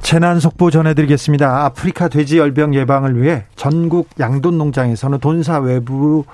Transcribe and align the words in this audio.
재난 0.00 0.38
속보 0.38 0.70
전해드리겠습니다. 0.70 1.64
아프리카 1.64 2.08
돼지 2.08 2.38
열병 2.38 2.74
예방을 2.74 3.20
위해 3.20 3.44
전국 3.56 4.10
양돈 4.20 4.58
농장에서는 4.58 5.18
돈사 5.18 5.58
외부 5.58 6.24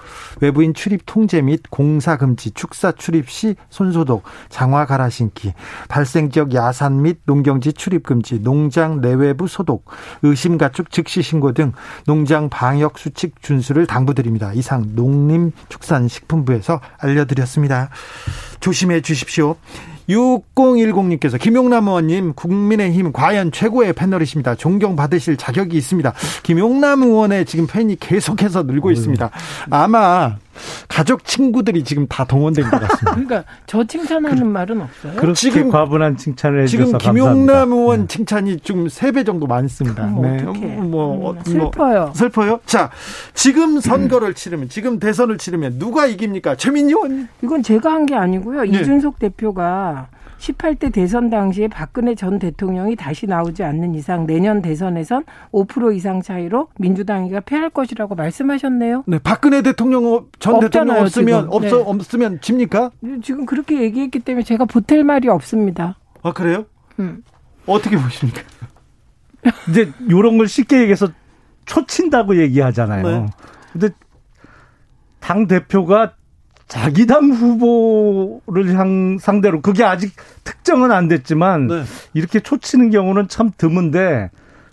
외부인 0.41 0.75
출입 0.75 1.03
통제 1.07 1.41
및 1.41 1.63
공사 1.71 2.17
금지, 2.17 2.51
축사 2.51 2.93
출입 2.93 3.31
시 3.31 3.55
손소독, 3.69 4.25
장화 4.49 4.87
갈아 4.87 5.09
신기, 5.09 5.55
발생 5.89 6.31
지역 6.31 6.55
야산 6.55 7.03
및 7.03 7.21
농경지 7.25 7.73
출입 7.73 8.03
금지, 8.03 8.41
농장 8.41 9.01
내외부 9.01 9.47
소독, 9.47 9.85
의심 10.23 10.59
가축 10.59 10.91
즉시 10.91 11.23
신고 11.23 11.53
등 11.53 11.73
농장 12.07 12.49
방역 12.49 12.99
수칙 12.99 13.41
준수를 13.43 13.87
당부드립니다. 13.87 14.53
이상 14.53 14.87
농림축산식품부에서 14.95 16.81
알려드렸습니다. 16.99 17.91
조심해 18.61 19.01
주십시오. 19.01 19.57
6010님께서 20.09 21.39
김용남 21.39 21.87
의원님 21.87 22.33
국민의힘 22.35 23.13
과연 23.13 23.53
최고의 23.53 23.93
패널이십니다. 23.93 24.57
존경받으실 24.57 25.37
자격이 25.37 25.77
있습니다. 25.77 26.13
김용남 26.43 27.03
의원의 27.03 27.45
지금 27.47 27.67
팬이 27.67 27.97
계속해서 28.01 28.65
늘고 28.65 28.91
있습니다. 28.91 29.31
아마 29.71 30.37
가족 30.89 31.25
친구들이 31.25 31.85
지금 31.85 32.07
다 32.09 32.25
동원된 32.25 32.65
것 32.69 32.81
같습니다. 32.81 33.13
그러니까 33.13 33.45
저 33.67 33.85
칭찬하는 33.85 34.39
그, 34.39 34.45
말은 34.45 34.81
없어요. 34.83 35.13
그렇게 35.15 35.35
지금 35.35 35.71
과분한 35.71 36.17
칭찬을 36.17 36.63
해주셔서 36.63 36.99
지금 36.99 36.99
김용남 36.99 37.47
감사합니다. 37.47 37.77
의원 37.81 38.01
네. 38.01 38.07
칭찬이 38.07 38.61
좀 38.61 38.87
세 38.89 39.13
배 39.13 39.25
정도 39.25 39.47
많습니다. 39.47 40.07
네. 40.07 40.43
뭐, 40.43 41.17
뭐, 41.17 41.33
음, 41.33 41.41
슬퍼요. 41.45 42.01
뭐, 42.07 42.15
슬퍼요. 42.15 42.61
자, 42.67 42.91
지금 43.35 43.81
선거를 43.81 44.35
치르면 44.35 44.69
지금 44.69 44.99
대선을 44.99 45.39
치르면 45.39 45.79
누가 45.79 46.07
이깁니까? 46.07 46.57
최민희 46.57 46.89
의원. 46.93 47.29
이건 47.43 47.63
제가 47.63 47.93
한 47.93 48.07
게 48.07 48.15
아니고요. 48.15 48.63
네. 48.63 48.81
이준석 48.81 49.19
대표가 49.19 50.09
18대 50.41 50.91
대선 50.93 51.29
당시에 51.29 51.69
박근혜 51.69 52.15
전 52.15 52.39
대통령이 52.39 52.97
다시 52.97 53.27
나오지 53.27 53.63
않는 53.63 53.95
이상 53.95 54.27
내년 54.27 54.63
대선에선 54.63 55.25
5% 55.53 55.95
이상 55.95 56.23
차이로 56.23 56.69
민주당이가 56.79 57.41
패할 57.41 57.69
것이라고 57.71 58.15
말씀하셨네요. 58.15 59.05
네, 59.07 59.19
박근혜 59.23 59.61
대통령 59.61 60.27
전 60.39 60.61
대통령 60.61 60.97
없으면 61.03 61.43
지금. 61.43 61.53
없어 61.53 61.77
네. 61.77 61.83
없으면 61.85 62.41
집니까? 62.41 62.91
지금 63.23 63.45
그렇게 63.45 63.83
얘기했기 63.83 64.19
때문에 64.19 64.43
제가 64.43 64.65
보탤 64.65 65.03
말이 65.03 65.29
없습니다. 65.29 65.99
아 66.23 66.33
그래요? 66.33 66.65
음. 66.99 67.23
어떻게 67.67 67.97
보십니까? 67.97 68.43
이제 69.69 69.93
요런 70.11 70.39
걸 70.39 70.49
쉽게 70.49 70.81
얘기해서 70.81 71.09
초친다고 71.67 72.41
얘기하잖아요. 72.41 73.07
네. 73.07 73.27
근데 73.73 73.89
당 75.21 75.47
대표가 75.47 76.15
자기 76.71 77.05
당 77.05 77.31
후보를 77.31 78.79
향 78.79 79.19
상대로 79.19 79.61
그게 79.61 79.83
아직 79.83 80.15
특정은 80.45 80.93
안 80.93 81.09
됐지만 81.09 81.67
네. 81.67 81.83
이렇게 82.15 82.39
초치는 82.39 82.91
경우는 82.91 83.27
참 83.27 83.51
드문데 83.59 84.31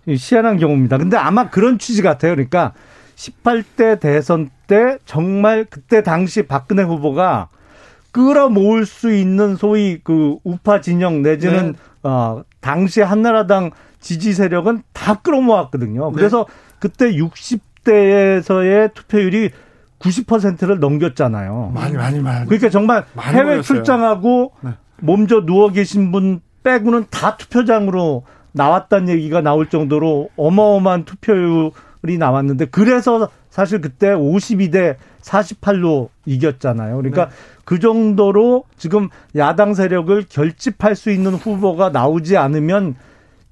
희한한 0.07 0.57
경우입니다. 0.57 0.99
근데 0.99 1.17
아마 1.17 1.49
그런 1.49 1.79
취지 1.79 2.03
같아요. 2.03 2.35
그러니까 2.35 2.73
18대 3.15 3.99
대선 3.99 4.51
때 4.67 4.99
정말 5.05 5.65
그때 5.67 6.03
당시 6.03 6.43
박근혜 6.43 6.83
후보가 6.83 7.49
끌어모을 8.11 8.85
수 8.85 9.11
있는 9.11 9.55
소위 9.55 9.99
그 10.03 10.37
우파 10.43 10.81
진영 10.81 11.23
내지는 11.23 11.71
네. 11.71 11.79
어 12.03 12.43
당시 12.61 13.01
한나라당 13.01 13.71
지지 13.99 14.33
세력은 14.33 14.83
다 14.93 15.15
끌어모았거든요. 15.15 16.11
그래서 16.11 16.45
네. 16.47 16.53
그때 16.77 17.11
60대에서의 17.13 18.93
투표율이 18.93 19.49
90%를 19.99 20.79
넘겼잖아요. 20.79 21.71
많이 21.73 21.95
많이 21.95 22.19
많이. 22.19 22.45
그러니까 22.45 22.69
정말 22.69 23.05
많이 23.13 23.35
해외 23.35 23.45
모였어요. 23.45 23.61
출장하고 23.63 24.51
네. 24.61 24.71
몸져 24.99 25.45
누워 25.45 25.71
계신 25.71 26.11
분 26.11 26.41
빼고는 26.63 27.05
다 27.09 27.37
투표장으로 27.37 28.23
나왔다는 28.51 29.09
얘기가 29.09 29.41
나올 29.41 29.69
정도로 29.69 30.29
어마어마한 30.35 31.05
투표율이 31.05 32.17
나왔는데 32.17 32.65
그래서 32.65 33.29
사실 33.49 33.81
그때 33.81 34.07
52대 34.07 34.97
48로 35.21 36.09
이겼잖아요. 36.25 36.97
그러니까 36.97 37.29
네. 37.29 37.35
그 37.63 37.79
정도로 37.79 38.63
지금 38.77 39.09
야당 39.35 39.73
세력을 39.73 40.25
결집할 40.29 40.95
수 40.95 41.11
있는 41.11 41.33
후보가 41.33 41.89
나오지 41.89 42.37
않으면 42.37 42.95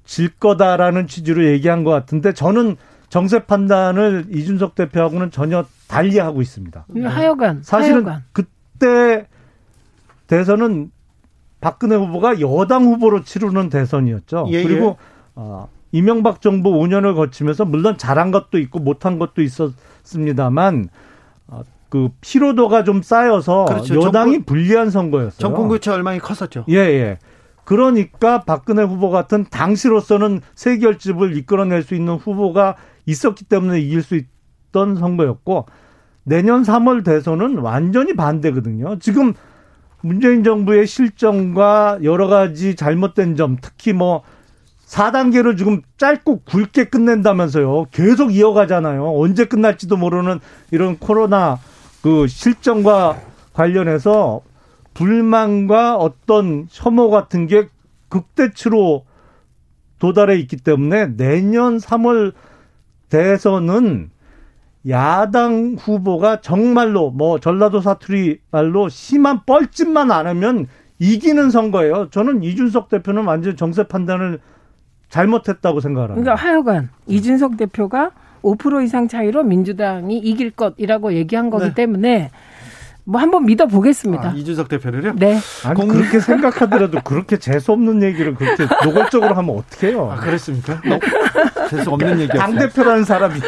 질 0.04 0.28
거다라는 0.28 1.06
취지로 1.06 1.44
얘기한 1.46 1.84
것 1.84 1.90
같은데 1.90 2.32
저는 2.32 2.76
정세 3.08 3.44
판단을 3.44 4.26
이준석 4.30 4.74
대표하고는 4.74 5.30
전혀 5.30 5.64
달리 5.88 6.18
하고 6.18 6.42
있습니다. 6.42 6.86
하여간 7.04 7.62
사실은 7.62 8.06
하여간. 8.06 8.24
그때 8.32 9.26
대선은 10.26 10.90
박근혜 11.60 11.96
후보가 11.96 12.40
여당 12.40 12.84
후보로 12.84 13.24
치르는 13.24 13.70
대선이었죠. 13.70 14.48
예, 14.50 14.62
그리고 14.62 14.96
예. 15.00 15.16
어, 15.36 15.68
이명박 15.92 16.40
정부 16.40 16.70
5년을 16.72 17.14
거치면서 17.14 17.64
물론 17.64 17.96
잘한 17.96 18.30
것도 18.30 18.58
있고 18.58 18.78
못한 18.78 19.18
것도 19.18 19.42
있었습니다만 19.42 20.88
어, 21.46 21.62
그 21.88 22.10
피로도가 22.20 22.84
좀 22.84 23.02
쌓여서 23.02 23.66
그렇죠. 23.66 23.94
여당이 24.02 24.32
정권, 24.32 24.44
불리한 24.44 24.90
선거였어요. 24.90 25.38
정권 25.38 25.68
교체 25.68 25.90
얼마나 25.90 26.18
컸었죠. 26.18 26.64
예, 26.68 26.76
예. 26.76 27.18
그러니까 27.64 28.42
박근혜 28.42 28.82
후보 28.82 29.10
같은 29.10 29.44
당시로서는 29.50 30.40
세 30.54 30.78
결집을 30.78 31.36
이끌어낼 31.36 31.82
수 31.82 31.94
있는 31.94 32.14
후보가 32.14 32.76
있었기 33.06 33.44
때문에 33.44 33.80
이길 33.80 34.02
수 34.02 34.16
있던 34.16 34.96
선거였고 34.96 35.66
내년 36.24 36.62
3월 36.62 37.04
대선은 37.04 37.58
완전히 37.58 38.14
반대거든요. 38.14 38.98
지금 38.98 39.32
문재인 40.02 40.44
정부의 40.44 40.86
실정과 40.86 42.00
여러 42.02 42.26
가지 42.26 42.74
잘못된 42.76 43.36
점, 43.36 43.56
특히 43.60 43.92
뭐 43.92 44.22
4단계를 44.86 45.56
지금 45.56 45.82
짧고 45.96 46.42
굵게 46.44 46.84
끝낸다면서요. 46.84 47.86
계속 47.90 48.34
이어가잖아요. 48.34 49.18
언제 49.18 49.46
끝날지도 49.46 49.96
모르는 49.96 50.38
이런 50.70 50.98
코로나 50.98 51.58
그 52.02 52.26
실정과 52.28 53.20
관련해서 53.52 54.42
불만과 54.94 55.96
어떤 55.96 56.66
혐오 56.70 57.10
같은 57.10 57.46
게 57.46 57.68
극대치로 58.08 59.04
도달해 59.98 60.36
있기 60.36 60.56
때문에 60.58 61.16
내년 61.16 61.78
3월 61.78 62.32
대선은 63.08 64.10
야당 64.88 65.76
후보가 65.78 66.40
정말로 66.40 67.10
뭐 67.10 67.40
전라도 67.40 67.80
사투리 67.80 68.40
말로 68.50 68.88
심한 68.88 69.40
뻘짓만 69.44 70.10
안 70.10 70.26
하면 70.26 70.66
이기는 70.98 71.50
선거예요. 71.50 72.08
저는 72.10 72.42
이준석 72.42 72.88
대표는 72.88 73.24
완전 73.24 73.56
정세 73.56 73.84
판단을 73.84 74.38
잘못했다고 75.08 75.80
생각합니다. 75.80 76.20
그러니까 76.20 76.34
하여간 76.34 76.90
이준석 77.06 77.56
대표가 77.56 78.12
5% 78.42 78.84
이상 78.84 79.08
차이로 79.08 79.42
민주당이 79.42 80.18
이길 80.18 80.52
것이라고 80.52 81.14
얘기한 81.14 81.50
거기 81.50 81.66
네. 81.66 81.74
때문에 81.74 82.30
뭐 83.08 83.20
한번 83.20 83.46
믿어보겠습니다. 83.46 84.30
아, 84.30 84.32
이준석 84.32 84.68
대표를요? 84.68 85.14
네. 85.14 85.38
아니, 85.64 85.74
공... 85.76 85.86
그렇게 85.86 86.18
생각하더라도 86.18 87.00
그렇게 87.04 87.38
재수 87.38 87.70
없는 87.70 88.02
얘기를 88.02 88.34
그렇게 88.34 88.66
노골적으로 88.84 89.32
하면 89.32 89.58
어떡해요? 89.58 90.10
아, 90.10 90.16
그렇습니까? 90.16 90.80
재수 91.70 91.90
없는 91.90 92.20
얘기였어요. 92.20 92.40
당 92.40 92.56
대표라는 92.56 93.04
사람이. 93.04 93.40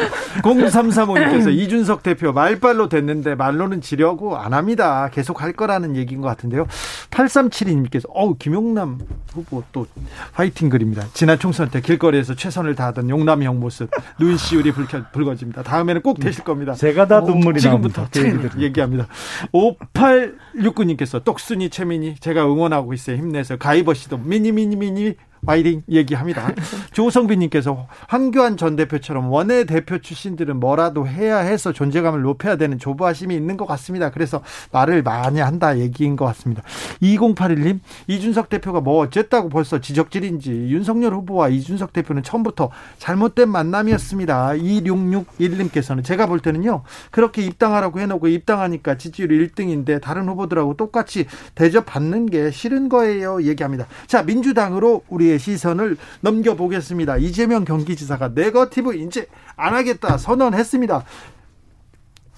0335님께서 0.43 1.51
이준석 1.53 2.03
대표 2.03 2.31
말발로 2.31 2.87
됐는데 2.87 3.35
말로는 3.35 3.81
지려고 3.81 4.37
안 4.37 4.53
합니다. 4.53 5.09
계속 5.11 5.41
할 5.41 5.51
거라는 5.51 5.97
얘기인 5.97 6.21
것 6.21 6.29
같은데요. 6.29 6.65
8372님께서 7.11 8.05
어우, 8.13 8.37
김용남 8.37 8.99
후보 9.33 9.63
또 9.73 9.87
화이팅 10.31 10.69
글입니다. 10.69 11.05
지난 11.13 11.37
총선 11.37 11.69
때 11.69 11.81
길거리에서 11.81 12.33
최선을 12.33 12.75
다하던 12.75 13.09
용남이 13.09 13.45
형 13.45 13.59
모습 13.59 13.89
눈시울이 14.19 14.71
붉어집니다. 15.11 15.63
다음에는 15.63 16.01
꼭 16.01 16.19
되실 16.19 16.45
겁니다. 16.45 16.75
제가 16.75 17.07
다 17.07 17.19
눈물이 17.19 17.59
지금부터 17.59 18.07
그 18.13 18.49
얘기합니다. 18.59 19.07
5869님께서 19.53 21.23
똑순이 21.23 21.69
최민희 21.69 22.15
제가 22.19 22.45
응원하고 22.45 22.93
있어요. 22.93 23.17
힘내서 23.17 23.57
가이버 23.57 23.93
씨도 23.93 24.17
미니 24.17 24.51
미니 24.51 24.75
미니 24.75 25.15
와이딩 25.45 25.83
얘기합니다. 25.89 26.53
조성빈님께서 26.91 27.87
황교안 28.07 28.57
전 28.57 28.75
대표처럼 28.75 29.29
원외 29.31 29.63
대표 29.63 29.99
출신들은 29.99 30.59
뭐라도 30.59 31.07
해야 31.07 31.37
해서 31.37 31.71
존재감을 31.71 32.21
높여야 32.21 32.57
되는 32.57 32.77
조바심이 32.77 33.35
있는 33.35 33.57
것 33.57 33.65
같습니다. 33.65 34.11
그래서 34.11 34.41
말을 34.71 35.03
많이 35.03 35.39
한다 35.39 35.77
얘기인 35.77 36.15
것 36.15 36.25
같습니다. 36.25 36.63
2081님 37.01 37.79
이준석 38.07 38.49
대표가 38.49 38.81
뭐 38.81 38.99
어쨌다고 39.03 39.49
벌써 39.49 39.79
지적질인지 39.79 40.51
윤석열 40.51 41.13
후보와 41.13 41.49
이준석 41.49 41.93
대표는 41.93 42.23
처음부터 42.23 42.69
잘못된 42.97 43.49
만남이었습니다. 43.49 44.49
2661님께서는 44.53 46.03
제가 46.03 46.27
볼 46.27 46.39
때는요 46.39 46.83
그렇게 47.11 47.41
입당하라고 47.43 47.99
해놓고 47.99 48.27
입당하니까 48.27 48.97
지지율 48.97 49.29
1등인데 49.29 50.01
다른 50.01 50.27
후보들하고 50.27 50.75
똑같이 50.75 51.25
대접 51.55 51.85
받는 51.85 52.25
게 52.27 52.51
싫은 52.51 52.89
거예요 52.89 53.43
얘기합니다. 53.43 53.87
자 54.07 54.23
민주당으로 54.23 55.03
우리 55.07 55.28
우리의 55.29 55.39
시선을 55.39 55.97
넘겨보겠습니다. 56.21 57.17
이재명 57.17 57.63
경기지사가 57.63 58.31
네거티브 58.33 58.95
이제 58.95 59.27
안 59.55 59.73
하겠다 59.75 60.17
선언했습니다. 60.17 61.03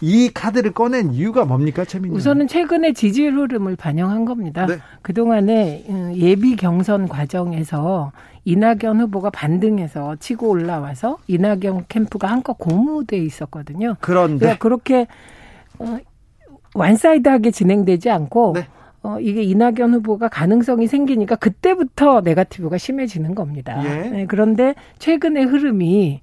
이 0.03 0.31
카드를 0.33 0.71
꺼낸 0.71 1.13
이유가 1.13 1.45
뭡니까, 1.45 1.85
최민희? 1.85 2.15
우선은 2.15 2.47
최근에 2.47 2.93
지지율 2.93 3.37
흐름을 3.37 3.75
반영한 3.75 4.25
겁니다. 4.25 4.65
네. 4.65 4.79
그동안에 5.03 5.85
음, 5.89 6.13
예비 6.15 6.55
경선 6.55 7.07
과정에서 7.07 8.11
이낙연 8.43 8.99
후보가 8.99 9.29
반등해서 9.29 10.15
치고 10.19 10.49
올라와서 10.49 11.19
이낙연 11.27 11.85
캠프가 11.87 12.27
한껏 12.27 12.57
고무돼 12.57 13.17
있었거든요. 13.17 13.95
그런데 14.01 14.39
그러니까 14.39 14.57
그렇게 14.59 15.07
어, 15.77 15.99
완사이드하게 16.73 17.51
진행되지 17.51 18.09
않고 18.09 18.53
네. 18.55 18.67
어, 19.03 19.19
이게 19.19 19.41
이낙연 19.43 19.93
후보가 19.95 20.29
가능성이 20.29 20.87
생기니까 20.87 21.35
그때부터 21.35 22.21
네가티브가 22.21 22.77
심해지는 22.77 23.33
겁니다. 23.35 23.81
예. 23.83 24.09
네, 24.09 24.25
그런데 24.27 24.75
최근의 24.99 25.45
흐름이 25.45 26.21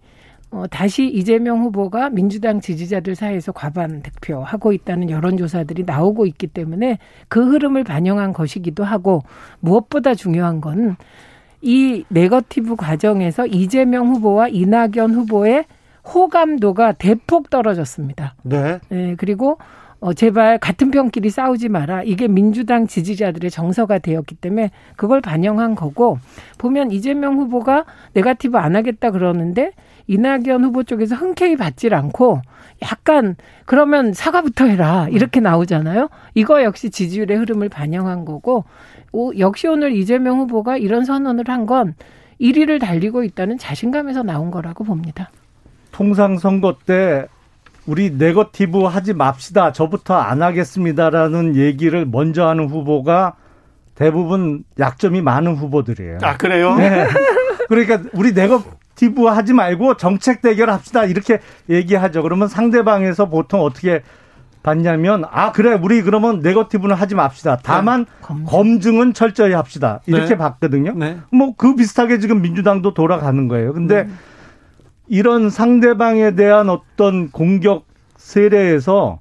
어, 0.50 0.64
다시 0.70 1.06
이재명 1.06 1.62
후보가 1.62 2.10
민주당 2.10 2.60
지지자들 2.60 3.14
사이에서 3.14 3.52
과반 3.52 4.02
득표하고 4.02 4.72
있다는 4.72 5.10
여론조사들이 5.10 5.84
나오고 5.84 6.24
있기 6.26 6.46
때문에 6.46 6.98
그 7.28 7.44
흐름을 7.50 7.84
반영한 7.84 8.32
것이기도 8.32 8.84
하고 8.84 9.22
무엇보다 9.60 10.14
중요한 10.14 10.60
건 10.60 10.96
이 11.60 12.04
네거티브 12.08 12.76
과정에서 12.76 13.46
이재명 13.46 14.08
후보와 14.08 14.48
이낙연 14.48 15.14
후보의 15.14 15.64
호감도가 16.04 16.92
대폭 16.92 17.50
떨어졌습니다. 17.50 18.34
네. 18.42 18.78
네 18.88 19.14
그리고 19.18 19.58
어, 20.00 20.12
제발 20.12 20.58
같은 20.58 20.90
편끼리 20.92 21.28
싸우지 21.28 21.68
마라. 21.68 22.04
이게 22.04 22.28
민주당 22.28 22.86
지지자들의 22.86 23.50
정서가 23.50 23.98
되었기 23.98 24.36
때문에 24.36 24.70
그걸 24.96 25.20
반영한 25.20 25.74
거고 25.74 26.18
보면 26.56 26.92
이재명 26.92 27.38
후보가 27.38 27.84
네가티브 28.12 28.56
안 28.58 28.76
하겠다 28.76 29.10
그러는데 29.10 29.72
이낙연 30.06 30.62
후보 30.64 30.84
쪽에서 30.84 31.16
흔쾌히 31.16 31.56
받질 31.56 31.94
않고 31.94 32.40
약간 32.82 33.34
그러면 33.66 34.12
사과부터 34.12 34.66
해라 34.66 35.08
이렇게 35.10 35.40
나오잖아요. 35.40 36.08
이거 36.34 36.62
역시 36.62 36.90
지지율의 36.90 37.36
흐름을 37.36 37.68
반영한 37.68 38.24
거고 38.24 38.64
오, 39.10 39.36
역시 39.38 39.66
오늘 39.66 39.92
이재명 39.96 40.38
후보가 40.40 40.76
이런 40.76 41.04
선언을 41.04 41.44
한 41.48 41.66
건 41.66 41.94
1위를 42.40 42.80
달리고 42.80 43.24
있다는 43.24 43.58
자신감에서 43.58 44.22
나온 44.22 44.52
거라고 44.52 44.84
봅니다. 44.84 45.30
통상 45.90 46.38
선거 46.38 46.76
때 46.86 47.26
우리 47.88 48.10
네거티브 48.10 48.82
하지 48.84 49.14
맙시다. 49.14 49.72
저부터 49.72 50.14
안 50.14 50.42
하겠습니다라는 50.42 51.56
얘기를 51.56 52.04
먼저 52.04 52.46
하는 52.46 52.68
후보가 52.68 53.32
대부분 53.94 54.62
약점이 54.78 55.22
많은 55.22 55.54
후보들이에요. 55.56 56.18
아, 56.22 56.36
그래요? 56.36 56.76
네. 56.76 57.06
그러니까 57.68 58.00
우리 58.12 58.32
네거티브 58.32 59.24
하지 59.24 59.54
말고 59.54 59.96
정책 59.96 60.42
대결 60.42 60.68
합시다. 60.68 61.04
이렇게 61.04 61.40
얘기하죠. 61.70 62.22
그러면 62.22 62.46
상대방에서 62.48 63.30
보통 63.30 63.62
어떻게 63.62 64.02
봤냐면 64.62 65.24
아 65.30 65.52
그래 65.52 65.78
우리 65.80 66.02
그러면 66.02 66.40
네거티브는 66.40 66.94
하지 66.94 67.14
맙시다. 67.14 67.58
다만 67.62 68.04
네. 68.04 68.44
검증. 68.44 69.00
은 69.00 69.14
철저히 69.14 69.52
합시다. 69.52 70.00
이렇게 70.06 70.30
네. 70.30 70.36
봤거든요. 70.36 70.92
네. 70.94 71.18
뭐그 71.32 71.76
비슷하게 71.76 72.18
지금 72.18 72.42
민주당도 72.42 72.92
돌아가는 72.92 73.48
거예요. 73.48 73.72
근데 73.72 74.04
네. 74.04 74.10
이런 75.08 75.50
상대방에 75.50 76.34
대한 76.34 76.68
어떤 76.68 77.30
공격 77.30 77.86
세례에서 78.16 79.20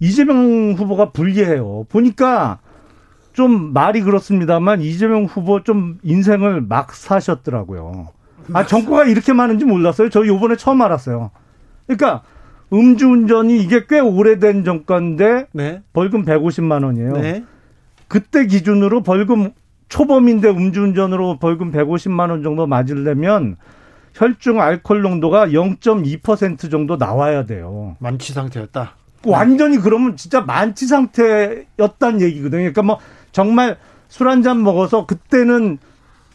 이재명 0.00 0.72
후보가 0.72 1.10
불리해요. 1.10 1.86
보니까 1.88 2.58
좀 3.32 3.72
말이 3.72 4.00
그렇습니다만 4.00 4.80
이재명 4.80 5.24
후보 5.24 5.62
좀 5.62 5.98
인생을 6.02 6.62
막 6.62 6.94
사셨더라고요. 6.94 8.08
아, 8.52 8.64
정과가 8.64 9.04
이렇게 9.04 9.32
많은지 9.32 9.64
몰랐어요. 9.64 10.08
저 10.08 10.26
요번에 10.26 10.56
처음 10.56 10.80
알았어요. 10.80 11.30
그러니까 11.86 12.22
음주운전이 12.72 13.58
이게 13.58 13.86
꽤 13.88 14.00
오래된 14.00 14.64
정과인데 14.64 15.48
네. 15.52 15.82
벌금 15.92 16.24
150만 16.24 16.84
원이에요. 16.84 17.12
네. 17.12 17.44
그때 18.08 18.46
기준으로 18.46 19.02
벌금 19.02 19.50
초범인데 19.88 20.48
음주운전으로 20.48 21.38
벌금 21.38 21.70
150만 21.70 22.30
원 22.30 22.42
정도 22.42 22.66
맞으려면 22.66 23.56
혈중 24.16 24.60
알코올 24.60 25.02
농도가 25.02 25.46
0.2% 25.48 26.70
정도 26.70 26.96
나와야 26.96 27.44
돼요. 27.44 27.96
만취 27.98 28.32
상태였다. 28.32 28.92
완전히 29.24 29.76
그러면 29.78 30.16
진짜 30.16 30.40
만취 30.40 30.86
상태였단 30.86 32.20
얘기거든요. 32.22 32.60
그러니까 32.60 32.82
뭐 32.82 32.98
정말 33.32 33.76
술 34.08 34.28
한 34.28 34.42
잔 34.42 34.62
먹어서 34.62 35.04
그때는 35.04 35.78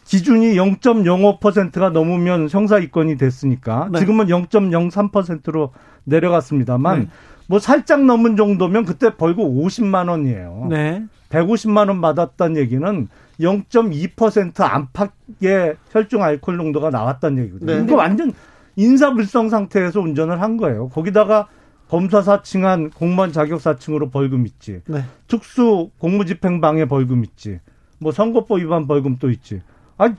기준이 0.04 0.54
0.05%가 0.56 1.90
넘으면 1.90 2.48
형사 2.50 2.78
입건이 2.78 3.16
됐으니까 3.16 3.88
네. 3.90 3.98
지금은 4.00 4.26
0.03%로 4.26 5.72
내려갔습니다만 6.04 7.00
네. 7.00 7.08
뭐 7.46 7.58
살짝 7.58 8.04
넘은 8.04 8.36
정도면 8.36 8.84
그때 8.84 9.16
벌금 9.16 9.44
50만 9.44 10.08
원이에요. 10.08 10.68
네. 10.70 11.04
150만 11.28 11.88
원 11.88 12.00
받았다는 12.00 12.56
얘기는 12.56 13.08
0.2% 13.40 14.60
안팎의 14.60 15.76
혈중 15.90 16.22
알코올 16.22 16.56
농도가 16.56 16.90
나왔다는 16.90 17.42
얘기거든요. 17.44 17.66
네. 17.66 17.72
그러니까 17.74 17.96
완전 17.96 18.32
인사불성 18.76 19.48
상태에서 19.48 20.00
운전을 20.00 20.40
한 20.40 20.56
거예요. 20.56 20.88
거기다가 20.88 21.48
검사 21.88 22.22
사칭한 22.22 22.90
공무원 22.90 23.32
자격 23.32 23.60
사칭으로 23.60 24.10
벌금 24.10 24.46
있지. 24.46 24.80
네. 24.86 25.04
특수 25.26 25.90
공무집행방해 25.98 26.86
벌금 26.86 27.24
있지. 27.24 27.60
뭐 27.98 28.12
선거법 28.12 28.60
위반 28.60 28.86
벌금 28.86 29.16
또 29.18 29.30
있지. 29.30 29.60
아, 29.98 30.14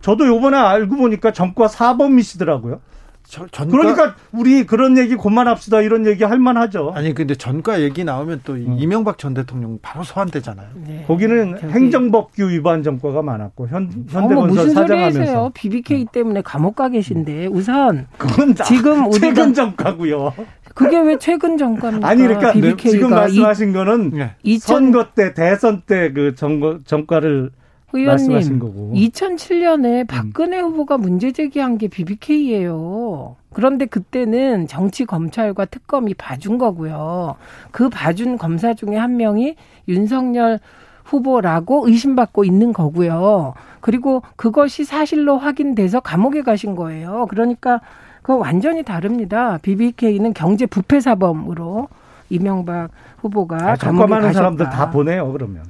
저도 0.00 0.26
요번에 0.26 0.56
알고 0.56 0.96
보니까 0.96 1.32
전과 1.32 1.66
4범이시더라고요. 1.66 2.80
전과... 3.26 3.66
그러니까 3.66 4.14
우리 4.32 4.64
그런 4.64 4.96
얘기 4.96 5.16
그만합시다 5.16 5.82
이런 5.82 6.06
얘기 6.06 6.24
할 6.24 6.38
만하죠. 6.38 6.92
아니 6.94 7.14
근데 7.14 7.34
전과 7.34 7.82
얘기 7.82 8.04
나오면 8.04 8.40
또 8.44 8.54
음. 8.54 8.76
이명박 8.78 9.18
전 9.18 9.34
대통령 9.34 9.78
바로 9.82 10.04
소환되잖아요. 10.04 10.68
네. 10.86 11.04
거기는 11.06 11.58
저기... 11.60 11.72
행정법규 11.72 12.48
위반 12.48 12.82
전과가 12.82 13.22
많았고 13.22 13.68
현 13.68 13.90
현대건설 14.08 14.70
사장하면서 14.70 15.52
BBK 15.54 16.02
음. 16.02 16.06
때문에 16.12 16.42
감옥 16.42 16.76
가 16.76 16.88
계신데 16.88 17.46
우선 17.46 18.06
그건 18.18 18.54
지금 18.54 19.06
우리가 19.06 19.18
최근 19.18 19.54
전과고요. 19.54 20.34
그게 20.74 21.00
왜 21.00 21.16
최근 21.18 21.56
전과입니까? 21.56 22.06
아니 22.06 22.22
그러니까 22.22 22.52
BBK가 22.52 22.90
지금 22.90 23.10
말씀하신 23.10 23.70
이, 23.70 23.72
거는 23.72 24.10
네. 24.10 24.58
선거 24.60 25.06
때 25.14 25.32
대선 25.32 25.82
때 25.82 26.06
그 26.16 26.34
전과 26.34 26.78
전과를 26.84 27.50
의원님, 27.92 28.60
2007년에 28.92 30.00
음. 30.00 30.06
박근혜 30.06 30.60
음. 30.60 30.66
후보가 30.66 30.98
문제 30.98 31.32
제기한 31.32 31.78
게 31.78 31.88
BBK예요. 31.88 33.36
그런데 33.52 33.86
그때는 33.86 34.66
정치 34.66 35.04
검찰과 35.04 35.66
특검이 35.66 36.14
봐준 36.14 36.58
거고요. 36.58 37.36
그 37.70 37.88
봐준 37.88 38.36
검사 38.36 38.74
중에 38.74 38.96
한 38.96 39.16
명이 39.16 39.56
윤석열 39.88 40.58
후보라고 41.04 41.86
의심받고 41.88 42.44
있는 42.44 42.72
거고요. 42.72 43.54
그리고 43.80 44.22
그것이 44.34 44.84
사실로 44.84 45.38
확인돼서 45.38 46.00
감옥에 46.00 46.42
가신 46.42 46.74
거예요. 46.74 47.26
그러니까 47.30 47.80
그거 48.22 48.36
완전히 48.36 48.82
다릅니다. 48.82 49.58
BBK는 49.62 50.34
경제 50.34 50.66
부패 50.66 50.98
사범으로 51.00 51.88
이명박 52.28 52.90
후보가 53.18 53.56
아, 53.70 53.74
감옥에 53.76 54.08
가셨다. 54.08 54.32
사람들 54.32 54.68
다 54.68 54.90
보내요. 54.90 55.30
그러면. 55.32 55.62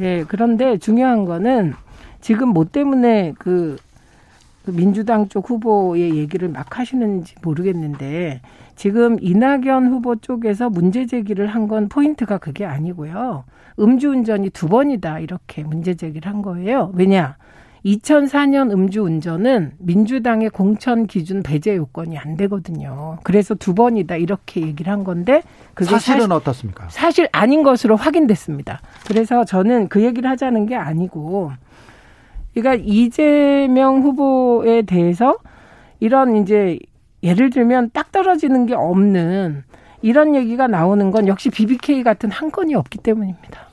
예, 0.00 0.24
그런데 0.26 0.76
중요한 0.78 1.24
거는 1.24 1.74
지금 2.20 2.48
뭐 2.48 2.64
때문에 2.64 3.34
그, 3.38 3.76
그 4.64 4.72
민주당 4.72 5.28
쪽 5.28 5.50
후보의 5.50 6.16
얘기를 6.16 6.48
막 6.48 6.78
하시는지 6.78 7.34
모르겠는데 7.42 8.40
지금 8.76 9.18
이낙연 9.20 9.88
후보 9.88 10.16
쪽에서 10.16 10.70
문제 10.70 11.06
제기를 11.06 11.46
한 11.48 11.68
건 11.68 11.88
포인트가 11.88 12.38
그게 12.38 12.64
아니고요. 12.64 13.44
음주운전이 13.78 14.50
두 14.50 14.68
번이다 14.68 15.20
이렇게 15.20 15.62
문제 15.64 15.94
제기를 15.94 16.30
한 16.32 16.42
거예요. 16.42 16.92
왜냐? 16.94 17.36
2004년 17.84 18.72
음주운전은 18.72 19.72
민주당의 19.78 20.48
공천 20.50 21.06
기준 21.06 21.42
배제 21.42 21.76
요건이 21.76 22.16
안 22.16 22.36
되거든요. 22.36 23.18
그래서 23.22 23.54
두 23.54 23.74
번이다 23.74 24.16
이렇게 24.16 24.62
얘기를 24.62 24.90
한 24.90 25.04
건데 25.04 25.42
그게 25.74 25.90
사실은 25.90 26.20
사실, 26.20 26.32
어떻습니까? 26.32 26.88
사실 26.88 27.28
아닌 27.32 27.62
것으로 27.62 27.96
확인됐습니다. 27.96 28.80
그래서 29.06 29.44
저는 29.44 29.88
그 29.88 30.02
얘기를 30.02 30.28
하자는 30.30 30.66
게 30.66 30.76
아니고 30.76 31.52
그러니까 32.54 32.82
이재명 32.86 34.00
후보에 34.02 34.82
대해서 34.82 35.36
이런 36.00 36.36
이제 36.36 36.78
예를 37.22 37.50
들면 37.50 37.90
딱 37.92 38.12
떨어지는 38.12 38.66
게 38.66 38.74
없는 38.74 39.64
이런 40.00 40.34
얘기가 40.34 40.68
나오는 40.68 41.10
건 41.10 41.28
역시 41.28 41.50
BBK 41.50 42.02
같은 42.02 42.30
한 42.30 42.50
건이 42.50 42.74
없기 42.74 42.98
때문입니다. 42.98 43.68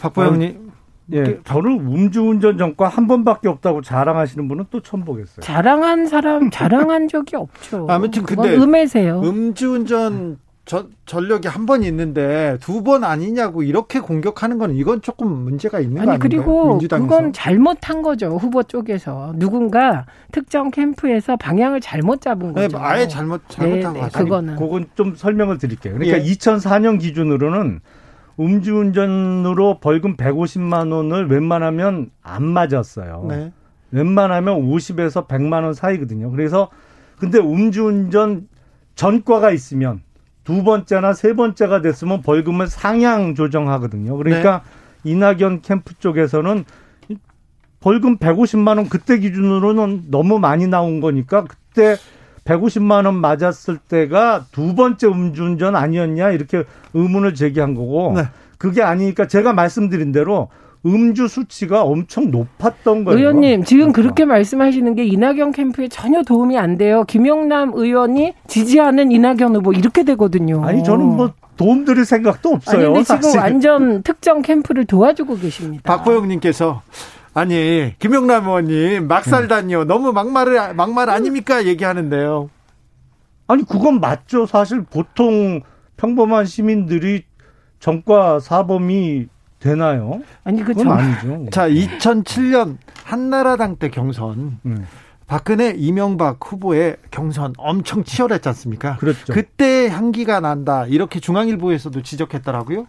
박보영님. 0.00 0.69
예, 1.12 1.40
저를 1.44 1.72
음주운전 1.72 2.58
전과 2.58 2.88
한 2.88 3.06
번밖에 3.06 3.48
없다고 3.48 3.82
자랑하시는 3.82 4.46
분은 4.48 4.66
또 4.70 4.80
처음 4.80 5.04
보겠어요. 5.04 5.40
자랑한 5.40 6.06
사람 6.06 6.50
자랑한 6.50 7.08
적이 7.08 7.36
없죠. 7.36 7.86
아무튼 7.90 8.22
근데 8.22 8.56
음해세요. 8.56 9.20
음주운전 9.24 10.38
저, 10.66 10.86
전력이 11.06 11.48
한 11.48 11.66
번 11.66 11.82
있는데 11.82 12.56
두 12.60 12.84
번 12.84 13.02
아니냐고 13.02 13.62
이렇게 13.64 13.98
공격하는 13.98 14.58
건 14.58 14.76
이건 14.76 15.02
조금 15.02 15.26
문제가 15.28 15.80
있는 15.80 15.96
거 15.96 16.02
아닌가요? 16.12 16.18
그리고 16.20 16.68
민주당에서? 16.70 17.08
그건 17.08 17.32
잘못한 17.32 18.02
거죠 18.02 18.36
후보 18.36 18.62
쪽에서 18.62 19.32
누군가 19.36 20.06
특정 20.30 20.70
캠프에서 20.70 21.36
방향을 21.36 21.80
잘못 21.80 22.20
잡은 22.20 22.52
네, 22.54 22.62
거죠. 22.62 22.78
네, 22.78 22.82
아예 22.84 23.08
잘못 23.08 23.42
잘못한 23.48 23.94
네, 23.94 24.00
네, 24.00 24.08
그거는 24.12 24.56
그건 24.56 24.86
좀 24.94 25.14
설명을 25.16 25.58
드릴게요. 25.58 25.94
그러니까 25.94 26.18
예. 26.18 26.22
2004년 26.22 27.00
기준으로는 27.00 27.80
음주운전으로 28.38 29.78
벌금 29.80 30.16
150만 30.16 30.92
원을 30.92 31.28
웬만하면 31.28 32.10
안 32.22 32.44
맞았어요. 32.44 33.26
네. 33.28 33.52
웬만하면 33.90 34.62
50에서 34.62 35.26
100만 35.26 35.64
원 35.64 35.74
사이거든요. 35.74 36.30
그래서 36.30 36.68
근데 37.18 37.38
음주운전 37.38 38.48
전과가 38.94 39.50
있으면 39.50 40.02
두 40.44 40.64
번째나 40.64 41.12
세 41.12 41.34
번째가 41.34 41.82
됐으면 41.82 42.22
벌금을 42.22 42.66
상향 42.66 43.34
조정하거든요. 43.34 44.16
그러니까 44.16 44.62
네. 45.02 45.10
이낙연 45.10 45.62
캠프 45.62 45.94
쪽에서는 45.94 46.64
벌금 47.80 48.18
150만 48.18 48.76
원 48.76 48.88
그때 48.88 49.18
기준으로는 49.18 50.04
너무 50.10 50.38
많이 50.38 50.66
나온 50.66 51.00
거니까 51.00 51.44
그때 51.44 51.96
150만 52.44 53.06
원 53.06 53.16
맞았을 53.16 53.78
때가 53.78 54.46
두 54.52 54.74
번째 54.74 55.06
음주운전 55.08 55.76
아니었냐 55.76 56.30
이렇게 56.30 56.64
의문을 56.94 57.34
제기한 57.34 57.74
거고 57.74 58.14
네. 58.16 58.22
그게 58.58 58.82
아니니까 58.82 59.26
제가 59.26 59.52
말씀드린 59.52 60.12
대로 60.12 60.48
음주 60.86 61.28
수치가 61.28 61.82
엄청 61.82 62.30
높았던 62.30 63.04
거예요. 63.04 63.18
의원님 63.18 63.64
지금 63.64 63.92
그러니까. 63.92 64.02
그렇게 64.02 64.24
말씀하시는 64.24 64.94
게 64.94 65.04
이낙연 65.04 65.52
캠프에 65.52 65.88
전혀 65.88 66.22
도움이 66.22 66.56
안 66.56 66.78
돼요. 66.78 67.04
김용남 67.04 67.72
의원이 67.74 68.32
지지하는 68.46 69.12
이낙연 69.12 69.56
후보 69.56 69.72
이렇게 69.72 70.04
되거든요. 70.04 70.64
아니 70.64 70.82
저는 70.82 71.04
뭐 71.04 71.32
도움 71.58 71.84
드릴 71.84 72.06
생각도 72.06 72.48
없어요. 72.50 72.78
아니, 72.78 72.86
근데 72.86 73.02
지금 73.02 73.20
사실. 73.22 73.38
완전 73.38 74.02
특정 74.02 74.40
캠프를 74.40 74.86
도와주고 74.86 75.36
계십니다. 75.36 75.82
박보영님께서 75.84 76.80
아니 77.34 77.94
김용남 77.98 78.46
의원님 78.46 79.08
막살다니요. 79.08 79.80
네. 79.80 79.84
너무 79.84 80.12
막말 80.12 80.74
막말 80.74 81.10
아닙니까 81.10 81.64
얘기하는데요. 81.66 82.50
아니 83.46 83.64
그건 83.64 84.00
맞죠. 84.00 84.46
사실 84.46 84.82
보통 84.82 85.62
평범한 85.96 86.46
시민들이 86.46 87.24
정과 87.78 88.40
사범이 88.40 89.28
되나요? 89.58 90.22
아니 90.44 90.62
그건 90.62 90.84
참... 90.84 90.92
아니죠. 90.92 91.46
자, 91.52 91.68
2007년 91.68 92.78
한나라당 93.04 93.76
때 93.76 93.90
경선 93.90 94.58
음. 94.64 94.86
박근혜 95.26 95.72
이명박 95.76 96.38
후보의 96.40 96.96
경선 97.10 97.54
엄청 97.56 98.02
치열했지 98.02 98.48
않습니까? 98.48 98.96
그렇죠. 98.96 99.32
그때 99.32 99.88
향기가 99.88 100.40
난다. 100.40 100.86
이렇게 100.86 101.20
중앙일보에서도 101.20 102.02
지적했더라고요. 102.02 102.88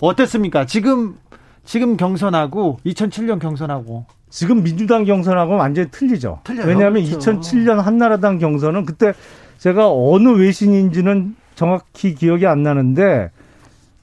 어땠습니까? 0.00 0.64
지금 0.64 1.18
지금 1.64 1.96
경선하고 1.96 2.78
2007년 2.84 3.38
경선하고 3.40 4.06
지금 4.30 4.62
민주당 4.62 5.04
경선하고 5.04 5.54
완전히 5.56 5.90
틀리죠. 5.90 6.40
틀려요. 6.44 6.66
왜냐하면 6.66 7.04
그렇죠. 7.04 7.32
2007년 7.32 7.76
한나라당 7.76 8.38
경선은 8.38 8.86
그때 8.86 9.12
제가 9.58 9.90
어느 9.92 10.28
외신인지는 10.30 11.36
정확히 11.54 12.14
기억이 12.14 12.46
안 12.46 12.62
나는데 12.62 13.30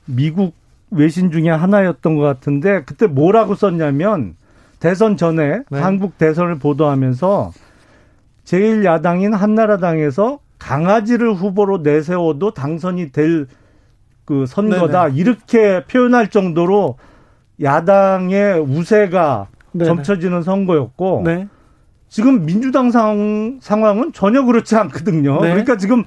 미국 0.05 0.53
외신 0.91 1.31
중에 1.31 1.49
하나였던 1.49 2.15
것 2.15 2.21
같은데 2.21 2.83
그때 2.85 3.07
뭐라고 3.07 3.55
썼냐면 3.55 4.35
대선 4.79 5.17
전에 5.17 5.61
네. 5.69 5.79
한국 5.79 6.17
대선을 6.17 6.59
보도하면서 6.59 7.51
제일 8.45 8.85
야당인 8.85 9.33
한나라당에서 9.33 10.39
강아지를 10.57 11.33
후보로 11.33 11.79
내세워도 11.79 12.53
당선이 12.53 13.11
될 13.11 13.47
그 14.29 14.45
선거다 14.45 15.05
네네. 15.07 15.17
이렇게 15.17 15.83
표현할 15.85 16.27
정도로 16.29 16.99
야당의 17.61 18.59
우세가 18.59 19.47
네네. 19.71 19.85
점쳐지는 19.85 20.43
선거였고 20.43 21.23
네. 21.25 21.47
지금 22.07 22.45
민주당 22.45 22.89
상, 22.91 23.59
상황은 23.61 24.13
전혀 24.13 24.43
그렇지 24.43 24.75
않거든요. 24.75 25.41
네. 25.41 25.49
그러니까 25.49 25.77
지금 25.77 26.03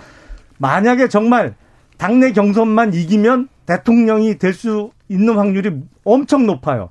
만약에 0.58 1.08
정말 1.08 1.54
당내 1.98 2.32
경선만 2.32 2.94
이기면 2.94 3.48
대통령이 3.66 4.38
될 4.38 4.54
수 4.54 4.90
있는 5.08 5.36
확률이 5.36 5.70
엄청 6.04 6.46
높아요. 6.46 6.88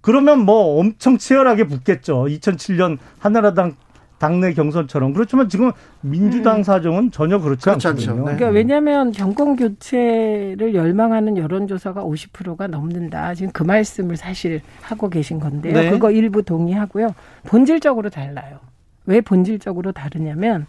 그러면 0.00 0.40
뭐 0.40 0.78
엄청 0.80 1.18
치열하게 1.18 1.64
붙겠죠. 1.64 2.24
2007년 2.24 2.98
한나라당 3.18 3.76
당내 4.20 4.52
경선처럼 4.52 5.14
그렇지만 5.14 5.48
지금 5.48 5.72
민주당 6.02 6.58
음. 6.58 6.62
사정은 6.62 7.10
전혀 7.10 7.40
그렇지, 7.40 7.64
그렇지 7.64 7.88
않거든요. 7.88 8.16
네. 8.16 8.22
그러니까 8.22 8.48
왜냐하면 8.48 9.12
정권 9.12 9.56
교체를 9.56 10.74
열망하는 10.74 11.38
여론조사가 11.38 12.04
50%가 12.04 12.66
넘는다. 12.66 13.34
지금 13.34 13.50
그 13.50 13.62
말씀을 13.62 14.18
사실 14.18 14.60
하고 14.82 15.08
계신 15.08 15.40
건데요. 15.40 15.72
네. 15.72 15.90
그거 15.90 16.10
일부 16.10 16.42
동의하고요. 16.42 17.14
본질적으로 17.44 18.10
달라요. 18.10 18.58
왜 19.06 19.22
본질적으로 19.22 19.92
다르냐면 19.92 20.66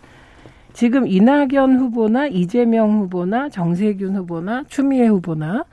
지금 0.71 1.05
이낙연 1.05 1.77
후보나 1.77 2.27
이재명 2.27 3.01
후보나 3.01 3.49
정세균 3.49 4.15
후보나 4.15 4.63
추미애 4.69 5.07
후보나 5.07 5.65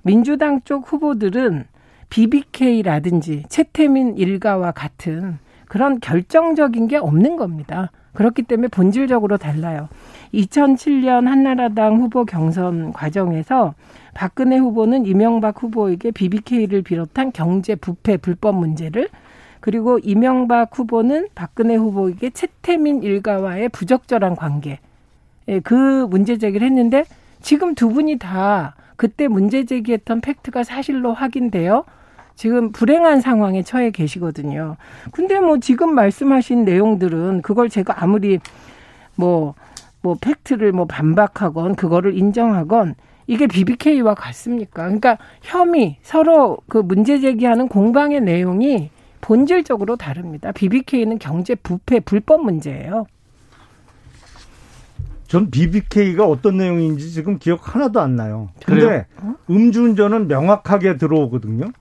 민주당 0.00 0.62
쪽 0.64 0.90
후보들은 0.90 1.66
BBK라든지 2.08 3.44
채태민 3.50 4.16
일가와 4.16 4.70
같은 4.70 5.38
그런 5.68 6.00
결정적인 6.00 6.88
게 6.88 6.96
없는 6.96 7.36
겁니다. 7.36 7.90
그렇기 8.14 8.42
때문에 8.42 8.68
본질적으로 8.68 9.36
달라요. 9.36 9.88
2007년 10.32 11.26
한나라당 11.26 11.96
후보 11.96 12.24
경선 12.24 12.92
과정에서 12.92 13.74
박근혜 14.14 14.56
후보는 14.56 15.06
이명박 15.06 15.62
후보에게 15.62 16.10
BBK를 16.10 16.82
비롯한 16.82 17.32
경제 17.32 17.74
부패 17.74 18.16
불법 18.16 18.56
문제를 18.56 19.08
그리고 19.60 19.98
이명박 19.98 20.78
후보는 20.78 21.28
박근혜 21.34 21.74
후보에게 21.74 22.30
채태민 22.30 23.02
일가와의 23.02 23.68
부적절한 23.70 24.36
관계, 24.36 24.78
예, 25.48 25.60
그 25.60 26.06
문제 26.08 26.38
제기를 26.38 26.66
했는데 26.66 27.04
지금 27.40 27.74
두 27.74 27.90
분이 27.90 28.18
다 28.18 28.74
그때 28.96 29.28
문제 29.28 29.64
제기했던 29.64 30.20
팩트가 30.20 30.64
사실로 30.64 31.12
확인되어 31.12 31.84
지금 32.36 32.70
불행한 32.70 33.22
상황에 33.22 33.62
처해 33.62 33.90
계시거든요. 33.90 34.76
근데 35.10 35.40
뭐 35.40 35.58
지금 35.58 35.94
말씀하신 35.94 36.64
내용들은 36.64 37.42
그걸 37.42 37.68
제가 37.70 38.02
아무리 38.02 38.38
뭐, 39.16 39.54
뭐 40.02 40.16
팩트를 40.20 40.72
뭐 40.72 40.84
반박하건 40.84 41.74
그거를 41.74 42.16
인정하건 42.16 42.94
이게 43.26 43.46
BBK와 43.46 44.14
같습니까? 44.14 44.84
그러니까 44.84 45.18
혐의 45.42 45.96
서로 46.02 46.58
그 46.68 46.78
문제 46.78 47.18
제기하는 47.18 47.68
공방의 47.68 48.20
내용이 48.20 48.90
본질적으로 49.22 49.96
다릅니다. 49.96 50.52
BBK는 50.52 51.18
경제 51.18 51.54
부패 51.56 51.98
불법 52.00 52.44
문제예요. 52.44 53.06
전 55.26 55.50
BBK가 55.50 56.24
어떤 56.24 56.58
내용인지 56.58 57.10
지금 57.10 57.38
기억 57.38 57.74
하나도 57.74 58.00
안 58.00 58.14
나요. 58.14 58.50
근데 58.64 59.06
어? 59.16 59.34
음주운전은 59.50 60.28
명확하게 60.28 60.98
들어오거든요. 60.98 61.72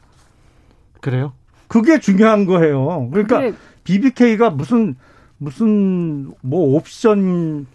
그래요? 1.05 1.33
그게 1.67 1.99
중요한 1.99 2.45
거예요. 2.45 3.07
그러니까 3.11 3.37
그래. 3.37 3.53
BBK가 3.83 4.49
무슨 4.49 4.95
무슨 5.37 6.33
뭐 6.41 6.75
옵션 6.75 7.67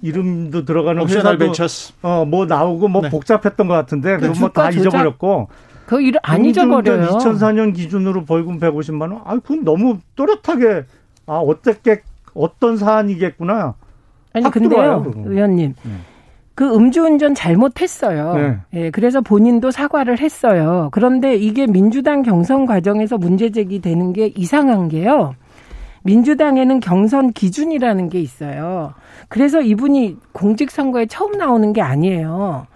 이름도 0.00 0.64
들어가는 0.64 1.02
옵셔널 1.02 1.38
벤처스 1.38 1.94
어뭐 2.02 2.46
나오고 2.46 2.86
뭐 2.86 3.02
네. 3.02 3.10
복잡했던 3.10 3.66
것 3.66 3.74
같은데 3.74 4.16
네. 4.16 4.28
그건 4.28 4.38
뭐다 4.38 4.70
잊어버렸고 4.70 5.48
그 5.86 6.00
일을 6.00 6.20
안 6.22 6.44
잊어버려요. 6.44 7.08
2004년 7.08 7.74
기준으로 7.74 8.24
벌금 8.24 8.60
150만 8.60 9.12
원. 9.12 9.22
아, 9.24 9.34
그건 9.34 9.64
너무 9.64 9.98
또렷하게 10.14 10.84
아 11.26 11.38
어떻게 11.38 12.02
어떤 12.32 12.76
사안이겠구나. 12.76 13.74
아니 14.34 14.50
근데요, 14.52 14.78
와요, 14.78 15.12
의원님. 15.26 15.74
네. 15.82 15.92
그 16.54 16.74
음주운전 16.74 17.34
잘못했어요. 17.34 18.34
네. 18.34 18.56
예, 18.74 18.90
그래서 18.90 19.20
본인도 19.20 19.70
사과를 19.70 20.20
했어요. 20.20 20.88
그런데 20.92 21.34
이게 21.34 21.66
민주당 21.66 22.22
경선 22.22 22.66
과정에서 22.66 23.16
문제 23.16 23.50
제기되는 23.50 24.12
게 24.12 24.32
이상한 24.36 24.88
게요. 24.88 25.34
민주당에는 26.02 26.80
경선 26.80 27.32
기준이라는 27.32 28.08
게 28.08 28.20
있어요. 28.20 28.92
그래서 29.28 29.60
이분이 29.60 30.16
공직선거에 30.32 31.06
처음 31.06 31.32
나오는 31.32 31.72
게 31.72 31.80
아니에요. 31.80 32.66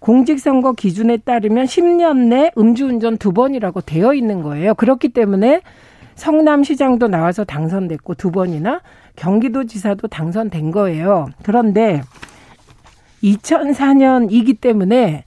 공직선거 0.00 0.72
기준에 0.72 1.18
따르면 1.18 1.66
10년 1.66 2.28
내 2.28 2.50
음주운전 2.56 3.18
두 3.18 3.32
번이라고 3.32 3.82
되어 3.82 4.14
있는 4.14 4.42
거예요. 4.42 4.74
그렇기 4.74 5.10
때문에 5.10 5.60
성남시장도 6.14 7.08
나와서 7.08 7.44
당선됐고 7.44 8.14
두 8.14 8.30
번이나 8.30 8.80
경기도지사도 9.16 10.08
당선된 10.08 10.70
거예요. 10.70 11.26
그런데 11.42 12.00
2004년이기 13.22 14.60
때문에 14.60 15.24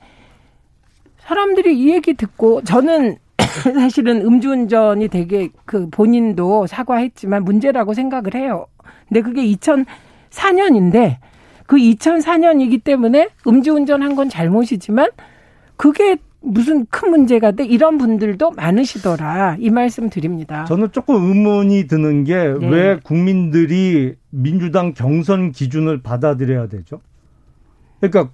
사람들이 1.19 1.77
이 1.79 1.91
얘기 1.91 2.13
듣고 2.13 2.61
저는 2.63 3.17
사실은 3.37 4.21
음주운전이 4.25 5.07
되게 5.09 5.49
그 5.65 5.89
본인도 5.89 6.67
사과했지만 6.67 7.43
문제라고 7.43 7.93
생각을 7.93 8.35
해요. 8.35 8.65
근데 9.07 9.21
그게 9.21 9.43
2004년인데 9.45 11.17
그 11.65 11.77
2004년이기 11.77 12.83
때문에 12.83 13.29
음주운전 13.47 14.01
한 14.01 14.15
건 14.15 14.29
잘못이지만 14.29 15.09
그게 15.77 16.17
무슨 16.41 16.85
큰 16.87 17.09
문제가 17.09 17.51
돼 17.51 17.63
이런 17.65 17.97
분들도 17.97 18.51
많으시더라 18.51 19.55
이 19.59 19.69
말씀 19.69 20.09
드립니다. 20.09 20.65
저는 20.65 20.91
조금 20.91 21.15
의문이 21.15 21.87
드는 21.87 22.25
게왜 22.25 22.69
네. 22.69 22.99
국민들이 23.01 24.15
민주당 24.29 24.93
경선 24.93 25.51
기준을 25.53 26.01
받아들여야 26.01 26.67
되죠? 26.67 26.99
그러니까 28.09 28.33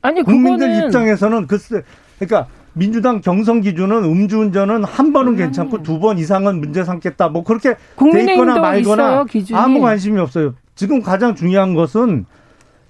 아니 0.00 0.22
국민들 0.22 0.68
그거는... 0.68 0.86
입장에서는 0.86 1.46
글쎄 1.46 1.82
그러니까 2.18 2.46
민주당 2.72 3.20
경선 3.20 3.60
기준은 3.60 4.04
음주운전은 4.04 4.84
한 4.84 5.12
번은 5.12 5.32
음. 5.32 5.36
괜찮고 5.36 5.82
두 5.82 5.98
번 5.98 6.18
이상은 6.18 6.60
문제 6.60 6.84
삼겠다. 6.84 7.28
뭐 7.28 7.42
그렇게 7.42 7.74
돼 7.74 8.32
있거나 8.32 8.58
말거나 8.58 9.24
있어요, 9.34 9.58
아무 9.58 9.80
관심이 9.80 10.18
없어요. 10.20 10.54
지금 10.76 11.02
가장 11.02 11.34
중요한 11.34 11.74
것은 11.74 12.24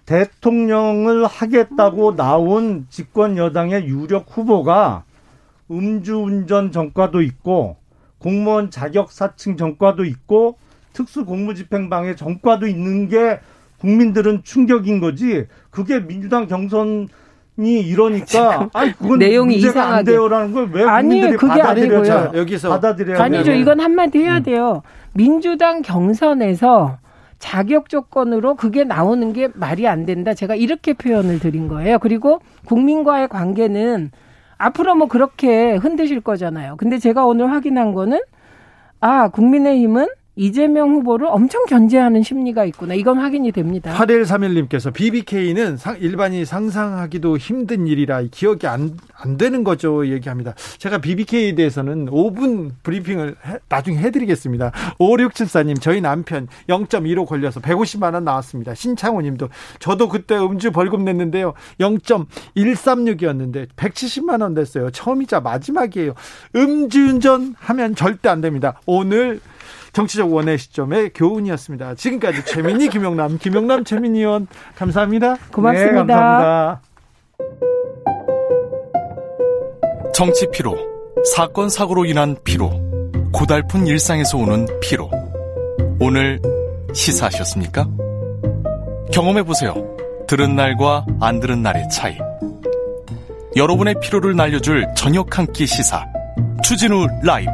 대통령을 0.05 1.27
하겠다고 1.27 2.17
나온 2.17 2.87
집권 2.91 3.37
여당의 3.39 3.87
유력 3.87 4.27
후보가 4.29 5.05
음주운전 5.71 6.71
전과도 6.73 7.23
있고 7.23 7.77
공무원 8.19 8.71
자격 8.71 9.11
사칭 9.11 9.57
전과도 9.57 10.05
있고 10.05 10.59
특수 10.93 11.25
공무집행방해 11.25 12.15
전과도 12.15 12.67
있는 12.67 13.09
게 13.09 13.41
국민들은 13.81 14.43
충격인 14.45 15.01
거지. 15.01 15.47
그게 15.71 16.05
민주당 16.05 16.47
경선이 16.47 17.09
이러니까 17.59 18.69
아니 18.75 18.93
그건 18.93 19.19
내용이 19.21 19.57
이상하게. 19.57 19.95
안 19.99 20.05
돼요라는 20.05 20.53
걸 20.53 20.71
왜 20.73 20.85
국민들이 20.85 21.37
그게 21.37 21.61
받아들여야 21.61 22.33
여기서 22.35 22.69
받아들여야 22.69 23.23
아니죠. 23.23 23.53
이건 23.53 23.81
한마디 23.81 24.19
해야 24.19 24.39
음. 24.39 24.43
돼요. 24.43 24.83
민주당 25.13 25.83
경선에서 25.83 26.99
자격 27.39 27.89
조건으로 27.89 28.57
그게 28.57 28.83
나오는 28.85 29.33
게 29.33 29.49
말이 29.55 29.87
안 29.87 30.05
된다. 30.07 30.35
제가 30.35 30.57
이렇게 30.57 30.93
표현을 30.93 31.39
드린 31.39 31.69
거예요. 31.69 31.99
그리고 32.01 32.41
국민과의 32.67 33.29
관계는 33.29 34.11
앞으로 34.57 34.97
뭐 34.97 35.07
그렇게 35.07 35.77
흔드실 35.77 36.21
거잖아요. 36.21 36.77
근데 36.79 36.99
제가 36.99 37.25
오늘 37.25 37.51
확인한 37.53 37.93
거는 37.95 38.19
아, 39.01 39.29
국민의힘은 39.29 40.09
이재명 40.39 40.93
후보를 40.93 41.27
엄청 41.27 41.67
견제하는 41.67 42.23
심리가 42.23 42.65
있구나. 42.65 42.95
이건 42.95 43.19
확인이 43.19 43.51
됩니다. 43.51 43.93
8131님께서 43.95 44.95
BBK는 44.95 45.79
일반이 45.99 46.45
상상하기도 46.45 47.37
힘든 47.39 47.89
일이라 47.89 48.23
기억이 48.31 48.69
안, 48.69 48.97
안 49.17 49.37
되는 49.37 49.65
거죠. 49.65 50.07
얘기합니다. 50.07 50.55
제가 50.79 50.99
BBK에 50.99 51.57
대해서는 51.57 52.07
5분 52.07 52.71
브리핑을 52.85 53.35
해, 53.47 53.59
나중에 53.69 53.99
해드리겠습니다. 53.99 54.71
5674님, 55.01 55.81
저희 55.81 56.01
남편 56.01 56.47
0.15 56.69 57.27
걸려서 57.27 57.61
150만 57.61 58.15
원 58.15 58.23
나왔습니다. 58.23 58.77
신창호 58.77 59.21
님도 59.21 59.49
저도 59.81 60.09
그때 60.09 60.39
음주 60.39 60.71
벌금 60.71 61.05
냈는데요. 61.05 61.55
0.136이었는데 61.81 63.67
170만 63.75 64.43
원 64.43 64.55
냈어요. 64.55 64.91
처음이자 64.91 65.41
마지막이에요. 65.41 66.15
음주운전 66.55 67.57
하면 67.59 67.97
절대 67.97 68.29
안 68.29 68.41
됩니다. 68.41 68.81
오늘 68.87 69.41
정치적 69.93 70.33
원의 70.33 70.59
시점의 70.59 71.11
교훈이었습니다. 71.15 71.95
지금까지 71.97 72.45
최민희, 72.45 72.89
김영남, 72.91 73.39
김영남, 73.39 73.85
최민희 73.85 74.21
의원 74.21 74.47
감사합니다. 74.77 75.37
고맙습니다. 75.53 76.03
네, 76.03 76.13
감사합니다. 76.15 76.81
정치 80.15 80.47
피로, 80.53 80.77
사건 81.35 81.69
사고로 81.69 82.05
인한 82.05 82.37
피로, 82.45 82.71
고달픈 83.33 83.87
일상에서 83.87 84.39
오는 84.39 84.67
피로. 84.81 85.11
오늘 86.01 86.41
시사하셨습니까? 86.93 87.87
경험해 89.13 89.43
보세요. 89.45 89.75
들은 90.27 90.57
날과 90.57 91.07
안 91.21 91.41
들은 91.41 91.63
날의 91.63 91.89
차이. 91.91 92.17
여러분의 93.57 93.97
피로를 94.03 94.37
날려줄 94.37 94.87
저녁 94.97 95.39
한 95.39 95.47
끼 95.53 95.67
시사. 95.67 96.05
추진우 96.63 97.07
라이브. 97.23 97.51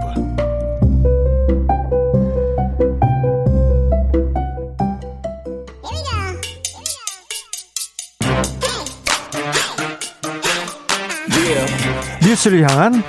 뉴스를 12.34 12.68
향한 12.68 13.02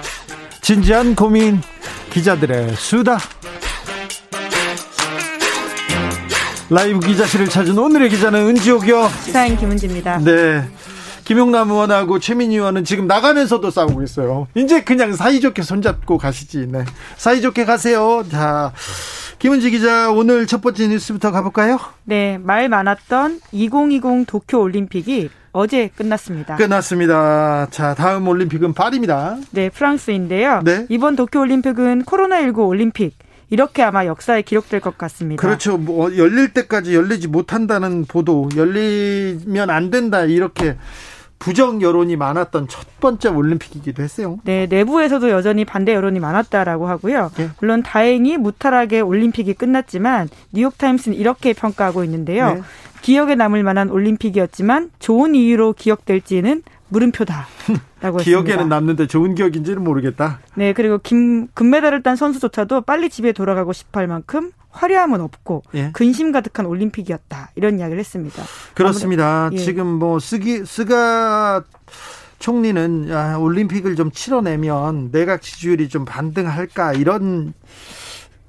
진지한 0.62 1.16
고민 1.16 1.60
기자들의 2.12 2.76
수다. 2.76 3.18
라이브 6.70 7.00
기자실을 7.00 7.50
찾은 7.50 7.78
오늘의 7.78 8.10
기자는 8.10 8.40
은지옥이요. 8.48 9.10
시사인 9.24 9.58
김은지입니다. 9.58 10.20
네. 10.20 10.68
김용남 11.24 11.72
의원하고 11.72 12.20
최민희 12.20 12.56
의원은 12.56 12.84
지금 12.84 13.08
나가면서도 13.08 13.72
싸우고 13.72 14.04
있어요. 14.04 14.48
이제 14.54 14.84
그냥 14.84 15.14
사이좋게 15.14 15.64
손잡고 15.64 16.20
가시지. 16.20 16.68
네. 16.68 16.86
사이좋게 17.18 17.66
가세요. 17.66 18.24
자 18.30 18.74
김은지 19.40 19.72
기자 19.72 20.12
오늘 20.12 20.46
첫 20.46 20.62
번째 20.62 20.88
뉴스부터 20.88 21.32
가볼까요? 21.32 21.80
네, 22.04 22.38
말 22.38 22.70
많았던 22.70 23.42
2020 23.52 24.28
도쿄 24.28 24.60
올림픽이 24.60 25.30
어제 25.56 25.90
끝났습니다. 25.96 26.58
끝났습니다. 26.58 27.68
자, 27.72 27.94
다음 27.94 28.28
올림픽은 28.28 28.74
파리입니다. 28.74 29.38
네, 29.52 29.70
프랑스인데요. 29.70 30.62
네. 30.66 30.86
이번 30.90 31.16
도쿄 31.16 31.40
올림픽은 31.40 32.04
코로나19 32.04 32.68
올림픽 32.68 33.18
이렇게 33.50 33.82
아마 33.82 34.06
역사에 34.06 34.42
기록될 34.42 34.82
것 34.82 34.98
같습니다. 34.98 35.42
그렇죠. 35.42 35.78
뭐 35.78 36.16
열릴 36.18 36.52
때까지 36.52 36.94
열리지 36.94 37.30
못한다는 37.30 38.04
보도, 38.04 38.50
열리면 38.54 39.70
안 39.70 39.92
된다 39.92 40.26
이렇게 40.26 40.76
부정 41.40 41.82
여론이 41.82 42.18
많았던 42.18 42.68
첫 42.68 43.00
번째 43.00 43.30
올림픽이기도 43.30 44.04
했어요. 44.04 44.40
네, 44.44 44.68
내부에서도 44.68 45.30
여전히 45.30 45.64
반대 45.64 45.94
여론이 45.94 46.20
많았다라고 46.20 46.88
하고요. 46.88 47.32
네. 47.38 47.50
물론 47.62 47.82
다행히 47.82 48.38
무탈하게 48.38 49.00
올림픽이 49.00 49.54
끝났지만 49.54 50.28
뉴욕 50.52 50.78
타임스는 50.78 51.18
이렇게 51.18 51.54
평가하고 51.54 52.04
있는데요. 52.04 52.56
네. 52.56 52.62
기억에 53.06 53.36
남을 53.36 53.62
만한 53.62 53.92
올림픽이었지만 53.92 54.90
좋은 54.98 55.36
이유로 55.36 55.74
기억될지는 55.74 56.64
물음표다. 56.88 57.46
라고 58.02 58.18
기억에는 58.18 58.50
했습니다. 58.50 58.76
남는데 58.76 59.06
좋은 59.06 59.36
기억인지는 59.36 59.84
모르겠다. 59.84 60.40
네, 60.56 60.74
그리고 60.74 60.98
김, 60.98 61.48
금메달을 61.54 62.02
딴 62.02 62.16
선수조차도 62.16 62.82
빨리 62.82 63.12
집에 63.12 63.32
돌아가고 63.32 63.74
싶어 63.74 64.00
할 64.00 64.08
만큼 64.08 64.50
화려함은 64.72 65.22
없고 65.22 65.62
예. 65.76 65.92
근심 65.94 66.32
가득한 66.32 66.66
올림픽이었다. 66.66 67.52
이런 67.54 67.78
이야기를 67.78 68.00
했습니다. 68.00 68.42
그렇습니다. 68.74 69.52
예. 69.54 69.58
지금 69.58 69.86
뭐 69.86 70.18
쓰기 70.18 70.66
스가 70.66 71.64
총리는 72.40 73.10
야, 73.12 73.38
올림픽을 73.38 73.96
좀 73.96 74.10
치러내면 74.10 75.12
내각 75.12 75.44
지지율이 75.44 75.90
좀 75.90 76.06
반등할까 76.06 76.94
이런 76.94 77.54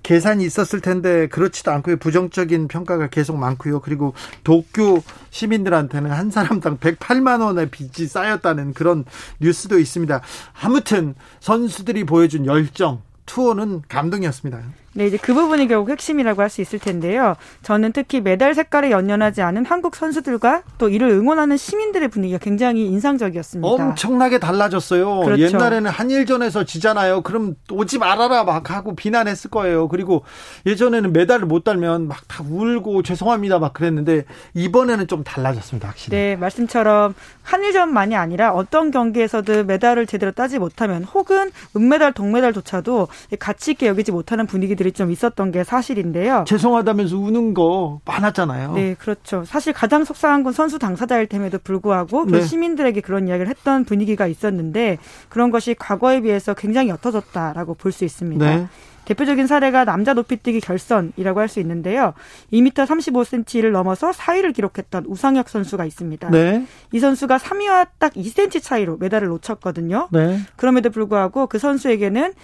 계산이 0.07 0.45
있었을 0.45 0.81
텐데 0.81 1.27
그렇지도 1.27 1.73
않고요. 1.73 1.97
부정적인 1.97 2.69
평가가 2.69 3.09
계속 3.09 3.37
많고요. 3.39 3.81
그리고 3.81 4.15
도쿄 4.45 5.03
시민들한테는 5.31 6.13
한 6.13 6.31
사람당 6.31 6.79
108만 6.79 7.43
원의 7.43 7.71
빚이 7.71 8.07
쌓였다는 8.07 8.73
그런 8.73 9.05
뉴스도 9.41 9.81
있습니다. 9.81 10.21
아무튼 10.63 11.17
선수들이 11.41 12.05
보여준 12.05 12.47
열정 12.47 13.03
투어는 13.27 13.83
감동이었습니다. 13.89 14.63
네, 14.97 15.07
이제 15.07 15.19
그 15.19 15.35
부분이 15.35 15.69
결국 15.69 15.91
핵심이라고 15.91 16.41
할 16.43 16.49
수 16.49 16.61
있을 16.63 16.79
텐데요. 16.79 17.35
저는 17.63 17.93
특히 17.93 18.21
메달 18.21 18.55
색깔에 18.55 18.91
연연하지 18.91 19.43
않은 19.43 19.67
한국 19.67 19.95
선수들과 19.97 20.63
또 20.79 20.89
이를 20.89 21.11
응원하는 21.11 21.57
시민들의 21.57 22.09
분위기가 22.09 22.39
굉장히 22.39 22.87
인상적이었습니다. 22.87 23.69
엄청나게 23.69 24.39
달라졌어요. 24.39 25.21
그렇죠. 25.21 25.43
옛날에는 25.43 25.91
한일전에서 25.91 26.65
지잖아요. 26.65 27.23
그럼 27.23 27.57
오지 27.71 27.99
말아라 27.99 28.45
막 28.45 28.71
하고 28.71 28.95
비난했을 28.97 29.51
거예요. 29.51 29.89
그리고 29.89 30.23
예전에는 30.67 31.13
메달을 31.13 31.47
못 31.47 31.65
달면 31.65 32.09
막 32.09 32.27
다 32.29 32.43
울고 32.49 33.03
죄송합니다 33.05 33.59
막 33.61 33.73
그랬는데 33.73 34.25
이번에는 34.55 35.07
좀 35.07 35.23
달라졌습니다. 35.23 35.89
확실히. 35.89 36.17
네, 36.17 36.37
말씀처럼 36.37 37.15
한일전만이 37.43 38.17
아니라 38.17 38.53
어떤 38.53 38.91
경기에서도 38.91 39.65
메달을 39.65 40.07
제대로 40.07 40.33
따지 40.33 40.59
못하면 40.59 41.05
혹은 41.05 41.51
은메달, 41.77 42.13
동메달조차도 42.15 43.09
가치 43.39 43.73
있게 43.73 43.87
여기지 43.87 44.11
못하는 44.13 44.47
분위기들이 44.47 44.86
일들이 44.87 44.93
좀 44.93 45.11
있었던 45.11 45.51
게 45.51 45.65
사실인데요. 45.65 46.45
죄송하다면서 46.47 47.19
우는 47.19 47.55
거 47.55 48.01
많았잖아요. 48.05 48.73
네, 48.75 48.95
그렇죠. 48.95 49.45
사실 49.45 49.73
가장 49.73 50.05
속상한 50.05 50.43
건 50.45 50.53
선수 50.53 50.79
당사자일 50.79 51.27
템에도 51.27 51.59
불구하고 51.59 52.27
그 52.27 52.37
네. 52.37 52.43
시민들에게 52.43 53.01
그런 53.01 53.27
이야기를 53.29 53.49
했던 53.49 53.85
분위기가 53.85 54.27
있었는데 54.27 54.99
그런 55.29 55.51
것이 55.51 55.75
과거에 55.75 56.21
비해서 56.21 56.55
굉장히 56.55 56.89
옅어졌다라고 56.91 57.75
볼 57.75 57.97
수 57.97 58.05
있습니다. 58.05 58.45
네. 58.45 58.67
대표적인 59.07 59.47
사례가 59.47 59.85
남자 59.85 60.13
높이뛰기 60.13 60.61
결선이라고 60.61 61.41
할 61.41 61.49
수 61.49 61.61
있는데요. 61.61 62.13
2m 62.53 62.75
35cm를 62.75 63.71
넘어서 63.71 64.11
4위를 64.11 64.53
기록했던 64.53 65.05
우상혁 65.07 65.49
선수가 65.49 65.85
있습니다. 65.87 66.29
네. 66.31 66.67
이 66.93 66.99
선수가 66.99 67.39
3위와 67.39 67.89
딱 67.99 68.13
2cm 68.15 68.63
차이로 68.63 68.99
메달을 68.99 69.29
놓쳤거든요. 69.29 70.09
네. 70.11 70.41
그럼에도 70.57 70.91
불구하고 70.91 71.47
그 71.47 71.59
선수에게는 71.59 72.35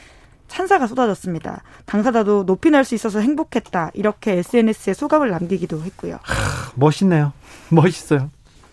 찬사가 0.52 0.86
쏟아졌습니다. 0.86 1.62
당사자도 1.86 2.44
높이 2.46 2.70
날 2.70 2.84
수 2.84 2.94
있어서 2.94 3.20
행복했다. 3.20 3.90
이렇게 3.94 4.32
SNS에 4.38 4.92
소감을 4.94 5.30
남기기도 5.30 5.82
했고요. 5.82 6.18
하, 6.22 6.72
멋있네요. 6.74 7.32
멋있어요. 7.70 8.30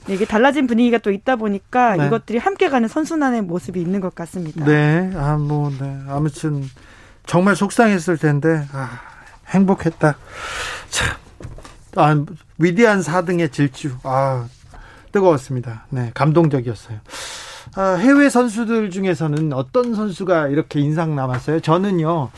네, 0.08 0.16
이게 0.16 0.26
달라진 0.26 0.68
분위기가 0.68 0.98
또 0.98 1.12
있다 1.12 1.36
보니까 1.38 1.96
네. 1.96 2.08
이것들이 2.08 2.38
함께 2.40 2.70
가는 2.70 2.88
선순환의 2.88 3.44
모습이 3.44 3.80
있는 3.80 4.02
것 4.02 4.14
같습니다. 4.16 4.66
네, 4.66 5.12
아, 5.16 5.38
뭐, 5.38 5.70
네. 5.80 6.00
아무튼 6.10 6.68
정말 7.26 7.56
속상했을 7.56 8.18
텐데, 8.18 8.66
아, 8.74 8.90
행복했다. 9.48 10.16
참, 10.90 11.18
아, 11.96 12.26
위대한 12.58 13.02
4등의 13.02 13.52
질주. 13.52 13.98
아, 14.04 14.48
뜨거웠습니다. 15.12 15.86
네, 15.90 16.12
감동적이었어요. 16.14 16.98
아, 17.80 17.94
해외 17.96 18.28
선수들 18.28 18.90
중에서는 18.90 19.54
어떤 19.54 19.96
선수가 19.96 20.50
이렇게 20.50 20.82
인상 20.82 21.16
남았어요? 21.16 21.62
저는요. 21.62 22.30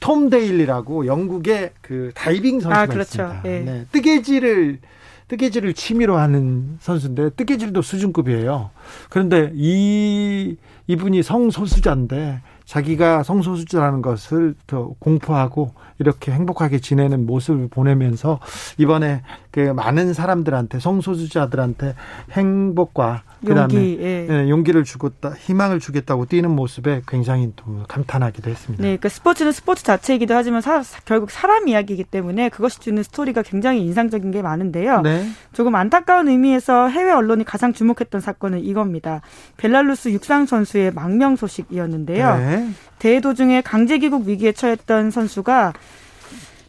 톰 0.00 0.28
데일리라고 0.28 1.06
영국의 1.06 1.70
그 1.80 2.10
다이빙 2.14 2.60
선수가 2.60 2.78
아, 2.78 2.84
그렇죠. 2.84 3.22
있습니다. 3.22 3.42
예. 3.46 3.60
네. 3.60 3.86
뜨개질을 3.90 4.80
뜨개질을 5.28 5.72
취미로 5.72 6.18
하는 6.18 6.76
선수인데 6.80 7.30
뜨개질도 7.30 7.80
수준급이에요. 7.80 8.68
그런데 9.08 9.50
이 9.54 10.56
이분이 10.88 11.22
성소수자인데 11.22 12.42
자기가 12.64 13.22
성소수자라는 13.22 14.02
것을 14.02 14.54
더 14.66 14.92
공포하고 14.98 15.74
이렇게 15.98 16.32
행복하게 16.32 16.80
지내는 16.80 17.26
모습을 17.26 17.68
보내면서 17.68 18.40
이번에 18.78 19.22
그 19.50 19.60
많은 19.60 20.14
사람들한테 20.14 20.80
성소수자들한테 20.80 21.94
행복과 22.32 23.22
그다음에 23.44 23.74
용기, 23.74 23.98
예. 24.00 24.26
예. 24.30 24.48
용기를 24.48 24.84
주겠다 24.84 25.32
희망을 25.38 25.80
주겠다고 25.80 26.26
뛰는 26.26 26.50
모습에 26.50 27.02
굉장히 27.06 27.52
또 27.56 27.82
감탄하기도 27.88 28.50
했습니다. 28.50 28.82
네, 28.82 28.96
그 28.96 29.08
스포츠는 29.08 29.52
스포츠 29.52 29.82
자체이기도 29.82 30.34
하지만 30.34 30.60
사, 30.60 30.82
결국 31.04 31.30
사람 31.30 31.68
이야기이기 31.68 32.04
때문에 32.04 32.48
그것이 32.48 32.80
주는 32.80 33.02
스토리가 33.02 33.42
굉장히 33.42 33.84
인상적인 33.84 34.30
게 34.30 34.42
많은데요. 34.42 35.02
네. 35.02 35.26
조금 35.52 35.74
안타까운 35.74 36.28
의미에서 36.28 36.88
해외 36.88 37.10
언론이 37.12 37.44
가장 37.44 37.72
주목했던 37.72 38.20
사건은 38.20 38.60
이겁니다. 38.60 39.20
벨라루스 39.56 40.10
육상 40.10 40.46
선수의 40.46 40.92
망명 40.94 41.36
소식이었는데요. 41.36 42.36
네. 42.36 42.51
대회 42.98 43.20
도중에 43.20 43.62
강제 43.62 43.98
귀국 43.98 44.26
위기에 44.26 44.52
처했던 44.52 45.10
선수가 45.10 45.72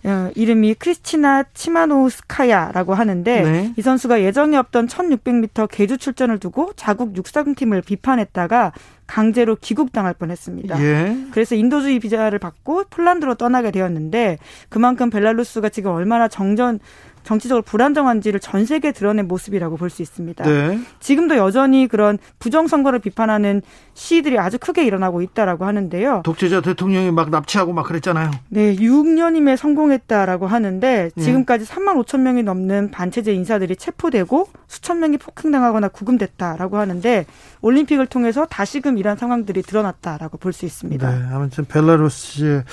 어, 0.05 0.29
이름이 0.35 0.75
크리스티나 0.75 1.43
치마노스카야라고 1.53 2.93
하는데 2.93 3.41
네. 3.41 3.73
이 3.77 3.81
선수가 3.81 4.21
예정이 4.21 4.57
없던 4.57 4.87
1600m 4.87 5.69
계주 5.71 5.97
출전을 5.97 6.39
두고 6.39 6.73
자국 6.75 7.15
육상팀을 7.15 7.81
비판했다가 7.81 8.73
강제로 9.07 9.55
귀국당할 9.55 10.13
뻔했습니다. 10.13 10.81
예. 10.83 11.17
그래서 11.31 11.55
인도주의 11.55 11.99
비자를 11.99 12.39
받고 12.39 12.85
폴란드로 12.89 13.35
떠나게 13.35 13.71
되었는데 13.71 14.39
그만큼 14.67 15.09
벨라루스가 15.09 15.69
지금 15.69 15.91
얼마나 15.91 16.27
정전 16.27 16.79
정치적으로 17.23 17.61
불안정한지를 17.63 18.39
전 18.39 18.65
세계에 18.65 18.91
드러낸 18.91 19.27
모습이라고 19.27 19.77
볼 19.77 19.89
수 19.89 20.01
있습니다. 20.01 20.43
네. 20.45 20.79
지금도 20.99 21.37
여전히 21.37 21.87
그런 21.87 22.17
부정 22.39 22.67
선거를 22.67 22.97
비판하는 22.99 23.61
시위들이 23.93 24.39
아주 24.39 24.57
크게 24.57 24.83
일어나고 24.85 25.21
있다라고 25.21 25.65
하는데요. 25.65 26.21
독재자 26.25 26.61
대통령이 26.61 27.11
막 27.11 27.29
납치하고 27.29 27.73
막 27.73 27.85
그랬잖아요. 27.85 28.31
네, 28.49 28.75
6년임에 28.75 29.55
성공했다라고 29.55 30.47
하는데 30.47 31.09
네. 31.15 31.23
지금까지 31.23 31.65
네. 31.65 31.73
3만 31.75 32.03
5천 32.03 32.21
명이 32.21 32.41
넘는 32.43 32.89
반체제 32.91 33.33
인사들이 33.33 33.75
체포되고 33.75 34.47
수천 34.67 34.99
명이 34.99 35.17
폭행당하거나 35.17 35.89
구금됐다라고 35.89 36.77
하는데 36.77 37.25
올림픽을 37.61 38.07
통해서 38.07 38.45
다시금 38.45 38.97
이런 38.97 39.15
상황들이 39.17 39.61
드러났다라고 39.61 40.37
볼 40.37 40.53
수 40.53 40.65
있습니다. 40.65 41.09
네, 41.09 41.25
아무튼 41.33 41.65
벨라루스의 41.65 42.63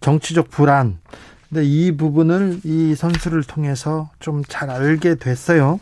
정치적 0.00 0.50
불안 0.50 0.98
근데 1.48 1.62
이 1.64 1.96
부분을 1.96 2.60
이 2.64 2.94
선수를 2.96 3.44
통해서 3.44 4.10
좀 4.20 4.42
잘 4.48 4.70
알게 4.70 5.16
됐어요. 5.16 5.80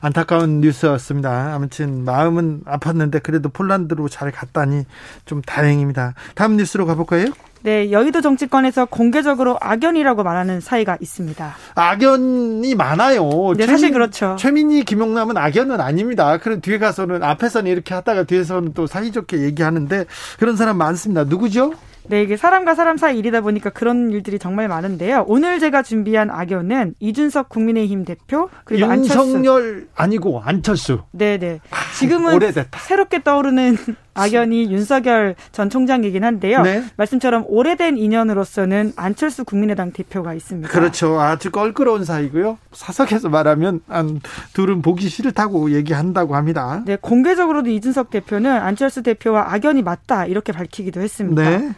안타까운 0.00 0.60
뉴스였습니다. 0.60 1.54
아무튼 1.54 2.04
마음은 2.04 2.62
아팠는데 2.64 3.22
그래도 3.22 3.48
폴란드로 3.48 4.08
잘 4.08 4.30
갔다니 4.30 4.84
좀 5.26 5.42
다행입니다. 5.42 6.14
다음 6.34 6.56
뉴스로 6.56 6.86
가볼까요? 6.86 7.26
네, 7.62 7.90
여의도 7.92 8.22
정치권에서 8.22 8.86
공개적으로 8.86 9.58
악연이라고 9.60 10.22
말하는 10.22 10.60
사이가 10.60 10.96
있습니다. 11.00 11.54
악연이 11.74 12.74
많아요. 12.74 13.22
네, 13.56 13.66
최민, 13.66 13.66
사실 13.66 13.90
그렇죠. 13.92 14.36
최민희, 14.38 14.84
김용남은 14.84 15.36
악연은 15.36 15.78
아닙니다. 15.80 16.38
그런 16.38 16.60
뒤에 16.62 16.78
가서는 16.78 17.22
앞에서는 17.22 17.70
이렇게 17.70 17.92
하다가 17.92 18.24
뒤에서는 18.24 18.72
또 18.72 18.86
사이좋게 18.86 19.40
얘기하는데 19.40 20.06
그런 20.38 20.56
사람 20.56 20.78
많습니다. 20.78 21.24
누구죠? 21.24 21.74
네, 22.10 22.24
이게 22.24 22.36
사람과 22.36 22.74
사람 22.74 22.96
사이 22.96 23.16
일이다 23.18 23.40
보니까 23.40 23.70
그런 23.70 24.10
일들이 24.10 24.40
정말 24.40 24.66
많은데요. 24.66 25.26
오늘 25.28 25.60
제가 25.60 25.84
준비한 25.84 26.28
악연은 26.28 26.94
이준석 26.98 27.48
국민의힘 27.48 28.04
대표 28.04 28.50
그리고 28.64 28.92
윤석열 28.92 29.62
안철수. 29.62 29.86
아니고 29.94 30.42
안철수. 30.44 31.02
네, 31.12 31.38
네. 31.38 31.60
지금은 31.96 32.34
오래됐다. 32.34 32.80
새롭게 32.80 33.22
떠오르는 33.22 33.76
악연이 34.14 34.72
윤석열 34.72 35.36
전 35.52 35.70
총장이긴 35.70 36.24
한데요. 36.24 36.62
네. 36.62 36.82
말씀처럼 36.96 37.44
오래된 37.46 37.96
인연으로서는 37.96 38.94
안철수 38.96 39.44
국민의당 39.44 39.92
대표가 39.92 40.34
있습니다. 40.34 40.68
그렇죠. 40.68 41.20
아주 41.20 41.52
껄끄러운 41.52 42.04
사이고요. 42.04 42.58
사석에서 42.72 43.28
말하면 43.28 43.82
한 43.86 44.20
둘은 44.52 44.82
보기 44.82 45.08
싫다고 45.08 45.70
얘기한다고 45.70 46.34
합니다. 46.34 46.82
네, 46.86 46.96
공개적으로도 47.00 47.70
이준석 47.70 48.10
대표는 48.10 48.50
안철수 48.50 49.04
대표와 49.04 49.52
악연이 49.54 49.82
맞다 49.82 50.26
이렇게 50.26 50.50
밝히기도 50.50 51.00
했습니다. 51.00 51.42
네. 51.58 51.72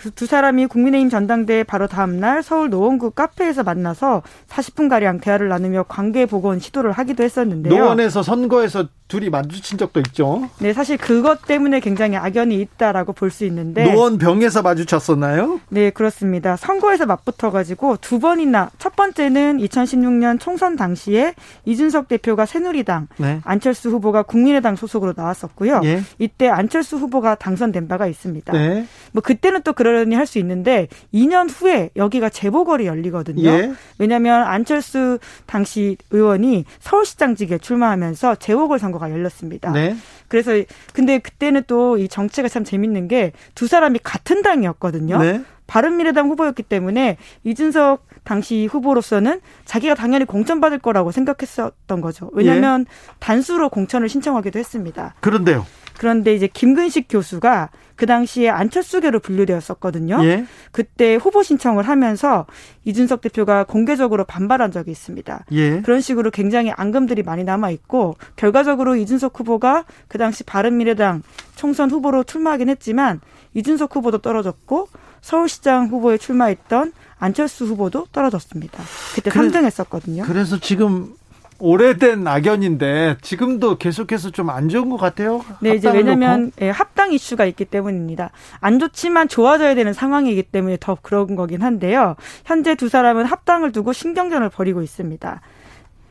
그 0.00 0.10
두 0.10 0.24
사람이 0.26 0.66
국민의힘 0.66 1.10
전당대회 1.10 1.62
바로 1.62 1.86
다음 1.86 2.18
날 2.18 2.42
서울 2.42 2.70
노원구 2.70 3.10
카페에서 3.10 3.62
만나서 3.62 4.22
40분 4.48 4.88
가량 4.88 5.20
대화를 5.20 5.48
나누며 5.48 5.84
관계 5.88 6.24
복원 6.24 6.58
시도를 6.58 6.92
하기도 6.92 7.22
했었는데요. 7.22 7.74
노원에서 7.76 8.22
선거에서 8.22 8.88
둘이 9.10 9.28
마주친 9.28 9.76
적도 9.76 10.00
있죠. 10.00 10.48
네, 10.60 10.72
사실 10.72 10.96
그것 10.96 11.42
때문에 11.46 11.80
굉장히 11.80 12.16
악연이 12.16 12.54
있다라고 12.60 13.12
볼 13.12 13.30
수 13.30 13.44
있는데 13.44 13.84
노원 13.92 14.18
병에서 14.18 14.62
마주쳤었나요? 14.62 15.60
네, 15.68 15.90
그렇습니다. 15.90 16.56
선거에서 16.56 17.06
맞붙어 17.06 17.50
가지고 17.50 17.96
두 18.00 18.18
번이나 18.20 18.70
첫 18.78 18.96
번째는 18.96 19.58
2016년 19.58 20.40
총선 20.40 20.76
당시에 20.76 21.34
이준석 21.64 22.08
대표가 22.08 22.46
새누리당, 22.46 23.08
네. 23.18 23.40
안철수 23.44 23.90
후보가 23.90 24.22
국민의당 24.22 24.76
소속으로 24.76 25.12
나왔었고요. 25.16 25.80
예. 25.84 26.02
이때 26.18 26.48
안철수 26.48 26.96
후보가 26.96 27.34
당선된 27.34 27.88
바가 27.88 28.06
있습니다. 28.06 28.52
네. 28.52 28.86
뭐 29.12 29.22
그때는 29.22 29.62
또 29.62 29.72
그러려니 29.72 30.14
할 30.14 30.30
수 30.30 30.38
있는데 30.38 30.86
2년 31.12 31.48
후에 31.50 31.90
여기가 31.96 32.28
재보궐이 32.28 32.86
열리거든요. 32.86 33.48
예. 33.50 33.72
왜냐하면 33.98 34.44
안철수 34.44 35.18
당시 35.46 35.96
의원이 36.12 36.64
서울시장직에 36.78 37.58
출마하면서 37.58 38.36
재보궐 38.36 38.78
선거 38.78 38.99
선거가 39.00 39.10
열렸습니다. 39.10 39.72
네. 39.72 39.96
그래서 40.28 40.52
근데 40.92 41.18
그때는 41.18 41.62
또 41.66 41.96
이 41.96 42.06
정치가 42.08 42.46
참 42.48 42.62
재밌는 42.62 43.08
게 43.08 43.32
두 43.54 43.66
사람이 43.66 43.98
같은 44.02 44.42
당이었거든요. 44.42 45.18
네. 45.18 45.42
바른미래당 45.66 46.28
후보였기 46.28 46.62
때문에 46.64 47.16
이준석 47.44 48.06
당시 48.24 48.66
후보로서는 48.66 49.40
자기가 49.64 49.94
당연히 49.94 50.24
공천받을 50.24 50.78
거라고 50.78 51.10
생각했었던 51.12 52.00
거죠. 52.00 52.30
왜냐하면 52.32 52.80
예. 52.88 53.14
단수로 53.20 53.68
공천을 53.70 54.08
신청하기도 54.08 54.58
했습니다. 54.58 55.14
그런데요. 55.20 55.64
그런데 56.00 56.34
이제 56.34 56.46
김근식 56.46 57.08
교수가 57.10 57.68
그 57.94 58.06
당시에 58.06 58.48
안철수계로 58.48 59.20
분류되었었거든요. 59.20 60.24
예. 60.24 60.46
그때 60.72 61.16
후보 61.16 61.42
신청을 61.42 61.86
하면서 61.86 62.46
이준석 62.86 63.20
대표가 63.20 63.64
공개적으로 63.64 64.24
반발한 64.24 64.72
적이 64.72 64.92
있습니다. 64.92 65.44
예. 65.52 65.82
그런 65.82 66.00
식으로 66.00 66.30
굉장히 66.30 66.70
앙금들이 66.70 67.22
많이 67.22 67.44
남아 67.44 67.68
있고 67.72 68.16
결과적으로 68.36 68.96
이준석 68.96 69.38
후보가 69.38 69.84
그 70.08 70.16
당시 70.16 70.42
바른미래당 70.42 71.22
총선 71.54 71.90
후보로 71.90 72.24
출마하긴 72.24 72.70
했지만 72.70 73.20
이준석 73.52 73.94
후보도 73.94 74.22
떨어졌고 74.22 74.88
서울시장 75.20 75.88
후보에 75.88 76.16
출마했던 76.16 76.94
안철수 77.18 77.66
후보도 77.66 78.06
떨어졌습니다. 78.10 78.82
그때 79.14 79.30
그래, 79.30 79.48
3등 79.48 79.64
했었거든요. 79.64 80.22
그래서 80.22 80.58
지금 80.58 81.12
오래된 81.60 82.26
악연인데 82.26 83.18
지금도 83.22 83.78
계속해서 83.78 84.30
좀 84.30 84.50
안 84.50 84.68
좋은 84.68 84.88
것 84.90 84.96
같아요. 84.96 85.44
네, 85.60 85.74
이제 85.74 85.90
왜냐하면 85.90 86.50
예, 86.60 86.70
합당 86.70 87.12
이슈가 87.12 87.44
있기 87.44 87.66
때문입니다. 87.66 88.30
안 88.60 88.78
좋지만 88.78 89.28
좋아져야 89.28 89.74
되는 89.74 89.92
상황이기 89.92 90.42
때문에 90.44 90.78
더 90.80 90.96
그런 91.00 91.36
거긴 91.36 91.62
한데요. 91.62 92.16
현재 92.44 92.74
두 92.74 92.88
사람은 92.88 93.26
합당을 93.26 93.70
두고 93.72 93.92
신경전을 93.92 94.48
벌이고 94.48 94.82
있습니다. 94.82 95.40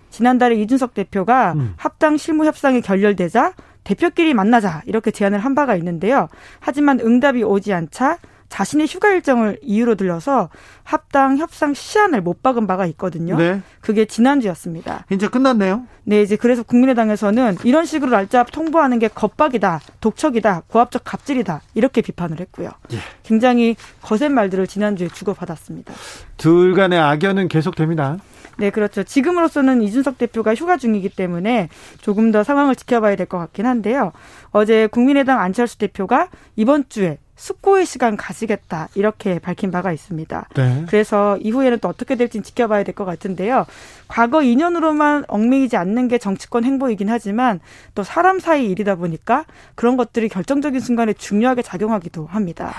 지난달에 0.09 0.55
이준석 0.55 0.93
대표가 0.93 1.53
음. 1.53 1.73
합당 1.77 2.17
실무 2.17 2.45
협상이 2.45 2.81
결렬되자 2.81 3.53
대표끼리 3.83 4.33
만나자 4.33 4.81
이렇게 4.85 5.11
제안을 5.11 5.39
한 5.39 5.55
바가 5.55 5.75
있는데요. 5.75 6.27
하지만 6.59 6.99
응답이 6.99 7.43
오지 7.43 7.73
않자 7.73 8.17
자신의 8.49 8.87
휴가 8.87 9.09
일정을 9.09 9.59
이유로 9.61 9.95
들려서 9.95 10.49
합당 10.83 11.37
협상 11.37 11.73
시한을 11.73 12.21
못 12.21 12.41
박은 12.43 12.67
바가 12.67 12.85
있거든요. 12.87 13.37
네. 13.37 13.61
그게 13.79 14.05
지난주였습니다. 14.05 15.05
이제 15.11 15.27
끝났네요. 15.27 15.83
네, 16.03 16.21
이제 16.21 16.35
그래서 16.35 16.63
국민의당에서는 16.63 17.57
이런 17.63 17.85
식으로 17.85 18.11
날짜 18.11 18.43
통보하는 18.43 18.97
게 18.99 19.07
겁박이다, 19.07 19.79
독촉이다, 20.01 20.63
고압적 20.67 21.03
갑질이다 21.05 21.61
이렇게 21.75 22.01
비판을 22.01 22.39
했고요. 22.39 22.71
예. 22.93 22.97
굉장히 23.23 23.75
거센 24.01 24.33
말들을 24.33 24.65
지난주에 24.67 25.07
주고받았습니다. 25.09 25.93
둘 26.37 26.73
간의 26.73 26.99
악연은 26.99 27.47
계속됩니다. 27.47 28.17
네, 28.57 28.71
그렇죠. 28.71 29.03
지금으로서는 29.03 29.81
이준석 29.83 30.17
대표가 30.17 30.53
휴가 30.53 30.75
중이기 30.75 31.09
때문에 31.09 31.69
조금 32.01 32.31
더 32.31 32.43
상황을 32.43 32.75
지켜봐야 32.75 33.15
될 33.15 33.25
것 33.29 33.37
같긴 33.37 33.65
한데요. 33.65 34.11
어제 34.51 34.87
국민의당 34.87 35.39
안철수 35.39 35.77
대표가 35.77 36.27
이번 36.57 36.89
주에 36.89 37.19
숙고의 37.39 37.85
시간 37.85 38.17
가지겠다 38.17 38.89
이렇게 38.95 39.39
밝힌 39.39 39.71
바가 39.71 39.93
있습니다. 39.93 40.49
네. 40.55 40.85
그래서 40.89 41.37
이후에는 41.37 41.79
또 41.79 41.87
어떻게 41.87 42.15
될지 42.15 42.41
지켜봐야 42.41 42.83
될 42.83 42.93
것 42.93 43.05
같은데요. 43.05 43.65
과거 44.09 44.39
2년으로만 44.39 45.23
얽매이지 45.27 45.77
않는 45.77 46.09
게 46.09 46.17
정치권 46.17 46.65
행보이긴 46.65 47.07
하지만 47.09 47.61
또 47.95 48.03
사람 48.03 48.39
사이 48.39 48.65
일이다 48.69 48.95
보니까 48.95 49.45
그런 49.75 49.95
것들이 49.95 50.27
결정적인 50.27 50.81
순간에 50.81 51.13
중요하게 51.13 51.61
작용하기도 51.61 52.25
합니다. 52.25 52.73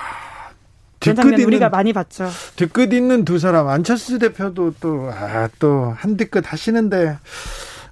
그런 0.99 1.17
장면 1.17 1.41
우리가 1.41 1.71
많이 1.71 1.95
봤죠. 1.95 2.29
뒤끝 2.57 2.93
있는 2.93 3.25
두 3.25 3.39
사람 3.39 3.69
안철수 3.69 4.19
대표도 4.19 4.75
또아또 4.81 5.95
한 5.97 6.19
뒤끝 6.19 6.53
하시는데 6.53 7.17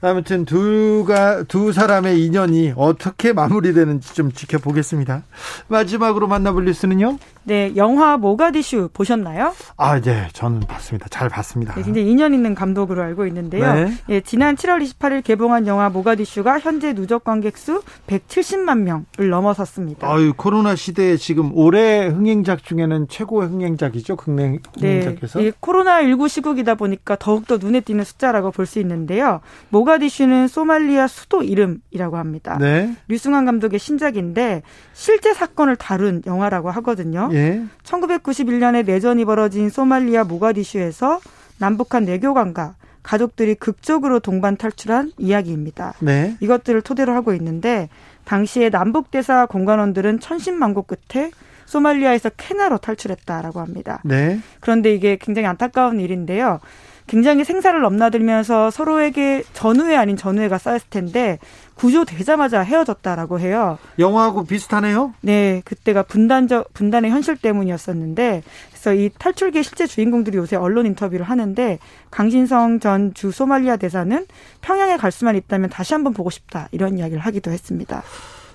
아무튼 0.00 0.44
두가 0.44 1.42
두 1.44 1.72
사람의 1.72 2.24
인연이 2.24 2.72
어떻게 2.76 3.32
마무리되는지 3.32 4.14
좀 4.14 4.30
지켜보겠습니다. 4.32 5.24
마지막으로 5.68 6.28
만나볼 6.28 6.64
뉴스는요. 6.66 7.18
네, 7.44 7.72
영화 7.76 8.16
모가디슈 8.18 8.90
보셨나요? 8.92 9.54
아, 9.78 10.00
네, 10.00 10.28
저는 10.34 10.60
봤습니다. 10.60 11.08
잘 11.08 11.28
봤습니다. 11.30 11.74
네, 11.74 11.82
굉장히 11.82 12.10
인연 12.10 12.34
있는 12.34 12.54
감독으로 12.54 13.02
알고 13.02 13.26
있는데요. 13.26 13.72
네. 13.74 13.92
예, 14.10 14.20
지난 14.20 14.54
7월 14.54 14.86
28일 14.86 15.24
개봉한 15.24 15.66
영화 15.66 15.88
모가디슈가 15.88 16.60
현재 16.60 16.92
누적 16.92 17.24
관객 17.24 17.56
수 17.56 17.82
170만 18.06 18.80
명을 18.80 19.30
넘어섰습니다. 19.30 20.06
아유, 20.08 20.34
코로나 20.36 20.76
시대에 20.76 21.16
지금 21.16 21.50
올해 21.54 22.06
흥행작 22.06 22.64
중에는 22.64 23.08
최고의 23.08 23.48
흥행작이죠, 23.48 24.16
국내 24.16 24.58
흥행작에서. 24.78 25.40
네, 25.40 25.50
코로나 25.58 26.02
19 26.02 26.28
시국이다 26.28 26.74
보니까 26.74 27.16
더욱더 27.16 27.56
눈에 27.56 27.80
띄는 27.80 28.04
숫자라고 28.04 28.50
볼 28.52 28.68
수 28.68 28.78
있는데요. 28.80 29.40
모 29.70 29.84
가디슈는 29.88 30.48
소말리아 30.48 31.06
수도 31.06 31.42
이름이라고 31.42 32.18
합니다. 32.18 32.58
네. 32.60 32.94
류승환 33.08 33.46
감독의 33.46 33.78
신작인데 33.78 34.62
실제 34.92 35.32
사건을 35.32 35.76
다룬 35.76 36.22
영화라고 36.26 36.70
하거든요. 36.70 37.30
예. 37.32 37.62
1991년에 37.84 38.84
내전이 38.84 39.24
벌어진 39.24 39.70
소말리아 39.70 40.24
모가디슈에서 40.24 41.20
남북한 41.58 42.04
내교관과 42.04 42.74
가족들이 43.02 43.54
극적으로 43.54 44.20
동반 44.20 44.58
탈출한 44.58 45.12
이야기입니다. 45.16 45.94
네. 46.00 46.36
이것들을 46.40 46.82
토대로 46.82 47.14
하고 47.14 47.32
있는데 47.32 47.88
당시에 48.26 48.68
남북 48.68 49.10
대사 49.10 49.46
공관원들은 49.46 50.20
천신만고 50.20 50.82
끝에 50.82 51.30
소말리아에서 51.64 52.30
케나로 52.36 52.76
탈출했다라고 52.76 53.60
합니다. 53.60 54.02
네. 54.04 54.38
그런데 54.60 54.94
이게 54.94 55.16
굉장히 55.18 55.48
안타까운 55.48 56.00
일인데요. 56.00 56.60
굉장히 57.08 57.44
생사를 57.44 57.80
넘나들면서 57.80 58.70
서로에게 58.70 59.42
전우회 59.52 59.96
아닌 59.96 60.16
전우회가 60.16 60.58
쌓였을 60.58 60.86
텐데 60.90 61.38
구조되자마자 61.74 62.60
헤어졌다라고 62.60 63.40
해요. 63.40 63.78
영화하고 63.98 64.44
비슷하네요. 64.44 65.14
네, 65.20 65.62
그때가 65.64 66.02
분단적 66.02 66.72
분단의 66.74 67.10
현실 67.10 67.36
때문이었었는데 67.36 68.42
그래서 68.70 68.94
이 68.94 69.10
탈출기의 69.18 69.64
실제 69.64 69.86
주인공들이 69.86 70.36
요새 70.38 70.56
언론 70.56 70.86
인터뷰를 70.86 71.24
하는데 71.26 71.78
강신성 72.10 72.80
전 72.80 73.12
주 73.14 73.30
소말리아 73.32 73.76
대사는 73.76 74.26
평양에 74.60 74.96
갈 74.96 75.10
수만 75.10 75.34
있다면 75.34 75.70
다시 75.70 75.94
한번 75.94 76.12
보고 76.12 76.30
싶다 76.30 76.68
이런 76.72 76.98
이야기를 76.98 77.20
하기도 77.20 77.50
했습니다. 77.50 78.02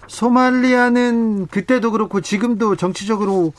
소말리아는 0.08 1.48
그때도 1.48 1.92
그렇고 1.92 2.22
지금도 2.22 2.76
정치적으로 2.76 3.54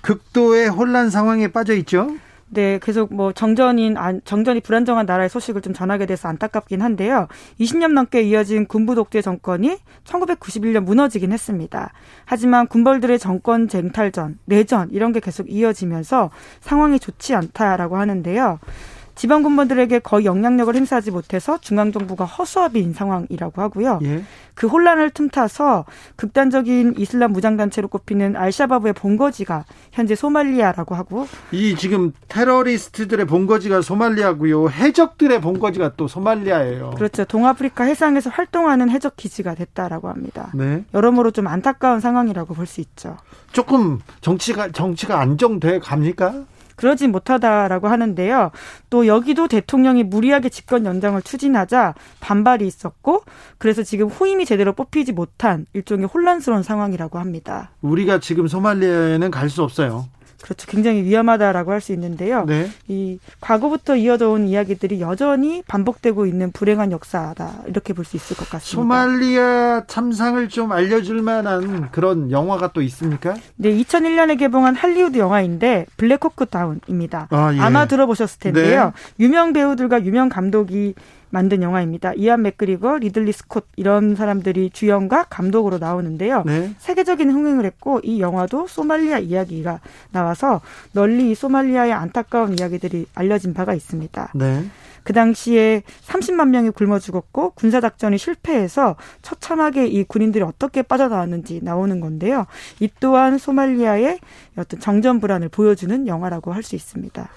극도의 0.00 0.68
혼란 0.68 1.10
상황에 1.10 1.48
빠져 1.48 1.74
있죠. 1.76 2.10
네, 2.54 2.78
계속 2.82 3.14
뭐 3.14 3.32
정전인 3.32 3.96
정전이 4.24 4.60
불안정한 4.60 5.06
나라의 5.06 5.30
소식을 5.30 5.62
좀 5.62 5.72
전하게 5.72 6.04
돼서 6.04 6.28
안타깝긴 6.28 6.82
한데요. 6.82 7.26
20년 7.58 7.94
넘게 7.94 8.20
이어진 8.20 8.66
군부 8.66 8.94
독재 8.94 9.22
정권이 9.22 9.78
1991년 10.04 10.80
무너지긴 10.84 11.32
했습니다. 11.32 11.94
하지만 12.26 12.66
군벌들의 12.66 13.18
정권 13.18 13.68
쟁탈전, 13.68 14.38
내전 14.44 14.90
이런 14.90 15.12
게 15.12 15.20
계속 15.20 15.50
이어지면서 15.50 16.30
상황이 16.60 16.98
좋지 16.98 17.34
않다라고 17.34 17.96
하는데요. 17.96 18.58
지방 19.14 19.42
군번들에게 19.42 19.98
거의 20.00 20.24
영향력을 20.24 20.74
행사하지 20.74 21.10
못해서 21.10 21.58
중앙 21.60 21.92
정부가 21.92 22.24
허수아비인 22.24 22.92
상황이라고 22.94 23.60
하고요. 23.62 24.00
예. 24.02 24.24
그 24.54 24.66
혼란을 24.66 25.10
틈타서 25.10 25.84
극단적인 26.16 26.94
이슬람 26.98 27.32
무장 27.32 27.56
단체로 27.56 27.88
꼽히는 27.88 28.36
알샤바브의 28.36 28.92
본거지가 28.94 29.64
현재 29.92 30.14
소말리아라고 30.14 30.94
하고 30.94 31.26
이 31.52 31.74
지금 31.76 32.12
테러리스트들의 32.28 33.26
본거지가 33.26 33.82
소말리아고요. 33.82 34.68
해적들의 34.70 35.40
본거지가 35.40 35.92
또 35.96 36.08
소말리아예요. 36.08 36.90
그렇죠. 36.96 37.24
동아프리카 37.24 37.84
해상에서 37.84 38.30
활동하는 38.30 38.90
해적 38.90 39.16
기지가 39.16 39.54
됐다라고 39.54 40.08
합니다. 40.08 40.50
네. 40.54 40.84
여러모로 40.94 41.30
좀 41.30 41.46
안타까운 41.46 42.00
상황이라고 42.00 42.54
볼 42.54 42.66
수 42.66 42.80
있죠. 42.80 43.16
조금 43.52 44.00
정치가 44.22 44.70
정치가 44.70 45.20
안정돼 45.20 45.80
갑니까? 45.80 46.44
그러진 46.76 47.12
못하다라고 47.12 47.88
하는데요. 47.88 48.50
또 48.90 49.06
여기도 49.06 49.48
대통령이 49.48 50.04
무리하게 50.04 50.48
집권 50.48 50.86
연장을 50.86 51.20
추진하자 51.22 51.94
반발이 52.20 52.66
있었고 52.66 53.22
그래서 53.58 53.82
지금 53.82 54.08
후임이 54.08 54.44
제대로 54.46 54.72
뽑히지 54.72 55.12
못한 55.12 55.66
일종의 55.72 56.06
혼란스러운 56.06 56.62
상황이라고 56.62 57.18
합니다. 57.18 57.70
우리가 57.82 58.18
지금 58.20 58.48
소말리아에는 58.48 59.30
갈 59.30 59.52
수 59.52 59.62
없어요. 59.62 60.06
그렇죠. 60.42 60.66
굉장히 60.66 61.02
위험하다라고 61.04 61.70
할 61.70 61.80
수 61.80 61.92
있는데요. 61.92 62.44
네. 62.44 62.68
이 62.88 63.18
과거부터 63.40 63.96
이어져 63.96 64.30
온 64.30 64.46
이야기들이 64.46 65.00
여전히 65.00 65.62
반복되고 65.66 66.26
있는 66.26 66.52
불행한 66.52 66.92
역사다. 66.92 67.62
이렇게 67.66 67.92
볼 67.92 68.04
수 68.04 68.16
있을 68.16 68.36
것 68.36 68.48
같습니다. 68.50 68.76
소말리아 68.82 69.84
참상을 69.86 70.48
좀 70.48 70.72
알려줄 70.72 71.22
만한 71.22 71.90
그런 71.90 72.30
영화가 72.30 72.72
또 72.72 72.82
있습니까? 72.82 73.34
네, 73.56 73.70
2001년에 73.70 74.38
개봉한 74.38 74.74
할리우드 74.74 75.18
영화인데 75.18 75.86
블랙호크 75.96 76.46
다운입니다. 76.46 77.28
아, 77.30 77.54
예. 77.54 77.58
마 77.70 77.86
들어보셨을 77.86 78.38
텐데요. 78.40 78.92
네. 79.18 79.24
유명 79.24 79.52
배우들과 79.52 80.04
유명 80.04 80.28
감독이 80.28 80.94
만든 81.32 81.62
영화입니다. 81.62 82.12
이안 82.14 82.42
맥그리거, 82.42 82.98
리들리 82.98 83.32
스콧 83.32 83.66
이런 83.76 84.14
사람들이 84.14 84.70
주연과 84.70 85.24
감독으로 85.24 85.78
나오는데요. 85.78 86.42
네. 86.44 86.74
세계적인 86.78 87.30
흥행을 87.30 87.64
했고 87.64 88.00
이 88.04 88.20
영화도 88.20 88.66
소말리아 88.68 89.18
이야기가 89.18 89.80
나와서 90.10 90.60
널리 90.92 91.34
소말리아의 91.34 91.92
안타까운 91.92 92.58
이야기들이 92.58 93.06
알려진 93.14 93.54
바가 93.54 93.72
있습니다. 93.72 94.32
네. 94.34 94.64
그 95.04 95.12
당시에 95.12 95.82
30만 96.06 96.50
명이 96.50 96.70
굶어 96.70 96.98
죽었고 96.98 97.50
군사 97.56 97.80
작전이 97.80 98.18
실패해서 98.18 98.96
처참하게 99.22 99.88
이 99.88 100.04
군인들이 100.04 100.44
어떻게 100.44 100.82
빠져나왔는지 100.82 101.60
나오는 101.62 101.98
건데요. 101.98 102.46
이 102.78 102.88
또한 103.00 103.38
소말리아의 103.38 104.20
어떤 104.56 104.80
정전 104.80 105.18
불안을 105.20 105.48
보여주는 105.48 106.06
영화라고 106.06 106.52
할 106.52 106.62
수 106.62 106.76
있습니다. 106.76 107.28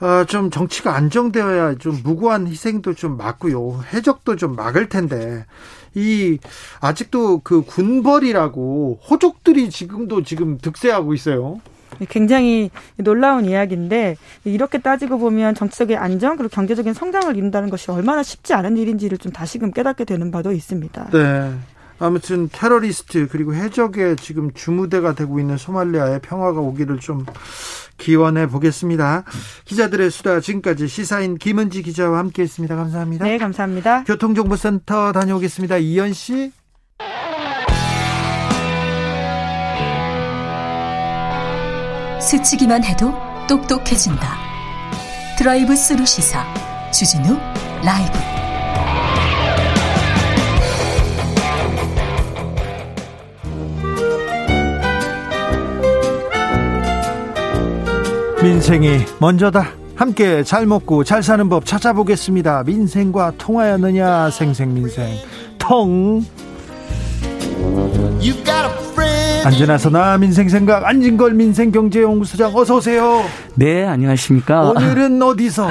어, 0.00 0.24
좀 0.24 0.50
정치가 0.50 0.94
안정되어야 0.94 1.76
좀 1.76 1.98
무고한 2.04 2.46
희생도 2.46 2.94
좀 2.94 3.16
막고요. 3.16 3.82
해적도 3.92 4.36
좀 4.36 4.54
막을 4.54 4.88
텐데. 4.88 5.44
이, 5.94 6.38
아직도 6.80 7.40
그 7.40 7.62
군벌이라고 7.62 9.00
호족들이 9.08 9.70
지금도 9.70 10.22
지금 10.22 10.58
득세하고 10.58 11.14
있어요. 11.14 11.60
굉장히 12.08 12.70
놀라운 12.96 13.44
이야기인데 13.44 14.16
이렇게 14.44 14.78
따지고 14.78 15.18
보면 15.18 15.54
정치적인 15.54 15.96
안정 15.96 16.36
그리고 16.36 16.50
경제적인 16.54 16.92
성장을 16.92 17.34
이룬다는 17.34 17.70
것이 17.70 17.90
얼마나 17.90 18.22
쉽지 18.22 18.54
않은 18.54 18.76
일인지를 18.76 19.18
좀 19.18 19.32
다시금 19.32 19.72
깨닫게 19.72 20.04
되는 20.04 20.30
바도 20.30 20.52
있습니다. 20.52 21.10
네. 21.12 21.54
아무튼 21.98 22.48
테러리스트 22.52 23.28
그리고 23.28 23.54
해적의 23.54 24.16
지금 24.16 24.52
주무대가 24.52 25.14
되고 25.14 25.40
있는 25.40 25.56
소말리아의 25.56 26.20
평화가 26.20 26.60
오기를 26.60 26.98
좀 27.00 27.26
기원해 27.96 28.46
보겠습니다. 28.46 29.24
기자들의 29.64 30.10
수다 30.10 30.40
지금까지 30.40 30.86
시사인 30.86 31.36
김은지 31.36 31.82
기자와 31.82 32.18
함께했습니다. 32.18 32.76
감사합니다. 32.76 33.24
네, 33.24 33.38
감사합니다. 33.38 34.04
교통정보센터 34.04 35.12
다녀오겠습니다. 35.12 35.78
이현 35.78 36.12
씨. 36.12 36.52
스치기만 42.20 42.84
해도 42.84 43.12
똑똑해진다. 43.48 44.36
드라이브 45.38 45.74
스루 45.74 46.04
시사 46.04 46.44
주진우 46.92 47.38
라이브. 47.82 48.37
민생이 58.42 58.98
먼저다. 59.18 59.70
함께 59.96 60.44
잘 60.44 60.64
먹고 60.64 61.02
잘 61.02 61.24
사는 61.24 61.48
법 61.48 61.64
찾아보겠습니다. 61.66 62.62
민생과 62.64 63.32
통하였느냐 63.36 64.30
생생민생 64.30 65.16
통 65.58 66.22
안전하서나 69.44 70.18
민생생각 70.18 70.86
안진걸 70.86 71.34
민생경제연구소장 71.34 72.54
어서 72.54 72.76
오세요. 72.76 73.22
네 73.56 73.84
안녕하십니까. 73.84 74.70
오늘은 74.70 75.20
어디서 75.22 75.68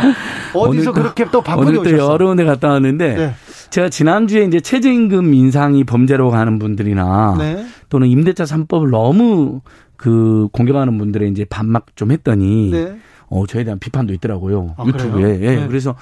어디서 0.53 0.91
그렇게 0.91 1.25
또 1.31 1.41
바쁘게 1.41 1.77
오늘 1.77 1.91
또? 1.91 1.97
여러 1.97 2.27
군데 2.27 2.43
갔다 2.43 2.69
왔는데 2.69 3.15
네. 3.15 3.33
제가 3.69 3.89
지난주에 3.89 4.43
이제 4.43 4.59
최저임금 4.59 5.33
인상이 5.33 5.83
범죄로 5.83 6.31
가는 6.31 6.59
분들이나 6.59 7.35
네. 7.37 7.65
또는 7.89 8.07
임대차 8.07 8.43
3법을 8.43 8.89
너무 8.89 9.61
그 9.97 10.47
공격하는 10.51 10.97
분들의 10.97 11.29
이제 11.31 11.45
반막 11.45 11.95
좀 11.95 12.11
했더니 12.11 12.71
네. 12.71 12.97
어 13.29 13.45
저에 13.45 13.63
대한 13.63 13.79
비판도 13.79 14.13
있더라고요 14.13 14.75
아, 14.77 14.85
유튜브에? 14.85 15.41
예. 15.41 15.55
네. 15.57 15.67
그래서 15.67 15.95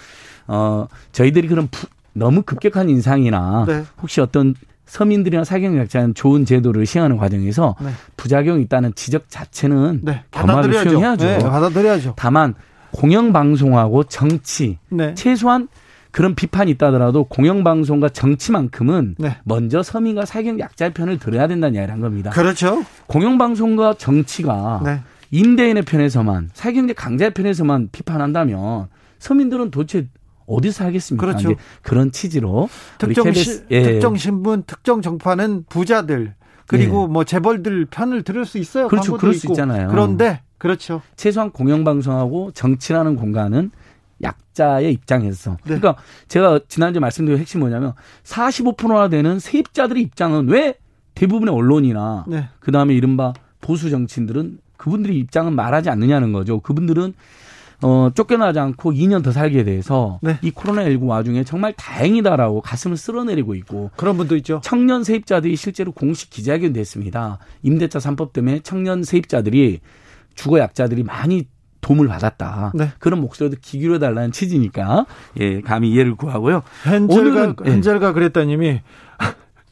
어 0.47 0.88
저희들이 1.12 1.47
그런 1.47 1.67
부, 1.71 1.88
너무 2.13 2.43
급격한 2.43 2.89
인상이나 2.89 3.65
네. 3.67 3.84
혹시 4.01 4.21
어떤 4.21 4.53
서민들이나 4.86 5.43
사경약자는 5.43 6.13
좋은 6.13 6.45
제도를 6.45 6.86
시행하는 6.86 7.17
과정에서 7.17 7.75
네. 7.81 7.89
부작용이 8.17 8.62
있다는 8.63 8.93
지적 8.93 9.29
자체는 9.29 10.01
네. 10.03 10.23
겸허하게 10.31 10.67
받아들여야죠. 10.67 10.89
수용해야죠. 10.89 11.25
네, 11.25 11.38
받아들여야죠. 11.39 12.13
다만 12.15 12.53
공영방송하고 12.91 14.03
정치 14.05 14.77
네. 14.89 15.15
최소한 15.15 15.67
그런 16.15 16.34
비판이 16.34 16.71
있다더라도 16.71 17.25
공영방송과 17.25 18.08
정치만큼은 18.08 19.15
네. 19.17 19.36
먼저 19.43 19.84
서민과 19.84 20.23
사경 20.23 20.62
약자의 20.62 20.93
편을 20.93 21.19
들어야 21.19 21.45
된다는 21.45 21.75
이야기를 21.75 21.93
한 21.93 21.99
겁니다. 21.99 22.30
그렇죠. 22.30 22.86
공영방송과 23.08 23.95
정치가 23.95 24.80
네. 24.86 25.01
임대인의 25.32 25.84
편에서만 25.84 26.51
사경제 26.54 26.93
강자의 26.93 27.34
편에서만 27.34 27.89
비판한다면 27.91 28.88
서민들은 29.19 29.71
도대체 29.71 30.08
어디서 30.45 30.86
살겠습니까? 30.86 31.25
그렇죠. 31.25 31.54
그런 31.82 32.13
취지로 32.13 32.69
특정 32.97 33.25
KBS 33.25 33.51
시, 33.51 33.63
예. 33.71 33.84
특정 33.84 34.15
신분, 34.15 34.63
특정 34.65 35.01
정파는 35.01 35.65
부자들 35.67 36.34
그리고 36.65 37.08
뭐 37.08 37.25
재벌들 37.25 37.88
편을 37.88 38.21
들을 38.23 38.45
수 38.45 38.58
있어요. 38.58 38.88
그렇죠. 38.88 39.17
그럴 39.17 39.34
수 39.34 39.47
있고. 39.47 39.54
있잖아요. 39.54 39.89
그런데 39.89 40.39
그렇죠. 40.60 41.01
최소한 41.17 41.51
공영방송하고 41.51 42.51
정치라는 42.54 43.17
공간은 43.17 43.71
약자의 44.21 44.93
입장에서. 44.93 45.51
네. 45.51 45.80
그러니까 45.80 45.95
제가 46.28 46.60
지난주에 46.67 46.99
말씀드린 46.99 47.39
핵심 47.39 47.60
뭐냐면 47.60 47.93
45%나 48.23 49.10
되는 49.10 49.39
세입자들의 49.39 50.01
입장은 50.04 50.49
왜 50.49 50.75
대부분의 51.15 51.54
언론이나 51.54 52.25
네. 52.28 52.49
그 52.60 52.71
다음에 52.71 52.93
이른바 52.93 53.34
보수 53.62 53.89
정치인들은 53.89 54.60
그분들의 54.78 55.17
입장은 55.17 55.54
말하지 55.56 55.89
않느냐는 55.89 56.34
거죠. 56.34 56.60
그분들은 56.60 57.13
어, 57.82 58.10
쫓겨나지 58.15 58.60
않고 58.60 58.93
2년 58.93 59.23
더 59.23 59.32
살게 59.32 59.63
돼서 59.63 60.19
네. 60.21 60.38
이 60.41 60.51
코로나19 60.51 61.08
와중에 61.08 61.43
정말 61.43 61.73
다행이다라고 61.73 62.62
가슴을 62.62 62.95
쓸어내리고 62.95 63.54
있고 63.56 63.91
그런 63.95 64.17
분도 64.17 64.36
있죠. 64.38 64.62
청년 64.63 65.04
세입자들이 65.04 65.56
실제로 65.56 65.91
공식 65.91 66.30
기자회견 66.30 66.73
됐습니다. 66.73 67.39
임대차 67.63 67.99
3법 67.99 68.34
때문에 68.34 68.62
청년 68.62 69.04
세입자들이 69.04 69.82
주거 70.36 70.60
약자들이 70.60 71.04
많이 71.04 71.47
도움을 71.85 72.07
받았다. 72.07 72.71
네. 72.73 72.91
그런 72.97 73.21
목소리도 73.21 73.57
기울여 73.61 73.99
달라는 73.99 74.31
취지니까 74.31 75.05
예, 75.39 75.61
감히 75.61 75.91
이해를 75.91 76.15
구하고요. 76.15 76.63
헨젤가 76.87 77.13
오늘은- 77.55 77.67
예. 77.67 77.71
헨젤가 77.73 78.13
그랬다님이 78.13 78.81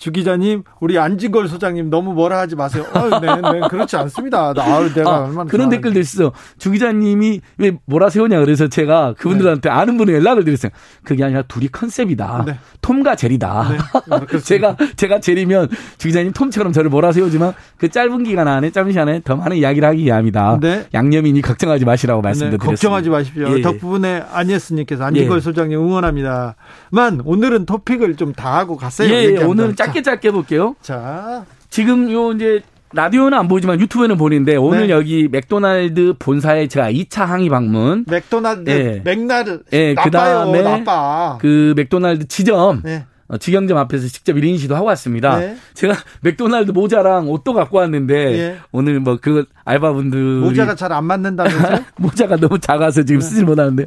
주 0.04 0.12
기자님, 0.12 0.63
우리 0.82 1.00
안진걸 1.00 1.48
소장님 1.48 1.89
너무 1.89 2.12
뭐라 2.12 2.39
하지 2.39 2.58
마세요. 2.58 2.84
아, 2.92 3.22
네, 3.22 3.36
네, 3.36 3.62
그렇지 3.70 3.96
않습니다. 3.96 4.52
나, 4.54 4.62
아, 4.62 4.94
내가 4.94 5.10
아, 5.10 5.20
얼마나 5.24 5.46
그런. 5.50 5.70
댓글도 5.70 5.98
있어. 6.02 6.34
주 6.58 6.72
기자님이 6.72 7.39
왜 7.58 7.78
뭐라 7.86 8.10
세우냐 8.10 8.42
그래서 8.42 8.68
제가 8.68 9.13
그분들한테 9.18 9.70
아는 9.70 9.96
분에 9.98 10.12
연락을 10.12 10.44
드렸어요. 10.44 10.74
그게 11.06 11.24
아니라 11.24 11.44
둘이 11.44 11.70
컨셉이다. 11.70 12.44
네. 12.46 12.60
톰과 12.82 13.16
제리다. 13.16 13.70
네, 13.70 13.78
그렇습니다. 14.26 14.36
제가 14.44 14.76
제가 14.98 15.20
제리면 15.22 15.70
주 15.98 16.10
기자님 16.10 16.34
톰처럼 16.34 16.74
저를 16.74 16.89
몰아 16.89 17.13
세우지만 17.13 17.54
그 17.78 17.88
짧은 17.88 18.24
기간 18.26 18.50
안에 18.50 18.72
짧은 18.72 18.92
시간에 18.92 19.22
더 19.24 19.38
많은 19.38 19.56
이야기를 19.56 19.88
하기 19.88 20.04
위함이다. 20.04 20.60
네. 20.60 20.86
양념이니 20.94 21.42
걱정하지 21.42 21.86
마시라고 21.86 22.22
네, 22.22 22.28
말씀드렸습니다. 22.28 22.66
걱정하지 22.72 23.10
마십시오. 23.10 23.48
예, 23.48 23.54
예. 23.60 23.62
덕분에 23.62 24.22
안예스님께서 24.34 25.06
안진걸 25.06 25.38
예. 25.38 25.42
소장님 25.42 25.80
응원합니다 25.80 26.58
만 26.92 27.22
오늘은 27.24 27.66
토픽을 27.66 28.18
좀 28.18 28.34
다 28.34 28.58
하고 28.58 28.76
갔어요. 28.76 29.08
예, 29.10 29.13
예, 29.13 29.18
얘기합니다. 29.26 29.48
오늘은 29.48 29.76
짧게 29.94 30.02
짧게 30.02 30.28
해볼게요. 30.30 30.76
자, 30.82 31.46
지금 31.70 32.12
요 32.12 32.32
이제 32.32 32.62
라디오는 32.96 33.36
안 33.38 33.48
보이지만 33.48 33.80
유튜브에는 33.80 34.18
보는데 34.18 34.56
오늘 34.56 34.88
네. 34.88 34.94
여기 34.94 35.28
맥도날드 35.32 36.14
본사에 36.20 36.68
제가 36.68 36.92
2차 36.92 37.26
항의 37.26 37.50
방문 37.50 38.06
자 38.06 38.12
맥도날드, 38.12 38.70
예. 38.70 39.02
맥날 39.04 39.62
예, 39.72 39.94
나빠요, 39.94 40.04
그다음에 40.52 40.62
나빠. 40.62 41.38
그 41.42 41.74
맥도날드 41.76 42.28
지점 42.28 42.82
네. 42.84 43.06
어, 43.30 43.38
직영점 43.38 43.78
앞에서 43.80 44.08
직접 44.08 44.34
1인 44.34 44.60
시도 44.60 44.76
하고 44.76 44.86
왔습니다. 44.88 45.40
네. 45.40 45.56
제가 45.74 45.96
맥도날드 46.22 46.70
모자랑 46.72 47.30
옷도 47.30 47.54
갖고 47.54 47.78
왔는데 47.78 48.16
예. 48.38 48.58
오늘 48.72 49.00
뭐 49.00 49.18
그 49.20 49.46
알바분들이 49.66 50.22
모자가 50.42 50.76
잘 50.76 50.92
안 50.92 51.06
맞는다면서요? 51.06 51.80
모자가 51.98 52.36
너무 52.36 52.60
작아서 52.60 53.02
지금 53.04 53.22
쓰질 53.22 53.46
못하는데 53.46 53.86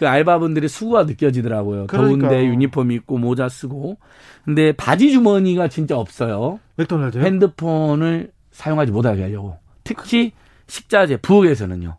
그 0.00 0.08
알바분들의 0.08 0.66
수고가 0.70 1.04
느껴지더라고요. 1.04 1.86
그러니까요. 1.86 2.30
더운데 2.30 2.46
유니폼 2.46 2.90
입고 2.90 3.18
모자 3.18 3.50
쓰고 3.50 3.98
근데 4.46 4.72
바지 4.72 5.12
주머니가 5.12 5.68
진짜 5.68 5.98
없어요. 5.98 6.58
맥도날드요? 6.76 7.22
핸드폰을 7.22 8.30
사용하지 8.50 8.92
못하게 8.92 9.24
하려고. 9.24 9.58
특히 9.84 10.32
식자재 10.68 11.18
부엌에서는요. 11.18 11.98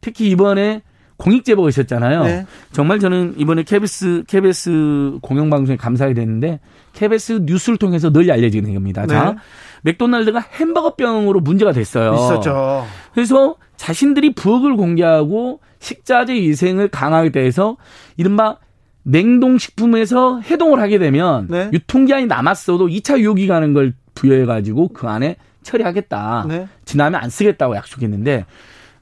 특히 0.00 0.28
이번에 0.30 0.82
공익 1.16 1.44
제보가 1.44 1.68
있었잖아요. 1.68 2.24
네. 2.24 2.46
정말 2.72 2.98
저는 2.98 3.34
이번에 3.38 3.62
KBS 3.62 4.24
KBS 4.26 5.18
공영방송에 5.22 5.76
감사하게 5.76 6.14
됐는데 6.14 6.58
KBS 6.92 7.42
뉴스를 7.44 7.78
통해서 7.78 8.10
널리 8.10 8.32
알려지는 8.32 8.74
겁니다. 8.74 9.06
자, 9.06 9.30
네. 9.30 9.36
맥도날드가 9.82 10.40
햄버거병으로 10.40 11.38
문제가 11.38 11.70
됐어요. 11.70 12.14
있었죠. 12.14 12.84
그래서 13.12 13.54
자신들이 13.76 14.34
부엌을 14.34 14.74
공개하고 14.74 15.60
식자재 15.84 16.32
위생을 16.34 16.88
강하게 16.88 17.30
돼서 17.30 17.76
이른바 18.16 18.56
냉동식품에서 19.02 20.40
해동을 20.40 20.80
하게 20.80 20.98
되면 20.98 21.46
네. 21.48 21.68
유통기한이 21.72 22.26
남았어도 22.26 22.88
2차 22.88 23.18
유효기간인 23.18 23.74
걸 23.74 23.92
부여해가지고 24.14 24.88
그 24.88 25.06
안에 25.06 25.36
처리하겠다. 25.62 26.46
네. 26.48 26.68
지나면 26.84 27.20
안 27.20 27.28
쓰겠다고 27.28 27.76
약속했는데 27.76 28.46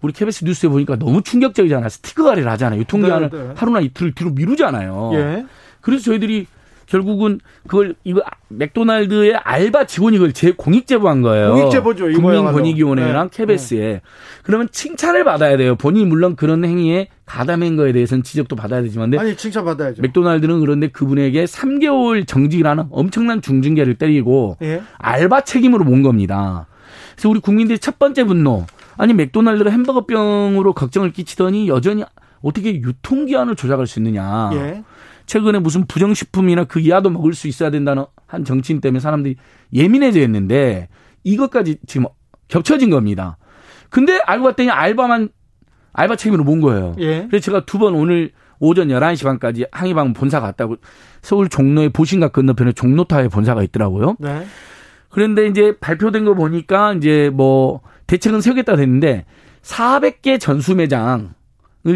우리 0.00 0.12
KBS 0.12 0.44
뉴스에 0.44 0.68
보니까 0.68 0.96
너무 0.96 1.22
충격적이잖아요. 1.22 1.88
스티커 1.88 2.24
관리를 2.24 2.50
하잖아요. 2.50 2.80
유통기한을 2.80 3.30
네, 3.30 3.38
네. 3.38 3.54
하루나 3.56 3.80
이틀 3.80 4.12
뒤로 4.12 4.30
미루잖아요. 4.30 5.10
예. 5.14 5.46
그래서 5.80 6.04
저희들이 6.04 6.46
결국은 6.92 7.40
그걸 7.66 7.94
이거 8.04 8.20
맥도날드의 8.48 9.36
알바 9.36 9.86
직원이 9.86 10.16
이걸 10.16 10.34
제 10.34 10.52
공익 10.52 10.86
제보한 10.86 11.22
거예요. 11.22 11.54
공익 11.54 11.70
제보죠. 11.70 12.04
국민권익위원회랑 12.12 13.30
네. 13.30 13.36
KBS에. 13.36 14.02
그러면 14.42 14.68
칭찬을 14.70 15.24
받아야 15.24 15.56
돼요. 15.56 15.74
본인이 15.74 16.04
물론 16.04 16.36
그런 16.36 16.66
행위에 16.66 17.08
가담한 17.24 17.76
거에 17.76 17.92
대해서는 17.92 18.22
지적도 18.22 18.56
받아야 18.56 18.82
되지만 18.82 19.10
근데 19.10 19.24
아니 19.24 19.34
칭찬 19.34 19.64
받아야죠. 19.64 20.02
맥도날드는 20.02 20.60
그런데 20.60 20.88
그분에게 20.88 21.46
3개월 21.46 22.26
정직이라는 22.26 22.84
엄청난 22.90 23.40
중징계를 23.40 23.94
때리고 23.94 24.58
예. 24.60 24.82
알바 24.98 25.44
책임으로 25.44 25.84
몬 25.84 26.02
겁니다. 26.02 26.66
그래서 27.14 27.30
우리 27.30 27.40
국민들의 27.40 27.78
첫 27.78 27.98
번째 27.98 28.24
분노. 28.24 28.66
아니 28.98 29.14
맥도날드가 29.14 29.70
햄버거병으로 29.70 30.74
걱정을 30.74 31.12
끼치더니 31.12 31.68
여전히 31.68 32.04
어떻게 32.42 32.74
유통기한을 32.74 33.56
조작할 33.56 33.86
수 33.86 33.98
있느냐. 33.98 34.50
예. 34.52 34.82
최근에 35.32 35.60
무슨 35.60 35.86
부정식품이나 35.86 36.64
그 36.64 36.78
이하도 36.78 37.08
먹을 37.08 37.32
수 37.32 37.48
있어야 37.48 37.70
된다는 37.70 38.04
한 38.26 38.44
정치인 38.44 38.82
때문에 38.82 39.00
사람들이 39.00 39.36
예민해져 39.72 40.20
있는데 40.20 40.88
이것까지 41.24 41.78
지금 41.86 42.06
겹쳐진 42.48 42.90
겁니다. 42.90 43.38
근데 43.88 44.20
알고 44.26 44.44
봤더니 44.44 44.68
알바만 44.68 45.30
알바 45.94 46.16
책임으로 46.16 46.44
몬 46.44 46.60
거예요. 46.60 46.94
예. 46.98 47.26
그래서 47.30 47.46
제가 47.46 47.64
두 47.64 47.78
번 47.78 47.94
오늘 47.94 48.32
오전 48.58 48.88
11시 48.88 49.24
반까지 49.24 49.64
항의방 49.72 50.12
본사 50.12 50.38
갔다고 50.38 50.76
서울 51.22 51.48
종로의 51.48 51.88
보신각 51.88 52.34
건너편에 52.34 52.72
종로타에 52.72 53.28
본사가 53.28 53.62
있더라고요. 53.62 54.16
네. 54.20 54.44
그런데 55.08 55.46
이제 55.46 55.78
발표된 55.80 56.26
거 56.26 56.34
보니까 56.34 56.92
이제 56.92 57.30
뭐 57.32 57.80
대책은 58.06 58.42
세우겠다 58.42 58.76
됐는데 58.76 59.24
400개 59.62 60.38
전수 60.38 60.74
매장을 60.76 61.30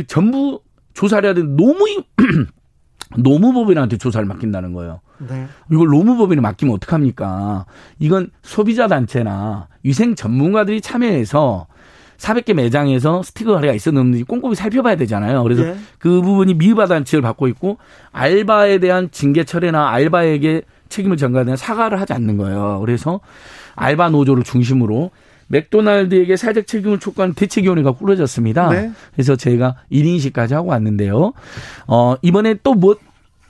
전부 0.06 0.62
조사를 0.94 1.26
해야 1.26 1.34
되는데 1.34 1.62
노무 1.62 1.84
노무법인한테 3.16 3.98
조사를 3.98 4.26
맡긴다는 4.26 4.72
거예요. 4.72 5.00
네. 5.18 5.46
이걸 5.70 5.88
노무법인에 5.88 6.40
맡기면 6.40 6.74
어떡합니까? 6.74 7.66
이건 7.98 8.30
소비자 8.42 8.88
단체나 8.88 9.68
위생 9.82 10.14
전문가들이 10.14 10.80
참여해서 10.80 11.66
400개 12.18 12.54
매장에서 12.54 13.22
스티커 13.22 13.52
관리가 13.54 13.74
있었는지 13.74 14.24
꼼꼼히 14.24 14.54
살펴봐야 14.54 14.96
되잖아요. 14.96 15.42
그래서 15.42 15.64
예. 15.66 15.76
그 15.98 16.22
부분이 16.22 16.54
미흡하다는 16.54 17.00
단치를 17.00 17.22
받고 17.22 17.46
있고 17.48 17.78
알바에 18.12 18.78
대한 18.78 19.10
징계 19.10 19.44
처리나 19.44 19.90
알바에게 19.90 20.62
책임을 20.88 21.16
전가하는 21.16 21.56
사과를 21.56 22.00
하지 22.00 22.12
않는 22.14 22.36
거예요. 22.38 22.80
그래서 22.80 23.20
알바 23.74 24.10
노조를 24.10 24.44
중심으로 24.44 25.10
맥도날드에게 25.48 26.36
사회적 26.36 26.66
책임을 26.66 26.98
촉구하는 26.98 27.34
대책위원회가 27.34 27.92
꾸려졌습니다. 27.92 28.70
네. 28.70 28.90
그래서 29.12 29.36
저희가 29.36 29.76
1인식까지 29.92 30.52
하고 30.52 30.70
왔는데요. 30.70 31.32
어, 31.86 32.16
이번에 32.22 32.56
또 32.62 32.74
뭐, 32.74 32.96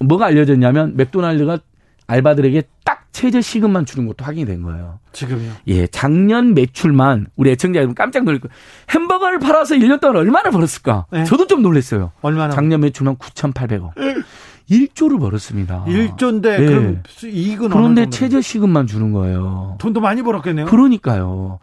뭐가 0.01 0.27
알려졌냐면 0.27 0.97
맥도날드가 0.97 1.59
알바들에게 2.07 2.63
딱 2.85 3.07
최저 3.13 3.41
시급만 3.41 3.87
주는 3.87 4.07
것도 4.07 4.25
확인이 4.25 4.47
된 4.47 4.63
거예요. 4.63 5.01
지금요. 5.13 5.51
예, 5.69 5.87
작년 5.87 6.55
매출만 6.55 7.27
우리 7.35 7.51
애청자 7.51 7.79
여러분 7.79 7.95
깜짝 7.95 8.25
놀랄 8.25 8.41
거예요. 8.41 8.55
햄버거를 8.91 9.39
팔아서 9.39 9.75
1년 9.75 10.01
동안 10.01 10.17
얼마나 10.17 10.51
벌었을까? 10.51 11.07
네. 11.11 11.25
저도 11.25 11.47
좀 11.47 11.63
놀랐어요. 11.63 12.13
얼마나? 12.21 12.55
작년 12.55 12.81
매출만 12.81 13.17
9,800억. 13.17 13.93
1조를 14.71 15.21
벌었습니다. 15.21 15.85
1조인데 15.87 16.61
예. 16.61 16.67
그럼 16.67 17.03
이익은 17.25 17.69
그런데 17.69 17.79
어느 17.79 17.95
정도? 17.97 18.11
최저 18.11 18.41
시급만 18.41 18.87
주는 18.87 19.13
거예요. 19.13 19.77
돈도 19.79 20.01
많이 20.01 20.23
벌었겠네요. 20.23 20.67
그러니까요. 20.67 21.59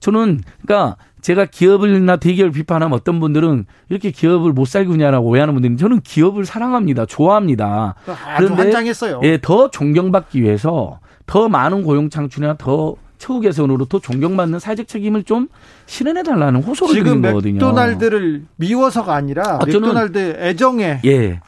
저는 0.00 0.40
그러니까 0.62 0.96
제가 1.20 1.44
기업을나 1.46 2.16
대기업을 2.16 2.52
비판하면 2.52 2.94
어떤 2.94 3.20
분들은 3.20 3.66
이렇게 3.88 4.10
기업을 4.10 4.52
못 4.52 4.66
살구냐라고 4.66 5.28
오해하는 5.28 5.54
분들은 5.54 5.76
저는 5.76 6.00
기업을 6.00 6.46
사랑합니다. 6.46 7.06
좋아합니다. 7.06 7.96
아주 8.26 8.54
환장했어요. 8.54 9.20
예, 9.24 9.38
더 9.40 9.70
존경받기 9.70 10.42
위해서 10.42 11.00
더 11.26 11.48
많은 11.48 11.82
고용 11.82 12.08
창출이나 12.08 12.54
더 12.56 12.94
처우 13.18 13.40
개선으로 13.40 13.86
더 13.86 13.98
존경받는 13.98 14.60
사회적 14.60 14.86
책임을 14.86 15.24
좀 15.24 15.48
실현해 15.86 16.22
달라는 16.22 16.62
호소를 16.62 16.94
지금 16.94 17.20
드리는 17.20 17.22
거거든요. 17.22 17.54
맥도날드를 17.54 18.44
미워서가 18.56 19.12
아니라 19.14 19.58
아, 19.60 19.64
맥도날드 19.66 20.36
애정에 20.38 21.00
예. 21.04 21.40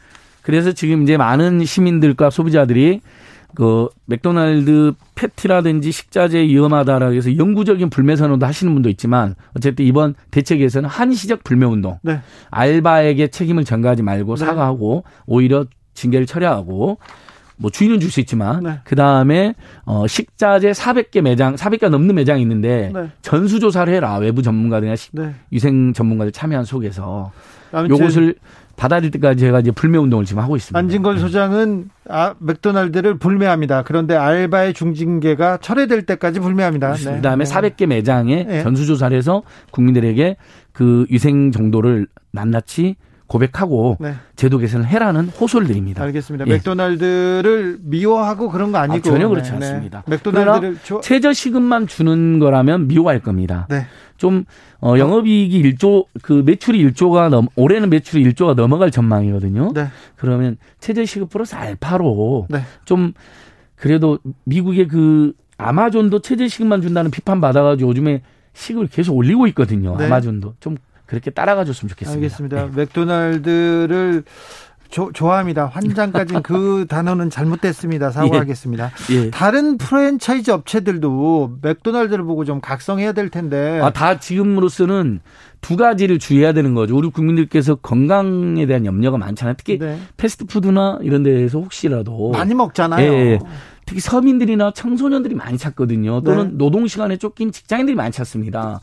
그래서 0.43 0.72
지금 0.72 1.03
이제 1.03 1.16
많은 1.16 1.64
시민들과 1.64 2.30
소비자들이 2.30 3.01
그 3.55 3.88
맥도날드 4.07 4.93
패티라든지 5.16 5.91
식자재 5.91 6.38
위험하다라고 6.43 7.14
해서 7.14 7.36
영구적인 7.36 7.91
불매 7.91 8.14
선언도 8.14 8.47
하시는 8.47 8.72
분도 8.72 8.88
있지만 8.91 9.34
어쨌든 9.57 9.84
이번 9.84 10.14
대책에서는 10.30 10.88
한시적 10.88 11.43
불매 11.43 11.66
운동 11.66 11.99
네. 12.03 12.20
알바에게 12.51 13.28
책임을 13.28 13.64
전가하지 13.64 14.03
말고 14.03 14.36
네. 14.36 14.45
사과하고 14.45 15.03
오히려 15.26 15.66
징계를 15.95 16.26
철회하고 16.26 16.99
뭐 17.57 17.70
주인은 17.70 17.99
줄 18.01 18.11
수 18.11 18.20
있지만 18.20 18.62
네. 18.62 18.78
그 18.84 18.95
다음에 18.95 19.55
어 19.84 20.07
식자재 20.07 20.70
400개 20.70 21.20
매장 21.20 21.57
400개 21.57 21.88
넘는 21.88 22.14
매장이 22.14 22.41
있는데 22.43 22.91
네. 22.95 23.11
전수 23.20 23.59
조사를 23.59 23.93
해라 23.93 24.16
외부 24.18 24.43
전문가들이나 24.43 24.95
식- 24.97 25.11
네. 25.12 25.34
위생 25.51 25.93
전문가들 25.93 26.30
참여한 26.32 26.64
속에서 26.64 27.32
요것을 27.91 28.36
받아들일 28.80 29.10
때까지 29.10 29.40
제가 29.40 29.60
이제 29.60 29.70
불매 29.70 29.98
운동을 29.98 30.24
지금 30.24 30.42
하고 30.42 30.56
있습니다. 30.56 30.78
안진걸 30.78 31.18
소장은 31.18 31.90
아, 32.08 32.34
맥도날드를 32.38 33.18
불매합니다. 33.18 33.82
그런데 33.82 34.16
알바의 34.16 34.72
중징계가 34.72 35.58
철회될 35.58 36.06
때까지 36.06 36.40
불매합니다. 36.40 36.94
네. 36.94 37.16
그다음에 37.16 37.44
네. 37.44 37.54
400개 37.54 37.84
매장에 37.84 38.44
네. 38.44 38.62
전수조사를 38.62 39.14
해서 39.14 39.42
국민들에게 39.70 40.36
그 40.72 41.04
위생 41.10 41.52
정도를 41.52 42.06
낱낱이 42.32 42.96
고백하고 43.30 43.96
네. 44.00 44.14
제도 44.34 44.58
개선을 44.58 44.88
해라는 44.88 45.28
호소를 45.28 45.68
드립니다. 45.68 46.02
알겠습니다. 46.02 46.46
예. 46.48 46.50
맥도날드를 46.50 47.78
미워하고 47.80 48.50
그런 48.50 48.72
거 48.72 48.78
아니고 48.78 48.98
아, 48.98 49.00
전혀 49.00 49.28
그렇지 49.28 49.52
않습니다. 49.52 50.02
맥도날드를 50.08 50.78
조... 50.82 51.00
최저 51.00 51.32
시급만 51.32 51.86
주는 51.86 52.40
거라면 52.40 52.88
미워할 52.88 53.20
겁니다. 53.20 53.68
네. 53.70 53.86
좀 54.16 54.44
어, 54.80 54.98
영업이익이 54.98 55.62
1조 55.62 56.06
그 56.22 56.42
매출이 56.44 56.84
1조가 56.90 57.28
넘 57.28 57.46
올해는 57.54 57.88
매출이 57.88 58.24
1조가 58.32 58.54
넘어갈 58.56 58.90
전망이거든요. 58.90 59.74
네. 59.74 59.86
그러면 60.16 60.56
최저 60.80 61.04
시급 61.04 61.30
플러스 61.30 61.54
알파로 61.54 62.48
네. 62.50 62.62
좀 62.84 63.12
그래도 63.76 64.18
미국의 64.42 64.88
그 64.88 65.34
아마존도 65.56 66.18
최저 66.18 66.48
시급만 66.48 66.82
준다는 66.82 67.12
비판 67.12 67.40
받아가지고 67.40 67.90
요즘에 67.90 68.22
시급을 68.54 68.88
계속 68.88 69.16
올리고 69.16 69.46
있거든요. 69.48 69.96
네. 69.96 70.06
아마존도 70.06 70.54
좀 70.58 70.76
그렇게 71.11 71.30
따라가 71.30 71.64
줬으면 71.64 71.88
좋겠습니다. 71.90 72.16
알겠습니다. 72.16 72.66
네. 72.66 72.70
맥도날드를 72.76 74.22
조- 74.90 75.12
좋아합니다. 75.12 75.66
환장까지는 75.66 76.42
그 76.42 76.86
단어는 76.90 77.30
잘못됐습니다. 77.30 78.11
사과하겠습니다. 78.11 78.90
예. 79.12 79.30
다른 79.30 79.76
프랜차이즈 79.76 80.50
업체들도 80.50 81.58
맥도날드를 81.62 82.24
보고 82.24 82.44
좀 82.44 82.61
각성해야 82.61 83.12
될 83.12 83.28
텐데. 83.28 83.80
아, 83.82 83.90
다 83.90 84.18
지금으로서는 84.18 85.20
두 85.61 85.76
가지를 85.76 86.18
주의해야 86.18 86.52
되는 86.52 86.74
거죠. 86.74 86.96
우리 86.96 87.08
국민들께서 87.11 87.74
건강에 87.76 88.66
대한 88.66 88.84
염려가 88.86 89.18
많잖아요. 89.18 89.54
특히 89.58 89.78
네. 89.78 89.98
패스트푸드나 90.16 90.98
이런 91.02 91.22
데에서 91.22 91.58
혹시라도 91.61 92.30
많이 92.30 92.54
먹잖아요. 92.54 93.12
예, 93.12 93.16
예. 93.32 93.38
특히 93.86 94.00
서민들이나 94.00 94.72
청소년들이 94.72 95.34
많이 95.34 95.58
찾거든요. 95.58 96.20
또는 96.22 96.50
네. 96.50 96.54
노동 96.56 96.86
시간에 96.88 97.16
쫓긴 97.16 97.50
직장인들이 97.52 97.96
많이 97.96 98.11
찾습니다. 98.12 98.80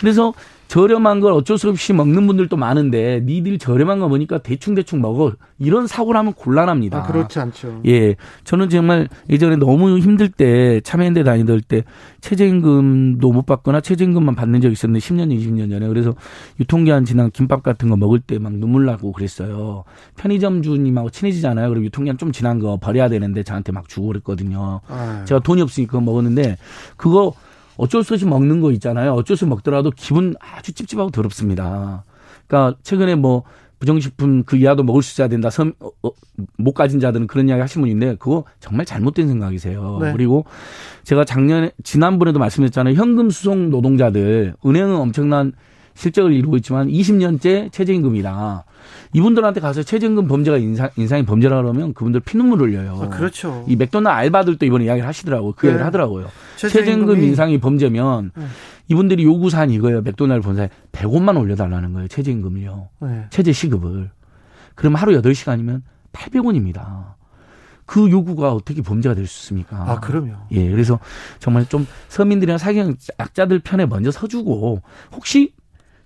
그래서 0.00 0.32
저렴한 0.68 1.20
걸 1.20 1.32
어쩔 1.32 1.58
수 1.58 1.68
없이 1.68 1.92
먹는 1.92 2.26
분들도 2.26 2.56
많은데 2.56 3.22
니들 3.24 3.58
저렴한 3.58 4.00
거 4.00 4.08
보니까 4.08 4.38
대충 4.38 4.74
대충 4.74 5.00
먹어 5.00 5.32
이런 5.58 5.86
사고를 5.86 6.18
하면 6.18 6.32
곤란합니다. 6.32 6.98
아, 6.98 7.02
그렇지 7.06 7.38
않죠. 7.38 7.82
예, 7.86 8.16
저는 8.44 8.68
정말 8.68 9.08
예전에 9.30 9.56
너무 9.56 9.98
힘들 9.98 10.28
때 10.28 10.80
참여연대 10.82 11.24
다니던 11.24 11.62
때 11.68 11.84
최저임금도 12.20 13.32
못 13.32 13.46
받거나 13.46 13.80
최저임금만 13.80 14.34
받는 14.34 14.60
적이 14.60 14.72
있었는데 14.72 14.98
10년, 15.06 15.36
20년 15.36 15.70
전에 15.70 15.86
그래서 15.88 16.14
유통기한 16.60 17.04
지난 17.04 17.30
김밥 17.30 17.62
같은 17.62 17.88
거 17.88 17.96
먹을 17.96 18.20
때 18.20 18.36
막 18.38 18.52
눈물 18.52 18.84
나고 18.84 19.12
그랬어요. 19.12 19.84
편의점 20.16 20.62
주님하고 20.62 21.10
친해지잖아요. 21.10 21.68
그럼 21.68 21.84
유통기한 21.84 22.18
좀 22.18 22.32
지난 22.32 22.58
거 22.58 22.76
버려야 22.76 23.08
되는데 23.08 23.42
저한테 23.42 23.72
막 23.72 23.88
주고 23.88 24.08
그랬거든요. 24.08 24.80
아유. 24.88 25.24
제가 25.24 25.40
돈이 25.40 25.62
없으니까 25.62 25.92
그거 25.92 26.00
먹었는데 26.02 26.58
그거 26.96 27.32
어쩔 27.76 28.04
수 28.04 28.14
없이 28.14 28.26
먹는 28.26 28.60
거 28.60 28.72
있잖아요. 28.72 29.12
어쩔 29.12 29.36
수 29.36 29.44
없이 29.44 29.50
먹더라도 29.50 29.90
기분 29.90 30.34
아주 30.40 30.72
찝찝하고 30.72 31.10
더럽습니다. 31.10 32.04
그러니까 32.46 32.78
최근에 32.82 33.14
뭐 33.14 33.44
부정식품 33.78 34.44
그 34.44 34.56
이하도 34.56 34.82
먹을 34.84 35.02
수 35.02 35.12
있어야 35.12 35.28
된다. 35.28 35.50
섬, 35.50 35.74
어, 35.80 35.90
어, 36.02 36.10
못 36.56 36.72
가진 36.72 36.98
자들은 36.98 37.26
그런 37.26 37.48
이야기 37.48 37.60
하신 37.60 37.82
분인데 37.82 38.16
그거 38.18 38.44
정말 38.58 38.86
잘못된 38.86 39.28
생각이세요. 39.28 39.98
네. 40.00 40.12
그리고 40.12 40.46
제가 41.04 41.24
작년에 41.24 41.72
지난번에도 41.82 42.38
말씀드렸잖아요. 42.38 42.94
현금 42.94 43.30
수송 43.30 43.70
노동자들 43.70 44.54
은행은 44.64 44.96
엄청난 44.96 45.52
실적을 45.96 46.32
이루고 46.32 46.56
있지만 46.58 46.88
20년째 46.88 47.72
최저임금이다. 47.72 48.64
이분들한테 49.14 49.60
가서 49.60 49.82
최저임금 49.82 50.28
범죄가 50.28 50.58
인상, 50.58 50.90
인상이 50.96 51.24
범죄라 51.24 51.56
그러면 51.56 51.94
그분들 51.94 52.20
피눈물 52.20 52.60
흘려요. 52.60 53.00
아, 53.02 53.08
그렇죠. 53.08 53.64
이 53.66 53.74
맥도날드 53.76 54.14
알바들도 54.14 54.64
이번에 54.66 54.84
이야기를 54.84 55.08
하시더라고요. 55.08 55.52
그 55.56 55.66
네. 55.66 55.70
얘기를 55.72 55.86
하더라고요. 55.86 56.28
최저임금 56.56 57.22
인상이 57.22 57.58
범죄면 57.58 58.32
네. 58.36 58.46
이분들이 58.88 59.24
요구사항이 59.24 59.74
이거예요. 59.74 60.02
맥도날드 60.02 60.44
본사에 60.44 60.68
100원만 60.92 61.40
올려달라는 61.40 61.92
거예요. 61.94 62.08
최저임금을요. 62.08 62.88
네. 63.00 63.24
최저 63.30 63.52
시급을. 63.52 64.10
그럼 64.74 64.94
하루 64.94 65.20
8시간이면 65.20 65.80
800원입니다. 66.12 67.14
그 67.86 68.10
요구가 68.10 68.52
어떻게 68.52 68.82
범죄가 68.82 69.14
될 69.14 69.26
수 69.26 69.44
있습니까? 69.44 69.76
아, 69.76 70.00
그럼요. 70.00 70.32
예, 70.50 70.68
그래서 70.70 70.98
정말 71.38 71.66
좀 71.66 71.86
서민들이나 72.08 72.58
사경약자들 72.58 73.60
편에 73.60 73.86
먼저 73.86 74.10
서주고 74.10 74.82
혹시 75.12 75.54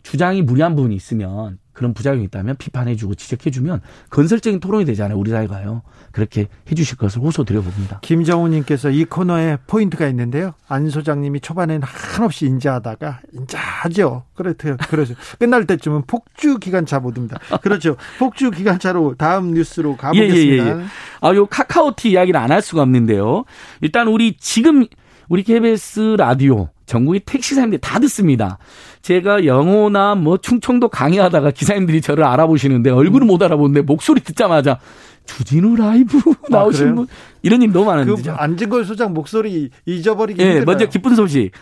주장이 0.03 0.43
무리한 0.43 0.75
부분이 0.77 0.95
있으면 0.95 1.59
그런 1.73 1.95
부작용이 1.95 2.25
있다면 2.25 2.57
비판해주고 2.57 3.15
지적해주면 3.15 3.81
건설적인 4.11 4.61
토론이 4.61 4.85
되잖아요. 4.85 5.17
우리 5.17 5.31
사회가요. 5.31 5.81
그렇게 6.13 6.49
해주실 6.71 6.99
것을 6.99 7.23
호소드려봅니다. 7.23 8.01
김정우님께서 8.03 8.91
이 8.91 9.05
코너에 9.05 9.57
포인트가 9.67 10.07
있는데요. 10.09 10.53
안 10.69 10.91
소장님이 10.91 11.41
초반에는 11.41 11.81
한없이 11.83 12.45
인자하다가 12.47 13.21
인자하죠. 13.33 14.25
그렇죠. 14.35 14.77
그렇죠. 14.91 15.15
끝날 15.39 15.67
때쯤은 15.67 16.03
폭주 16.07 16.59
기관차 16.59 17.01
모드입니다. 17.01 17.39
그렇죠. 17.63 17.97
폭주 18.19 18.51
기관차로 18.51 19.15
다음 19.17 19.55
뉴스로 19.55 19.97
가보겠습니다. 19.97 20.65
예, 20.65 20.69
예, 20.69 20.81
예. 20.81 20.85
아, 21.23 21.35
요 21.35 21.47
카카오티 21.47 22.11
이야기를 22.11 22.39
안 22.39 22.51
할 22.51 22.61
수가 22.63 22.83
없는데요. 22.83 23.45
일단 23.81 24.09
우리 24.09 24.37
지금 24.37 24.85
우리 25.29 25.45
KBS 25.45 26.17
라디오 26.19 26.69
전국의 26.91 27.21
택시 27.25 27.55
사님들 27.55 27.79
다 27.79 28.01
듣습니다. 28.01 28.59
제가 29.01 29.45
영어나 29.45 30.17
뭐 30.17 30.39
충청도 30.39 30.89
강의하다가 30.89 31.53
기사님들이 31.53 32.01
저를 32.01 32.25
알아보시는데 32.25 32.91
얼굴은 32.91 33.29
못 33.29 33.41
알아보는데 33.41 33.83
목소리 33.83 34.21
듣자마자 34.21 34.81
주진우 35.25 35.77
라이브 35.77 36.19
나오신 36.51 36.81
그래요? 36.81 36.95
분 36.97 37.07
이런 37.43 37.63
일 37.63 37.71
너무 37.71 37.87
많은데. 37.87 38.21
그 38.21 38.31
안진걸 38.33 38.85
소장 38.85 39.15
목소리 39.15 39.71
잊어버리기 39.87 40.43
예, 40.43 40.47
힘들어요. 40.47 40.65
먼저 40.67 40.87
기쁜 40.87 41.15
소식. 41.15 41.53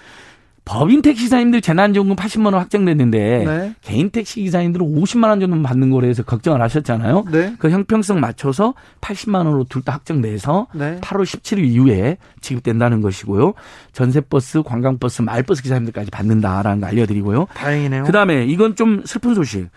법인 0.68 1.00
택시사님들 1.00 1.62
재난지원금 1.62 2.14
80만 2.14 2.46
원 2.52 2.56
확정됐는데 2.56 3.44
네. 3.46 3.74
개인 3.80 4.10
택시 4.10 4.42
기사님들은 4.42 4.86
50만 4.86 5.28
원 5.28 5.40
정도 5.40 5.60
받는 5.62 5.88
거로 5.90 6.06
해서 6.06 6.22
걱정을 6.22 6.60
하셨잖아요. 6.60 7.24
네. 7.32 7.54
그 7.58 7.70
형평성 7.70 8.20
맞춰서 8.20 8.74
80만 9.00 9.36
원으로 9.46 9.64
둘 9.64 9.82
다 9.82 9.94
확정돼서 9.94 10.66
네. 10.74 10.98
8월 11.00 11.22
17일 11.22 11.64
이후에 11.64 12.18
지급된다는 12.42 13.00
것이고요. 13.00 13.54
전세버스, 13.94 14.62
관광버스, 14.64 15.22
마을버스 15.22 15.62
기사님들까지 15.62 16.10
받는다라는 16.10 16.80
거 16.82 16.86
알려드리고요. 16.88 17.46
다행이네요. 17.54 18.04
그다음에 18.04 18.44
이건 18.44 18.76
좀 18.76 19.02
슬픈 19.06 19.34
소식. 19.34 19.68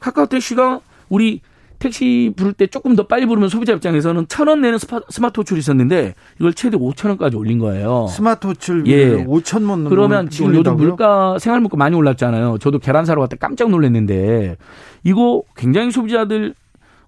카카오 0.00 0.26
택시가 0.26 0.80
우리 1.10 1.42
택시 1.78 2.32
부를 2.36 2.52
때 2.52 2.66
조금 2.66 2.96
더 2.96 3.06
빨리 3.06 3.26
부르면 3.26 3.48
소비자 3.48 3.72
입장에서는 3.72 4.26
천 4.28 4.48
원 4.48 4.60
내는 4.60 4.78
스파, 4.78 5.00
스마트 5.10 5.40
호출이 5.40 5.60
있었는데 5.60 6.14
이걸 6.40 6.52
최대 6.54 6.76
오천 6.76 7.10
원까지 7.10 7.36
올린 7.36 7.58
거예요. 7.58 8.08
스마트 8.10 8.46
호출 8.48 8.86
예. 8.86 9.24
5천 9.24 9.68
원 9.68 9.88
그러면 9.88 10.28
지금 10.30 10.54
요즘 10.54 10.76
물가 10.76 11.38
생활 11.38 11.60
물가 11.60 11.76
많이 11.76 11.94
올랐잖아요. 11.94 12.58
저도 12.58 12.78
계란 12.78 13.04
사러 13.04 13.20
갔다 13.20 13.36
깜짝 13.36 13.70
놀랐는데 13.70 14.56
이거 15.04 15.42
굉장히 15.56 15.90
소비자들 15.90 16.54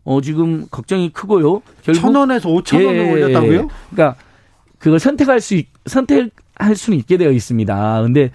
어 0.05 0.21
지금 0.21 0.66
걱정이 0.71 1.11
크고요. 1.12 1.62
결국 1.83 2.01
천 2.01 2.14
원에서 2.14 2.49
오천 2.51 2.85
원을 2.85 2.99
예. 3.07 3.12
올렸다고요? 3.12 3.68
그러니까 3.91 4.18
그걸 4.79 4.99
선택할 4.99 5.41
수 5.41 5.55
있, 5.57 5.66
선택할 5.87 6.75
수는 6.75 6.99
있게 6.99 7.16
되어 7.16 7.31
있습니다. 7.33 8.03
근데 8.03 8.31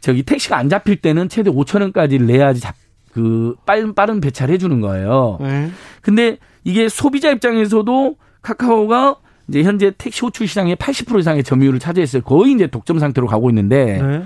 저기 0.00 0.22
택시가 0.22 0.56
안 0.56 0.68
잡힐 0.68 0.96
때는 0.96 1.28
최대 1.28 1.50
오천 1.50 1.82
원까지 1.82 2.18
내야지 2.20 2.60
잡, 2.60 2.74
그 3.14 3.54
빠른 3.64 3.94
빠른 3.94 4.20
배차를 4.20 4.52
해주는 4.54 4.80
거예요. 4.80 5.38
네. 5.40 5.70
근데 6.02 6.38
이게 6.64 6.88
소비자 6.88 7.30
입장에서도 7.30 8.16
카카오가 8.42 9.16
이제 9.46 9.62
현재 9.62 9.92
택시 9.96 10.22
호출 10.22 10.48
시장의 10.48 10.74
80% 10.76 11.20
이상의 11.20 11.44
점유율을 11.44 11.78
차지했어요. 11.78 12.22
거의 12.22 12.52
이제 12.52 12.66
독점 12.66 12.98
상태로 12.98 13.28
가고 13.28 13.50
있는데 13.50 14.02
네. 14.02 14.24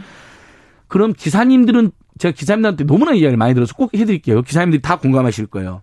그럼 0.86 1.12
기사님들은 1.12 1.91
제가 2.16 2.32
기사님들한테 2.34 2.84
너무나 2.84 3.12
이야기를 3.12 3.36
많이 3.36 3.53
들어서 3.53 3.74
꼭 3.74 3.93
해드릴게요. 3.93 4.41
기사님들이 4.41 4.80
다 4.80 4.97
공감하실 4.97 5.49
거예요. 5.49 5.82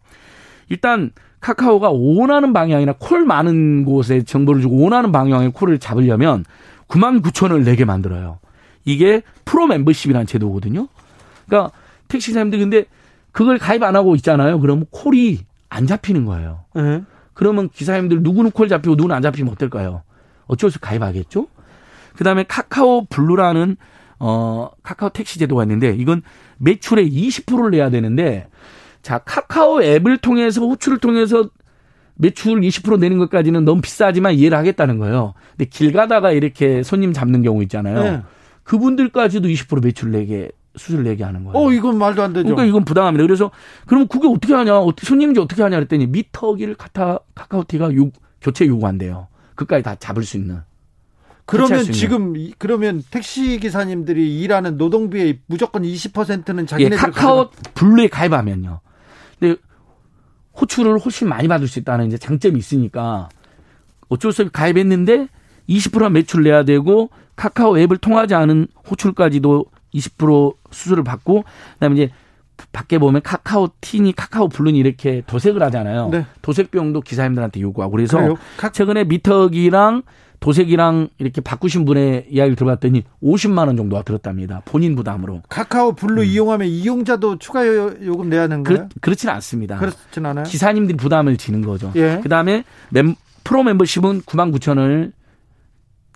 일단 0.69 1.11
카카오가 1.41 1.91
원하는 1.91 2.53
방향이나 2.53 2.95
콜 2.97 3.23
많은 3.23 3.85
곳에 3.85 4.23
정보를 4.23 4.63
주고 4.63 4.81
원하는 4.81 5.11
방향의 5.11 5.51
콜을 5.51 5.77
잡으려면 5.77 6.43
9만 6.87 7.21
9천을 7.21 7.63
내게 7.63 7.85
만들어요. 7.85 8.39
이게 8.83 9.21
프로 9.45 9.67
멤버십이라는 9.67 10.25
제도거든요. 10.25 10.87
그러니까 11.45 11.71
택시사님들 12.07 12.59
근데 12.59 12.85
그걸 13.31 13.57
가입 13.57 13.83
안 13.83 13.95
하고 13.95 14.15
있잖아요. 14.15 14.59
그러면 14.59 14.85
콜이 14.91 15.39
안 15.69 15.87
잡히는 15.87 16.25
거예요. 16.25 16.65
네. 16.75 17.03
그러면 17.33 17.69
기사님들 17.69 18.21
누구는 18.21 18.51
콜 18.51 18.69
잡히고 18.69 18.95
누구는 18.95 19.15
안 19.15 19.21
잡히면 19.21 19.51
어떨까요? 19.53 20.03
어쩔 20.47 20.71
수 20.71 20.79
가입하겠죠? 20.79 21.47
그 22.15 22.23
다음에 22.23 22.43
카카오 22.43 23.05
블루라는 23.05 23.75
어, 24.19 24.69
카카오 24.83 25.09
택시 25.09 25.39
제도가 25.39 25.63
있는데 25.63 25.89
이건 25.89 26.21
매출의 26.57 27.09
20%를 27.11 27.71
내야 27.71 27.89
되는데 27.89 28.47
자, 29.01 29.19
카카오 29.19 29.83
앱을 29.83 30.17
통해서 30.17 30.61
호출을 30.61 30.99
통해서 30.99 31.49
매출 32.15 32.59
20% 32.59 32.99
내는 32.99 33.17
것까지는 33.17 33.65
너무 33.65 33.81
비싸지만 33.81 34.33
이해를 34.33 34.57
하겠다는 34.57 34.97
거예요. 34.97 35.33
근데 35.51 35.65
길 35.65 35.91
가다가 35.91 36.31
이렇게 36.31 36.81
손님 36.83 37.11
잡는 37.13 37.43
경우 37.43 37.61
있잖아요. 37.63 38.03
네. 38.03 38.21
그분들까지도 38.63 39.47
20% 39.47 39.83
매출 39.83 40.11
내게 40.11 40.49
수수료 40.77 41.03
내게 41.03 41.23
하는 41.23 41.43
거예요. 41.43 41.57
어, 41.57 41.71
이건 41.71 41.97
말도 41.97 42.21
안 42.23 42.33
되죠. 42.33 42.43
그러니까 42.43 42.65
이건 42.65 42.85
부당합니다. 42.85 43.23
그래서 43.25 43.51
그러면 43.85 44.07
그게 44.07 44.27
어떻게 44.27 44.53
하냐? 44.53 44.79
어떻게 44.79 45.07
손님인지 45.07 45.39
어떻게 45.39 45.61
하냐 45.63 45.77
그랬더니 45.77 46.07
미터기를 46.07 46.75
카타 46.75 47.19
카카오티가 47.35 47.95
요, 47.95 48.09
교체 48.41 48.65
요구한대요. 48.65 49.27
그까지 49.55 49.83
다 49.83 49.95
잡을 49.95 50.23
수 50.23 50.37
있는. 50.37 50.61
그러면 51.45 51.83
지금 51.83 52.33
그러면 52.57 53.03
택시 53.11 53.59
기사님들이 53.59 54.41
일하는 54.41 54.77
노동비의 54.77 55.39
무조건 55.45 55.83
20%는 55.83 56.65
자기네들 56.65 56.97
예, 56.97 56.99
카카오 56.99 57.49
블루에 57.75 58.07
가입하면요. 58.07 58.79
근데 59.39 59.55
호출을 60.59 60.97
훨씬 60.97 61.29
많이 61.29 61.47
받을 61.47 61.67
수 61.67 61.79
있다는 61.79 62.07
이제 62.07 62.17
장점이 62.17 62.57
있으니까 62.57 63.29
어쩔 64.09 64.31
수 64.31 64.41
없이 64.41 64.51
가입했는데 64.51 65.27
20% 65.69 66.11
매출 66.11 66.43
내야 66.43 66.63
되고 66.63 67.09
카카오 67.35 67.77
앱을 67.77 67.97
통하지 67.97 68.33
않은 68.33 68.67
호출까지도 68.89 69.65
20% 69.95 70.55
수수료를 70.71 71.03
받고 71.03 71.43
그다음에 71.73 71.95
이제 71.95 72.11
밖에 72.71 72.97
보면 72.99 73.21
카카오 73.21 73.69
티니 73.81 74.13
카카오 74.13 74.47
블루니 74.47 74.77
이렇게 74.77 75.23
도색을 75.27 75.61
하잖아요. 75.63 76.09
네. 76.09 76.25
도색 76.41 76.71
비용도 76.71 77.01
기사님들한테 77.01 77.59
요구하고 77.61 77.91
그래서 77.91 78.17
그래요? 78.17 78.35
최근에 78.71 79.03
미터기랑 79.05 80.03
도색이랑 80.39 81.09
이렇게 81.17 81.41
바꾸신 81.41 81.85
분의 81.85 82.27
이야기를 82.29 82.55
들어봤더니 82.55 83.03
50만 83.23 83.67
원 83.67 83.77
정도가 83.77 84.03
들었답니다. 84.03 84.61
본인 84.65 84.95
부담으로. 84.95 85.41
카카오 85.49 85.93
블루 85.93 86.21
음. 86.21 86.25
이용하면 86.25 86.67
이용자도 86.67 87.39
추가 87.39 87.65
요금 87.65 88.29
내야 88.29 88.43
하는 88.43 88.63
거예요? 88.63 88.79
그렇, 88.81 88.89
그렇지는 89.01 89.33
않습니다. 89.35 89.77
그렇진 89.77 90.25
않아요. 90.25 90.43
기사님들이 90.45 90.97
부담을 90.97 91.37
지는 91.37 91.61
거죠. 91.61 91.91
예. 91.95 92.19
그다음에 92.21 92.63
멤, 92.89 93.15
프로 93.43 93.63
멤버십은 93.63 94.21
9만 94.21 94.53
9천 94.53 94.77
원을 94.77 95.13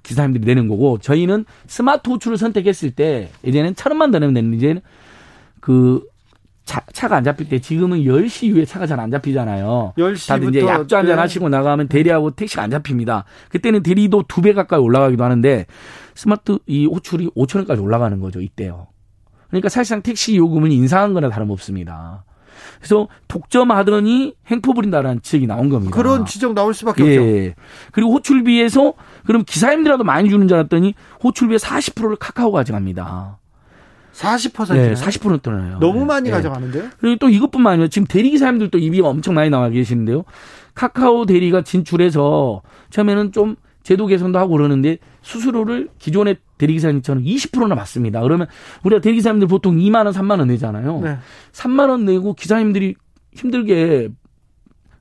기사님들이 0.04 0.46
내는 0.46 0.68
거고 0.68 0.98
저희는 1.00 1.46
스마트 1.68 2.10
호출을 2.10 2.38
선택했을 2.38 2.92
때 2.92 3.30
이제는 3.44 3.76
천 3.76 3.92
원만 3.92 4.12
더 4.12 4.20
내면 4.20 4.34
되는 4.34 4.54
이제는 4.54 4.82
그 5.60 6.04
차, 6.66 6.82
차가 6.94 7.18
안 7.18 7.24
잡힐 7.24 7.50
때 7.50 7.60
지금은 7.60 8.02
10시 8.04 8.44
이후에 8.48 8.64
차가 8.66 8.86
잘 8.86 9.00
안 9.00 9.10
잡히잖아요. 9.10 9.94
10시부터 9.98 10.28
다들 10.28 10.50
이제 10.50 10.60
약주 10.68 10.96
한잔 10.96 11.16
네. 11.16 11.22
하시고 11.22 11.50
나가면 11.50 11.88
대리하고 11.88 12.32
택시가 12.32 12.62
안 12.62 12.70
잡힙니다. 12.70 13.26
그때는 13.50 13.82
대리도 13.82 14.26
두 14.28 14.42
배 14.42 14.54
가까이 14.54 14.80
올라가기도 14.80 15.24
하는데 15.24 15.66
스마트 16.14 16.60
이 16.68 16.86
호출이 16.86 17.30
5천 17.36 17.58
원까지 17.58 17.82
올라가는 17.82 18.20
거죠. 18.20 18.40
이때요. 18.42 18.88
그러니까 19.50 19.70
사실상 19.70 20.04
택시 20.04 20.38
요금은 20.38 20.72
인상한 20.72 21.14
거나 21.16 21.30
다름없습니다. 21.30 22.24
그래서 22.80 23.08
독점하더니 23.28 24.36
행포 24.48 24.74
부린다라는 24.74 25.22
지적이 25.22 25.48
나온 25.48 25.70
겁니다. 25.70 25.96
그런 25.96 26.26
지적 26.26 26.54
나올 26.54 26.74
수밖에 26.74 27.06
예. 27.06 27.18
없죠. 27.18 27.62
그리고 27.92 28.14
호출비에서 28.14 28.94
그럼 29.26 29.44
기사님들이라도 29.46 30.04
많이 30.04 30.30
주는 30.30 30.48
줄 30.48 30.58
알았더니 30.58 30.96
호출비의 31.24 31.60
40%를 31.60 32.16
카카오가 32.16 32.60
가져갑니다. 32.60 33.38
40%? 34.14 34.74
네, 34.74 34.94
40% 34.94 35.42
떠나요. 35.42 35.80
너무 35.80 36.06
많이 36.06 36.26
네. 36.26 36.32
가져가는데요? 36.32 36.90
그리고 37.00 37.18
또 37.18 37.30
이것뿐만 37.30 37.74
아니라 37.74 37.88
지금 37.88 38.06
대리기사님들도 38.08 38.78
입이 38.78 39.02
엄청 39.02 39.34
많이 39.36 39.50
나와 39.50 39.70
계시는데요. 39.70 40.24
카카오 40.74 41.26
대리가 41.26 41.62
진출해서 41.62 42.62
처음에는 42.90 43.32
좀 43.32 43.56
제도 43.84 44.08
개선도 44.08 44.40
하고 44.40 44.54
그러는데 44.54 44.98
수수료를 45.22 45.90
기존의 46.00 46.38
대리기사님처럼 46.60 47.24
20%나 47.24 47.74
받습니다. 47.74 48.22
그러면 48.22 48.46
우리가 48.84 49.02
대리기사님들 49.02 49.48
보통 49.48 49.78
2만 49.78 50.06
원, 50.06 50.14
3만 50.14 50.38
원 50.38 50.48
내잖아요. 50.50 51.00
네. 51.00 51.18
3만 51.52 51.90
원 51.90 52.06
내고 52.06 52.34
기사님들이 52.36 52.94
힘들게 53.34 54.10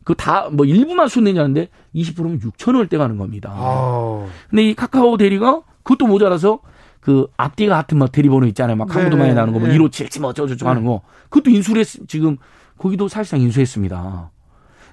그 0.04 0.14
다 0.14 0.48
뭐 0.50 0.64
일부만 0.64 1.08
수 1.08 1.20
내냐는데 1.20 1.68
20%면 1.94 2.40
6천 2.40 2.68
원을 2.68 2.88
떼가는 2.88 3.18
겁니다. 3.18 3.52
아. 3.52 4.26
근데 4.48 4.70
이 4.70 4.74
카카오 4.74 5.18
대리가 5.18 5.60
그것도 5.82 6.06
모자라서 6.06 6.60
그 7.00 7.26
앞뒤가 7.36 7.76
같은 7.76 7.98
뭐 7.98 8.08
대리번호 8.08 8.46
있잖아요. 8.48 8.76
막 8.76 8.88
강도 8.88 9.16
네, 9.16 9.22
많이 9.22 9.34
나는 9.34 9.52
거, 9.52 9.58
뭐 9.58 9.68
네. 9.68 9.74
157, 9.74 10.20
뭐 10.22 10.30
어쩌고저쩌고 10.30 10.68
하는 10.68 10.84
거. 10.84 11.02
그것도 11.28 11.50
인수를 11.50 11.80
했, 11.80 11.86
지금 12.08 12.38
거기도 12.78 13.08
사실상 13.08 13.40
인수했습니다. 13.40 14.30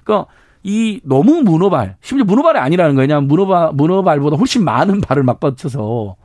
그러니까 0.04 0.30
이 0.62 1.00
너무 1.04 1.42
문어발, 1.42 1.96
심지어 2.00 2.24
문어발이 2.24 2.58
아니라는 2.58 2.94
거냐. 2.94 3.20
문어발, 3.20 3.72
문어발보다 3.74 4.36
훨씬 4.36 4.64
많은 4.64 5.00
발을 5.00 5.22
맞받쳐서 5.22 6.16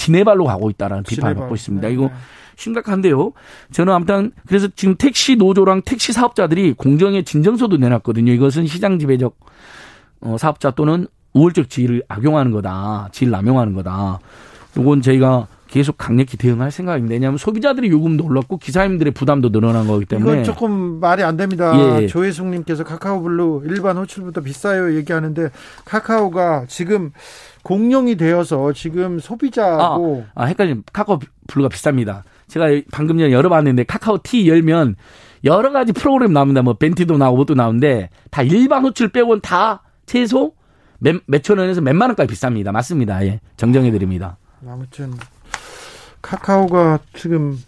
지네발로 0.00 0.44
가고 0.44 0.70
있다라는 0.70 1.04
비판을 1.04 1.34
받고 1.34 1.54
있습니다. 1.54 1.86
네, 1.86 1.92
이거 1.92 2.04
네. 2.04 2.12
심각한데요. 2.56 3.32
저는 3.70 3.92
아무튼 3.92 4.32
그래서 4.46 4.68
지금 4.74 4.94
택시 4.96 5.36
노조랑 5.36 5.82
택시 5.82 6.12
사업자들이 6.12 6.72
공정의 6.72 7.24
진정서도 7.24 7.76
내놨거든요. 7.76 8.32
이것은 8.32 8.66
시장 8.66 8.98
지배적 8.98 9.38
어, 10.22 10.36
사업자 10.38 10.70
또는 10.70 11.06
우월적 11.34 11.68
지위를 11.70 12.02
악용하는 12.08 12.50
거다. 12.50 13.08
지위를 13.12 13.30
남용하는 13.30 13.74
거다. 13.74 14.20
이건 14.76 15.02
저희가 15.02 15.46
계속 15.68 15.96
강력히 15.96 16.36
대응할 16.36 16.70
생각입니다. 16.72 17.12
왜냐하면 17.14 17.38
소비자들의 17.38 17.90
요금도 17.90 18.24
올랐고 18.24 18.58
기사님들의 18.58 19.12
부담도 19.12 19.50
늘어난 19.50 19.86
거기 19.86 20.04
때문에 20.04 20.32
이건 20.32 20.44
조금 20.44 20.98
말이 20.98 21.22
안 21.22 21.36
됩니다. 21.36 21.72
예. 22.02 22.08
조혜숙님께서 22.08 22.82
카카오블루 22.82 23.62
일반 23.66 23.96
호출보다 23.96 24.40
비싸요 24.40 24.96
얘기하는데 24.96 25.50
카카오가 25.84 26.64
지금 26.66 27.12
공룡이 27.62 28.16
되어서 28.16 28.72
지금 28.72 29.18
소비자하고 29.18 30.24
아, 30.34 30.42
아 30.42 30.46
헷갈림 30.46 30.82
카카오 30.92 31.18
블루가 31.46 31.68
비쌉니다. 31.68 32.22
제가 32.48 32.66
방금 32.90 33.18
전에 33.18 33.32
열어봤는데 33.32 33.84
카카오 33.84 34.18
티 34.22 34.48
열면 34.48 34.96
여러 35.44 35.72
가지 35.72 35.92
프로그램 35.92 36.32
나옵니다. 36.32 36.62
뭐 36.62 36.74
벤티도 36.74 37.16
나오고 37.16 37.36
뭐도 37.36 37.54
나오는데 37.54 38.10
다 38.30 38.42
일반 38.42 38.84
호출 38.84 39.08
빼고는 39.08 39.40
다 39.40 39.82
최소 40.06 40.52
몇, 40.98 41.16
몇천 41.26 41.58
원에서 41.58 41.80
몇만 41.80 42.10
원까지 42.10 42.32
비쌉니다. 42.32 42.72
맞습니다. 42.72 43.24
예. 43.24 43.40
정정해 43.56 43.90
드립니다. 43.90 44.36
아무튼 44.66 45.14
카카오가 46.20 46.98
지금 47.14 47.58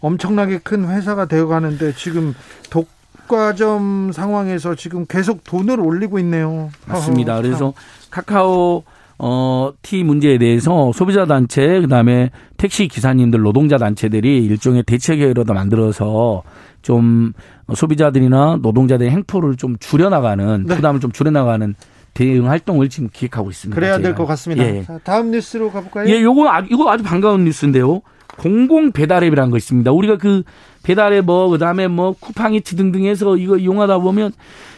엄청나게 0.00 0.58
큰 0.58 0.88
회사가 0.88 1.26
되어 1.26 1.46
가는데 1.46 1.94
지금 1.94 2.34
독과점 2.70 4.10
상황에서 4.12 4.74
지금 4.74 5.06
계속 5.06 5.44
돈을 5.44 5.80
올리고 5.80 6.18
있네요. 6.18 6.70
맞습니다. 6.86 7.40
그래서 7.40 7.72
카카오 8.10 8.82
어, 9.18 9.72
티 9.82 10.02
문제에 10.04 10.38
대해서 10.38 10.90
소비자 10.92 11.24
단체, 11.24 11.80
그 11.80 11.88
다음에 11.88 12.30
택시 12.56 12.88
기사님들, 12.88 13.40
노동자 13.40 13.78
단체들이 13.78 14.44
일종의 14.44 14.82
대책회의로도 14.84 15.54
만들어서 15.54 16.42
좀 16.82 17.32
소비자들이나 17.72 18.58
노동자들의 18.60 19.10
행포를 19.10 19.56
좀 19.56 19.76
줄여나가는, 19.78 20.66
네. 20.66 20.76
부담을 20.76 21.00
좀 21.00 21.12
줄여나가는 21.12 21.74
대응 22.12 22.48
활동을 22.48 22.88
지금 22.88 23.08
기획하고 23.12 23.50
있습니다. 23.50 23.74
그래야 23.74 23.98
될 23.98 24.14
것 24.14 24.26
같습니다. 24.26 24.64
예. 24.64 24.82
자, 24.84 24.98
다음 25.02 25.30
뉴스로 25.30 25.70
가볼까요? 25.70 26.08
예, 26.08 26.20
요거 26.22 26.48
아주, 26.48 26.68
이거 26.70 26.90
아주 26.90 27.02
반가운 27.02 27.44
뉴스인데요. 27.44 28.02
공공 28.36 28.92
배달앱이라는 28.92 29.50
거 29.50 29.56
있습니다. 29.56 29.90
우리가 29.92 30.16
그 30.18 30.42
배달앱 30.82 31.24
뭐 31.24 31.48
그 31.48 31.58
다음에 31.58 31.86
뭐 31.88 32.14
쿠팡이츠 32.18 32.76
등등 32.76 33.04
해서 33.04 33.36
이거 33.36 33.56
이용하다 33.56 33.98
보면 33.98 34.32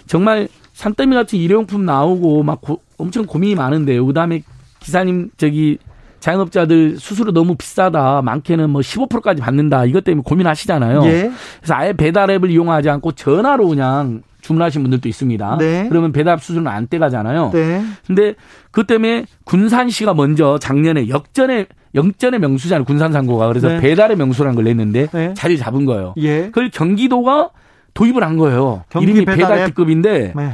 정말 0.06 0.48
산더미 0.76 1.14
같은 1.14 1.38
일회용품 1.38 1.86
나오고 1.86 2.42
막 2.42 2.60
고, 2.60 2.82
엄청 2.98 3.24
고민이 3.24 3.54
많은데요. 3.54 4.04
그다음에 4.04 4.42
기사님 4.78 5.30
저기 5.38 5.78
자영업자들 6.20 6.98
수수료 6.98 7.32
너무 7.32 7.54
비싸다. 7.56 8.20
많게는 8.20 8.68
뭐 8.68 8.82
15%까지 8.82 9.40
받는다. 9.40 9.86
이것 9.86 10.04
때문에 10.04 10.22
고민하시잖아요. 10.26 11.02
예. 11.06 11.30
그래서 11.60 11.74
아예 11.74 11.94
배달앱을 11.94 12.50
이용하지 12.50 12.90
않고 12.90 13.12
전화로 13.12 13.68
그냥 13.68 14.20
주문하신 14.42 14.82
분들도 14.82 15.08
있습니다. 15.08 15.56
네. 15.58 15.86
그러면 15.88 16.12
배달 16.12 16.38
수수료는 16.38 16.70
안 16.70 16.86
떼가잖아요. 16.88 17.50
네. 17.54 17.82
근데 18.06 18.34
그 18.70 18.84
때문에 18.84 19.24
군산 19.44 19.88
시가 19.88 20.12
먼저 20.12 20.58
작년에 20.58 21.08
역전에 21.08 21.66
영전의 21.94 22.38
명수잖아요. 22.40 22.84
군산 22.84 23.12
상고가. 23.12 23.48
그래서 23.48 23.68
네. 23.68 23.80
배달의 23.80 24.18
명수라는 24.18 24.54
걸 24.54 24.64
냈는데 24.64 25.06
네. 25.10 25.32
자리 25.34 25.56
잡은 25.56 25.86
거예요. 25.86 26.12
예. 26.18 26.46
그걸 26.46 26.68
경기도가 26.68 27.50
도입을 27.96 28.22
한 28.22 28.36
거예요. 28.36 28.84
이름이 29.00 29.24
배달 29.24 29.66
특급인데 29.66 30.34
네. 30.36 30.52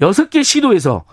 여섯 0.00 0.30
개 0.30 0.42
시도에서 0.42 1.04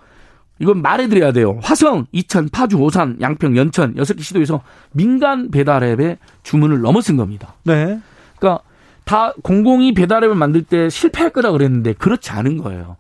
이건 0.60 0.82
말해드려야 0.82 1.32
돼요. 1.32 1.60
화성, 1.62 2.06
이천, 2.12 2.50
파주, 2.50 2.78
오산, 2.78 3.18
양평, 3.20 3.58
연천 3.58 3.98
여섯 3.98 4.14
개 4.14 4.22
시도에서 4.22 4.62
민간 4.92 5.50
배달앱에 5.50 6.20
주문을 6.44 6.82
넘어선 6.82 7.18
겁니다. 7.18 7.56
네. 7.64 8.00
그러니까 8.38 8.64
다 9.04 9.34
공공이 9.42 9.94
배달앱을 9.96 10.36
만들 10.36 10.62
때 10.62 10.88
실패할 10.90 11.32
거라 11.32 11.52
그랬는데 11.52 11.94
그렇지 11.94 12.32
않은 12.32 12.58
거예요. 12.58 12.96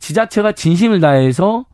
지자체가 0.00 0.52
진심을 0.52 1.00
다해서 1.00 1.64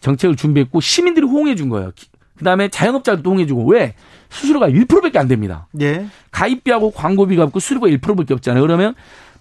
정책을 0.00 0.36
준비했고 0.36 0.80
시민들이 0.80 1.26
호응해 1.26 1.54
준 1.54 1.70
거예요. 1.70 1.92
그다음에 2.36 2.68
자영업자들도 2.68 3.28
호응해 3.28 3.46
주고 3.46 3.64
왜 3.66 3.94
수수료가 4.28 4.68
1%밖에 4.68 5.18
안 5.18 5.28
됩니다. 5.28 5.66
예. 5.80 6.06
가입비하고 6.30 6.90
광고비가 6.90 7.44
없고 7.44 7.60
수수료가 7.60 7.86
1%밖에 7.86 8.34
없잖아요. 8.34 8.60
그러면 8.62 8.94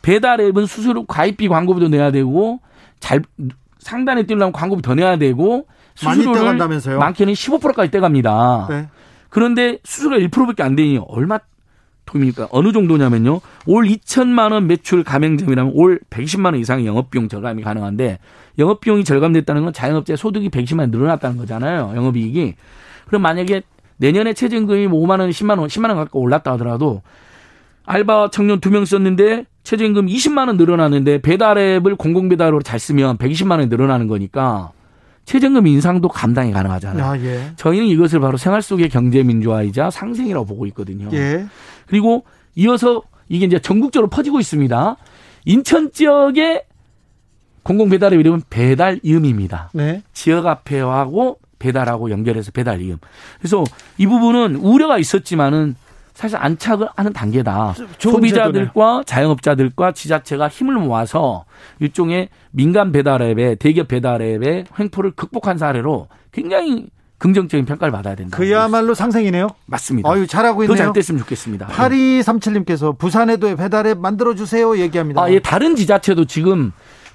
배달 0.03 0.39
앱은 0.41 0.67
수수료 0.67 1.05
가입비 1.05 1.47
광고비도 1.47 1.87
내야 1.87 2.11
되고 2.11 2.59
잘 2.99 3.23
상단에 3.79 4.23
뛰려면 4.23 4.51
광고비 4.51 4.83
더 4.83 4.93
내야 4.93 5.17
되고 5.17 5.65
수수료를 5.95 6.57
많게는 6.99 7.33
15%까지 7.33 7.89
떼갑니다. 7.89 8.67
네. 8.69 8.87
그런데 9.29 9.79
수수료가 9.83 10.23
1%밖에 10.27 10.61
안 10.61 10.75
되니 10.75 10.99
얼마 11.07 11.39
돈입니까? 12.05 12.49
어느 12.51 12.73
정도냐면요. 12.73 13.39
올 13.65 13.85
2천만 13.85 14.51
원 14.51 14.67
매출 14.67 15.03
가맹점이라면 15.03 15.71
올 15.75 15.99
120만 16.09 16.45
원 16.47 16.55
이상의 16.55 16.85
영업비용 16.85 17.29
절감이 17.29 17.63
가능한데 17.63 18.19
영업비용이 18.59 19.05
절감됐다는 19.05 19.63
건 19.63 19.73
자영업자의 19.73 20.17
소득이 20.17 20.49
110만 20.49 20.79
원 20.79 20.91
늘어났다는 20.91 21.37
거잖아요. 21.37 21.93
영업이익이. 21.95 22.55
그럼 23.07 23.21
만약에 23.21 23.61
내년에 23.97 24.33
최저임금이 24.33 24.87
5만 24.87 24.89
뭐 24.89 25.07
원, 25.07 25.29
10만 25.29 25.59
원, 25.59 25.67
10만 25.67 25.87
원 25.87 25.95
가까이 25.97 26.09
올랐다 26.21 26.51
하더라도 26.53 27.01
알바 27.85 28.29
청년 28.31 28.59
두 28.59 28.69
명 28.69 28.85
썼는데 28.85 29.45
최저임금 29.63 30.07
20만 30.07 30.47
원 30.47 30.57
늘어나는데 30.57 31.21
배달앱을 31.21 31.95
공공배달으로 31.95 32.61
잘 32.61 32.79
쓰면 32.79 33.17
120만 33.17 33.51
원이 33.51 33.67
늘어나는 33.67 34.07
거니까 34.07 34.71
최저임금 35.25 35.67
인상도 35.67 36.09
감당이 36.09 36.51
가능하잖아요. 36.51 37.05
아, 37.05 37.17
예. 37.19 37.51
저희는 37.55 37.87
이것을 37.87 38.19
바로 38.19 38.37
생활 38.37 38.61
속의 38.61 38.89
경제 38.89 39.23
민주화이자 39.23 39.89
상생이라고 39.89 40.45
보고 40.45 40.65
있거든요. 40.67 41.09
예. 41.13 41.45
그리고 41.87 42.25
이어서 42.55 43.01
이게 43.29 43.45
이제 43.45 43.59
전국적으로 43.59 44.09
퍼지고 44.09 44.39
있습니다. 44.41 44.97
인천 45.45 45.91
지역의 45.91 46.65
공공 47.63 47.89
배달의 47.89 48.19
이름은 48.19 48.43
배달 48.49 48.99
이음입니다. 49.01 49.69
네. 49.73 50.03
지역 50.11 50.45
앞에하고 50.45 51.39
배달하고 51.59 52.11
연결해서 52.11 52.51
배달 52.51 52.81
이음. 52.81 52.97
그래서 53.39 53.63
이 53.97 54.05
부분은 54.05 54.55
우려가 54.57 54.97
있었지만은 54.97 55.75
사실 56.13 56.37
안착을 56.37 56.87
하는 56.95 57.11
단계다. 57.11 57.73
소비자들과 57.97 59.03
자영업자들과 59.05 59.93
지자체가 59.93 60.47
힘을 60.47 60.75
모아서 60.75 61.45
일종의 61.79 62.29
민간 62.51 62.91
배달앱의 62.91 63.55
대기업 63.57 63.87
배달앱의 63.87 64.65
횡포를 64.79 65.11
극복한 65.11 65.57
사례로 65.57 66.07
굉장히 66.31 66.87
긍정적인 67.17 67.65
평가를 67.65 67.91
받아야 67.91 68.15
된다. 68.15 68.37
그야말로 68.37 68.93
상생이네요. 68.93 69.47
맞습니다. 69.65 70.11
아유, 70.11 70.27
잘하고 70.27 70.63
있네요. 70.63 70.75
더잘 70.75 70.93
됐으면 70.93 71.19
좋겠습니다. 71.21 71.67
8237님께서 71.67 72.97
부산에도 72.97 73.55
배달앱 73.55 73.97
만들어 73.97 74.35
주세요 74.35 74.77
얘기합니다. 74.77 75.21
아, 75.21 75.31
예, 75.31 75.39
다른 75.39 75.75
지자체도 75.75 76.25
지금 76.25 76.73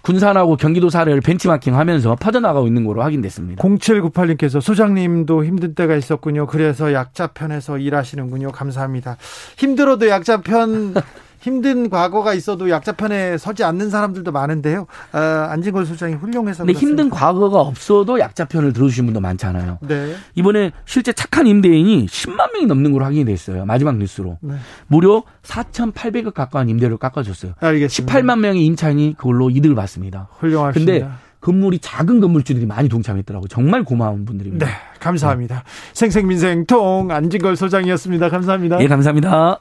군산하고 0.09 0.57
경기도 0.57 0.89
사례를 0.89 1.21
벤치마킹하면서 1.21 2.17
퍼져나가고 2.17 2.67
있는 2.67 2.87
거로 2.87 3.03
확인됐습니다. 3.03 3.63
0798님께서 3.63 4.59
소장님도 4.59 5.45
힘든 5.45 5.75
때가 5.75 5.97
있었군요. 5.97 6.47
그래서 6.47 6.95
약자 6.95 7.27
편에서 7.27 7.77
일하시는군요. 7.77 8.53
감사합니다. 8.53 9.19
힘들어도 9.59 10.09
약자 10.09 10.41
편 10.41 10.95
힘든 11.41 11.89
과거가 11.89 12.35
있어도 12.35 12.71
약자 12.71 12.93
편에 12.93 13.39
서지 13.39 13.65
않는 13.65 13.91
사람들도 13.91 14.33
많은데요. 14.33 14.87
아, 15.13 15.49
안진걸 15.51 15.87
소장이 15.87 16.15
훌륭해서. 16.15 16.65
근데 16.65 16.79
힘든 16.79 17.11
과거가 17.11 17.61
없어도 17.61 18.19
약자 18.19 18.47
편을 18.47 18.73
들어주신 18.73 19.05
분도 19.05 19.21
많잖아요. 19.21 19.79
네. 19.83 20.15
이번에 20.35 20.73
실제 20.85 21.13
착한 21.13 21.47
임대인이 21.47 22.07
10만 22.07 22.53
명이 22.55 22.67
넘는 22.67 22.93
걸로 22.93 23.05
확인이 23.05 23.25
됐어요. 23.25 23.65
마지막 23.65 23.97
뉴스로. 23.97 24.39
네. 24.41 24.55
무려 24.87 25.23
4,800억 25.43 26.35
가까운 26.35 26.69
임대료를 26.69 26.99
깎아줬어요. 26.99 27.53
알겠습니다. 27.61 28.15
18만 28.15 28.41
명의 28.41 28.65
임차인이 28.67 29.15
그걸로 29.17 29.51
이득을 29.51 29.77
받습니다. 29.77 30.29
훌륭하십니다. 30.39 30.93
근데 30.93 31.09
건물이 31.41 31.79
작은 31.79 32.21
건물주들이 32.21 32.67
많이 32.67 32.89
동참했더라고요. 32.89 33.47
정말 33.49 33.85
고마운 33.85 34.25
분들입니다. 34.25 34.67
네, 34.67 34.73
감사합니다. 34.99 35.55
네. 35.55 35.63
생생민생통 35.93 37.13
안진걸 37.13 37.55
소장이었습니다. 37.57 38.29
감사합니다. 38.29 38.81
예, 38.83 38.89
감사합니다. 38.89 39.61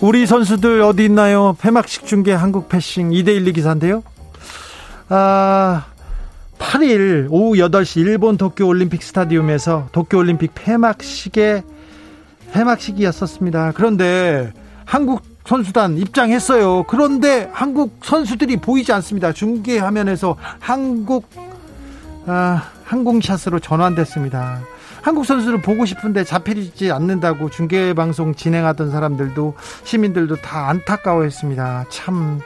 우리 0.00 0.26
선수들 0.26 0.80
어디 0.80 1.04
있나요? 1.04 1.54
폐막식 1.60 2.06
중계 2.06 2.32
한국 2.32 2.70
패싱 2.70 3.10
2대1 3.10 3.54
기사인데요. 3.54 4.02
아, 5.10 5.84
8일 6.58 7.26
오후 7.30 7.56
8시 7.56 8.00
일본 8.00 8.38
도쿄 8.38 8.66
올림픽 8.66 9.02
스타디움에서 9.02 9.88
도쿄 9.92 10.16
올림픽 10.16 10.52
폐막식에 10.54 11.64
폐막식이었었습니다. 12.52 13.72
그런데 13.74 14.52
한국 14.86 15.22
선수단 15.44 15.98
입장했어요. 15.98 16.84
그런데 16.84 17.50
한국 17.52 17.98
선수들이 18.02 18.56
보이지 18.56 18.92
않습니다. 18.94 19.32
중계 19.32 19.78
화면에서 19.78 20.36
한국 20.60 21.28
아, 22.26 22.70
항공샷으로 22.84 23.58
전환됐습니다. 23.58 24.60
한국 25.02 25.24
선수를 25.24 25.60
보고 25.62 25.84
싶은데 25.86 26.24
잡히지 26.24 26.92
않는다고 26.92 27.50
중계 27.50 27.94
방송 27.94 28.34
진행하던 28.34 28.90
사람들도 28.90 29.54
시민들도 29.84 30.36
다 30.36 30.68
안타까워했습니다. 30.68 31.86
참 31.90 32.40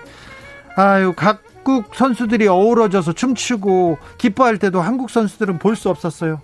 아유 0.77 1.13
각국 1.17 1.95
선수들이 1.95 2.47
어우러져서 2.49 3.13
춤추고 3.13 3.99
기뻐할 4.19 4.59
때도 4.59 4.81
한국 4.81 5.11
선수들은 5.11 5.59
볼 5.59 5.77
수 5.77 5.91
없었어요. 5.91 6.41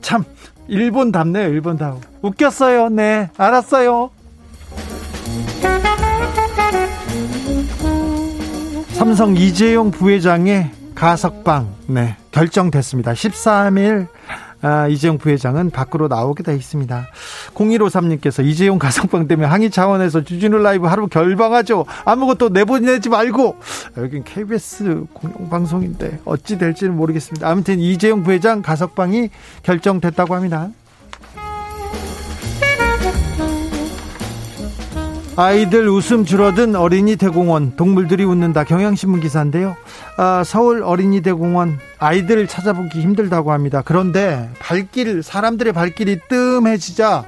참 0.00 0.24
일본 0.68 1.12
답네요. 1.12 1.48
일본 1.48 1.76
답. 1.76 1.98
웃겼어요. 2.22 2.88
네, 2.88 3.30
알았어요. 3.36 4.10
삼성 8.92 9.36
이재용 9.36 9.90
부회장의 9.90 10.70
가석방 10.94 11.68
네 11.88 12.16
결정됐습니다. 12.32 13.12
13일 13.12 14.08
아, 14.62 14.88
이재용 14.88 15.18
부회장은 15.18 15.70
밖으로 15.70 16.08
나오게 16.08 16.42
돼 16.42 16.54
있습니다. 16.54 17.06
0153님께서 17.54 18.44
이재용 18.44 18.78
가석방 18.78 19.28
때문에 19.28 19.46
항의 19.46 19.70
차원에서 19.70 20.24
주진우 20.24 20.58
라이브 20.58 20.86
하루 20.86 21.08
결방하죠. 21.08 21.84
아무것도 22.04 22.50
내보내지 22.50 23.08
말고 23.08 23.56
여긴 23.98 24.24
KBS 24.24 25.04
공영방송인데 25.12 26.20
어찌 26.24 26.58
될지는 26.58 26.96
모르겠습니다. 26.96 27.48
아무튼 27.48 27.78
이재용 27.78 28.22
부회장 28.22 28.62
가석방이 28.62 29.30
결정됐다고 29.62 30.34
합니다. 30.34 30.70
아이들 35.38 35.86
웃음 35.86 36.24
줄어든 36.24 36.76
어린이 36.76 37.16
대공원 37.16 37.76
동물들이 37.76 38.24
웃는다 38.24 38.64
경향신문 38.64 39.20
기사인데요. 39.20 39.76
아, 40.16 40.42
서울 40.44 40.82
어린이 40.82 41.20
대공원 41.20 41.78
아이들 41.98 42.46
찾아보기 42.46 43.00
힘들다고 43.00 43.52
합니다. 43.52 43.82
그런데 43.84 44.50
발길 44.58 45.22
사람들의 45.22 45.72
발길이 45.72 46.18
뜸해지자 46.28 47.24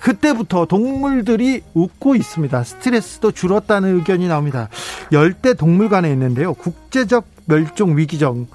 그때부터 0.00 0.66
동물들이 0.66 1.62
웃고 1.74 2.14
있습니다. 2.14 2.62
스트레스도 2.62 3.32
줄었다는 3.32 3.96
의견이 3.96 4.28
나옵니다. 4.28 4.68
열대 5.12 5.54
동물관에 5.54 6.10
있는데요. 6.12 6.54
국제적 6.54 7.26
멸종 7.46 7.96
위기종 7.96 8.46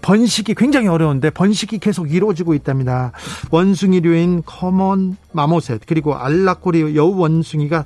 번식이 0.00 0.54
굉장히 0.54 0.88
어려운데 0.88 1.30
번식이 1.30 1.78
계속 1.78 2.12
이루어지고 2.12 2.54
있답니다. 2.54 3.12
원숭이류인 3.50 4.42
커먼 4.46 5.16
마모셋 5.32 5.82
그리고 5.86 6.16
알락꼬리 6.16 6.96
여우 6.96 7.16
원숭이가 7.16 7.84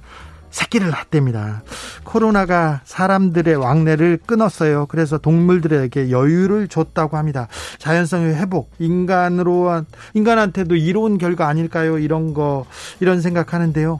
새끼를 0.59 0.90
낳답니다. 0.90 1.62
코로나가 2.04 2.80
사람들의 2.84 3.54
왕래를 3.54 4.18
끊었어요. 4.26 4.86
그래서 4.86 5.16
동물들에게 5.18 6.11
여유를 6.11 6.66
줬다고 6.68 7.16
합니다. 7.16 7.46
자연성의 7.78 8.34
회복, 8.34 8.72
인간으로 8.78 9.84
인간한테도 10.14 10.74
이로운 10.74 11.18
결과 11.18 11.46
아닐까요? 11.48 11.98
이런 11.98 12.34
거 12.34 12.66
이런 13.00 13.20
생각하는데요. 13.20 13.98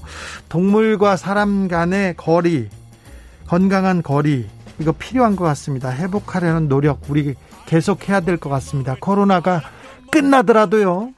동물과 0.49 1.17
사람 1.17 1.69
간의 1.69 2.15
거리, 2.17 2.69
건강한 3.47 4.03
거리 4.03 4.49
이거 4.81 4.93
필요한 4.93 5.37
것 5.37 5.45
같습니다. 5.45 5.91
회복하려는 5.91 6.69
노력 6.69 7.03
우리 7.09 7.35
계속 7.67 8.09
해야 8.09 8.21
될 8.21 8.39
것 8.39 8.51
같습니다. 8.51 8.97
코로나가 9.01 9.63
끝나더라도요. 10.11 11.11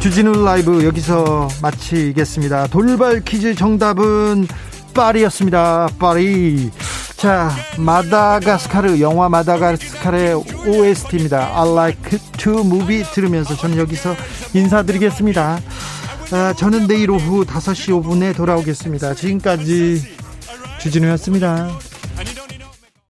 주진우 0.00 0.44
라이브 0.44 0.82
여기서 0.82 1.48
마치겠습니다. 1.60 2.68
돌발 2.68 3.20
퀴즈 3.20 3.54
정답은 3.54 4.48
파리였습니다. 4.94 5.90
파리. 5.98 6.70
자, 7.16 7.50
마다가스카르 7.76 8.98
영화 9.00 9.28
마다가스카르의 9.28 10.42
OST입니다. 10.66 11.50
I 11.54 11.72
like 11.72 12.18
to 12.38 12.60
movie 12.60 13.04
들으면서 13.12 13.54
저는 13.54 13.76
여기서 13.76 14.16
인사드리겠습니다. 14.54 15.60
아, 16.32 16.54
저는 16.56 16.86
내일 16.86 17.10
오후 17.10 17.44
5시 17.44 18.02
5분에 18.02 18.34
돌아오겠습니다. 18.34 19.14
지금까지 19.14 20.02
주진우였습니다. 20.78 21.68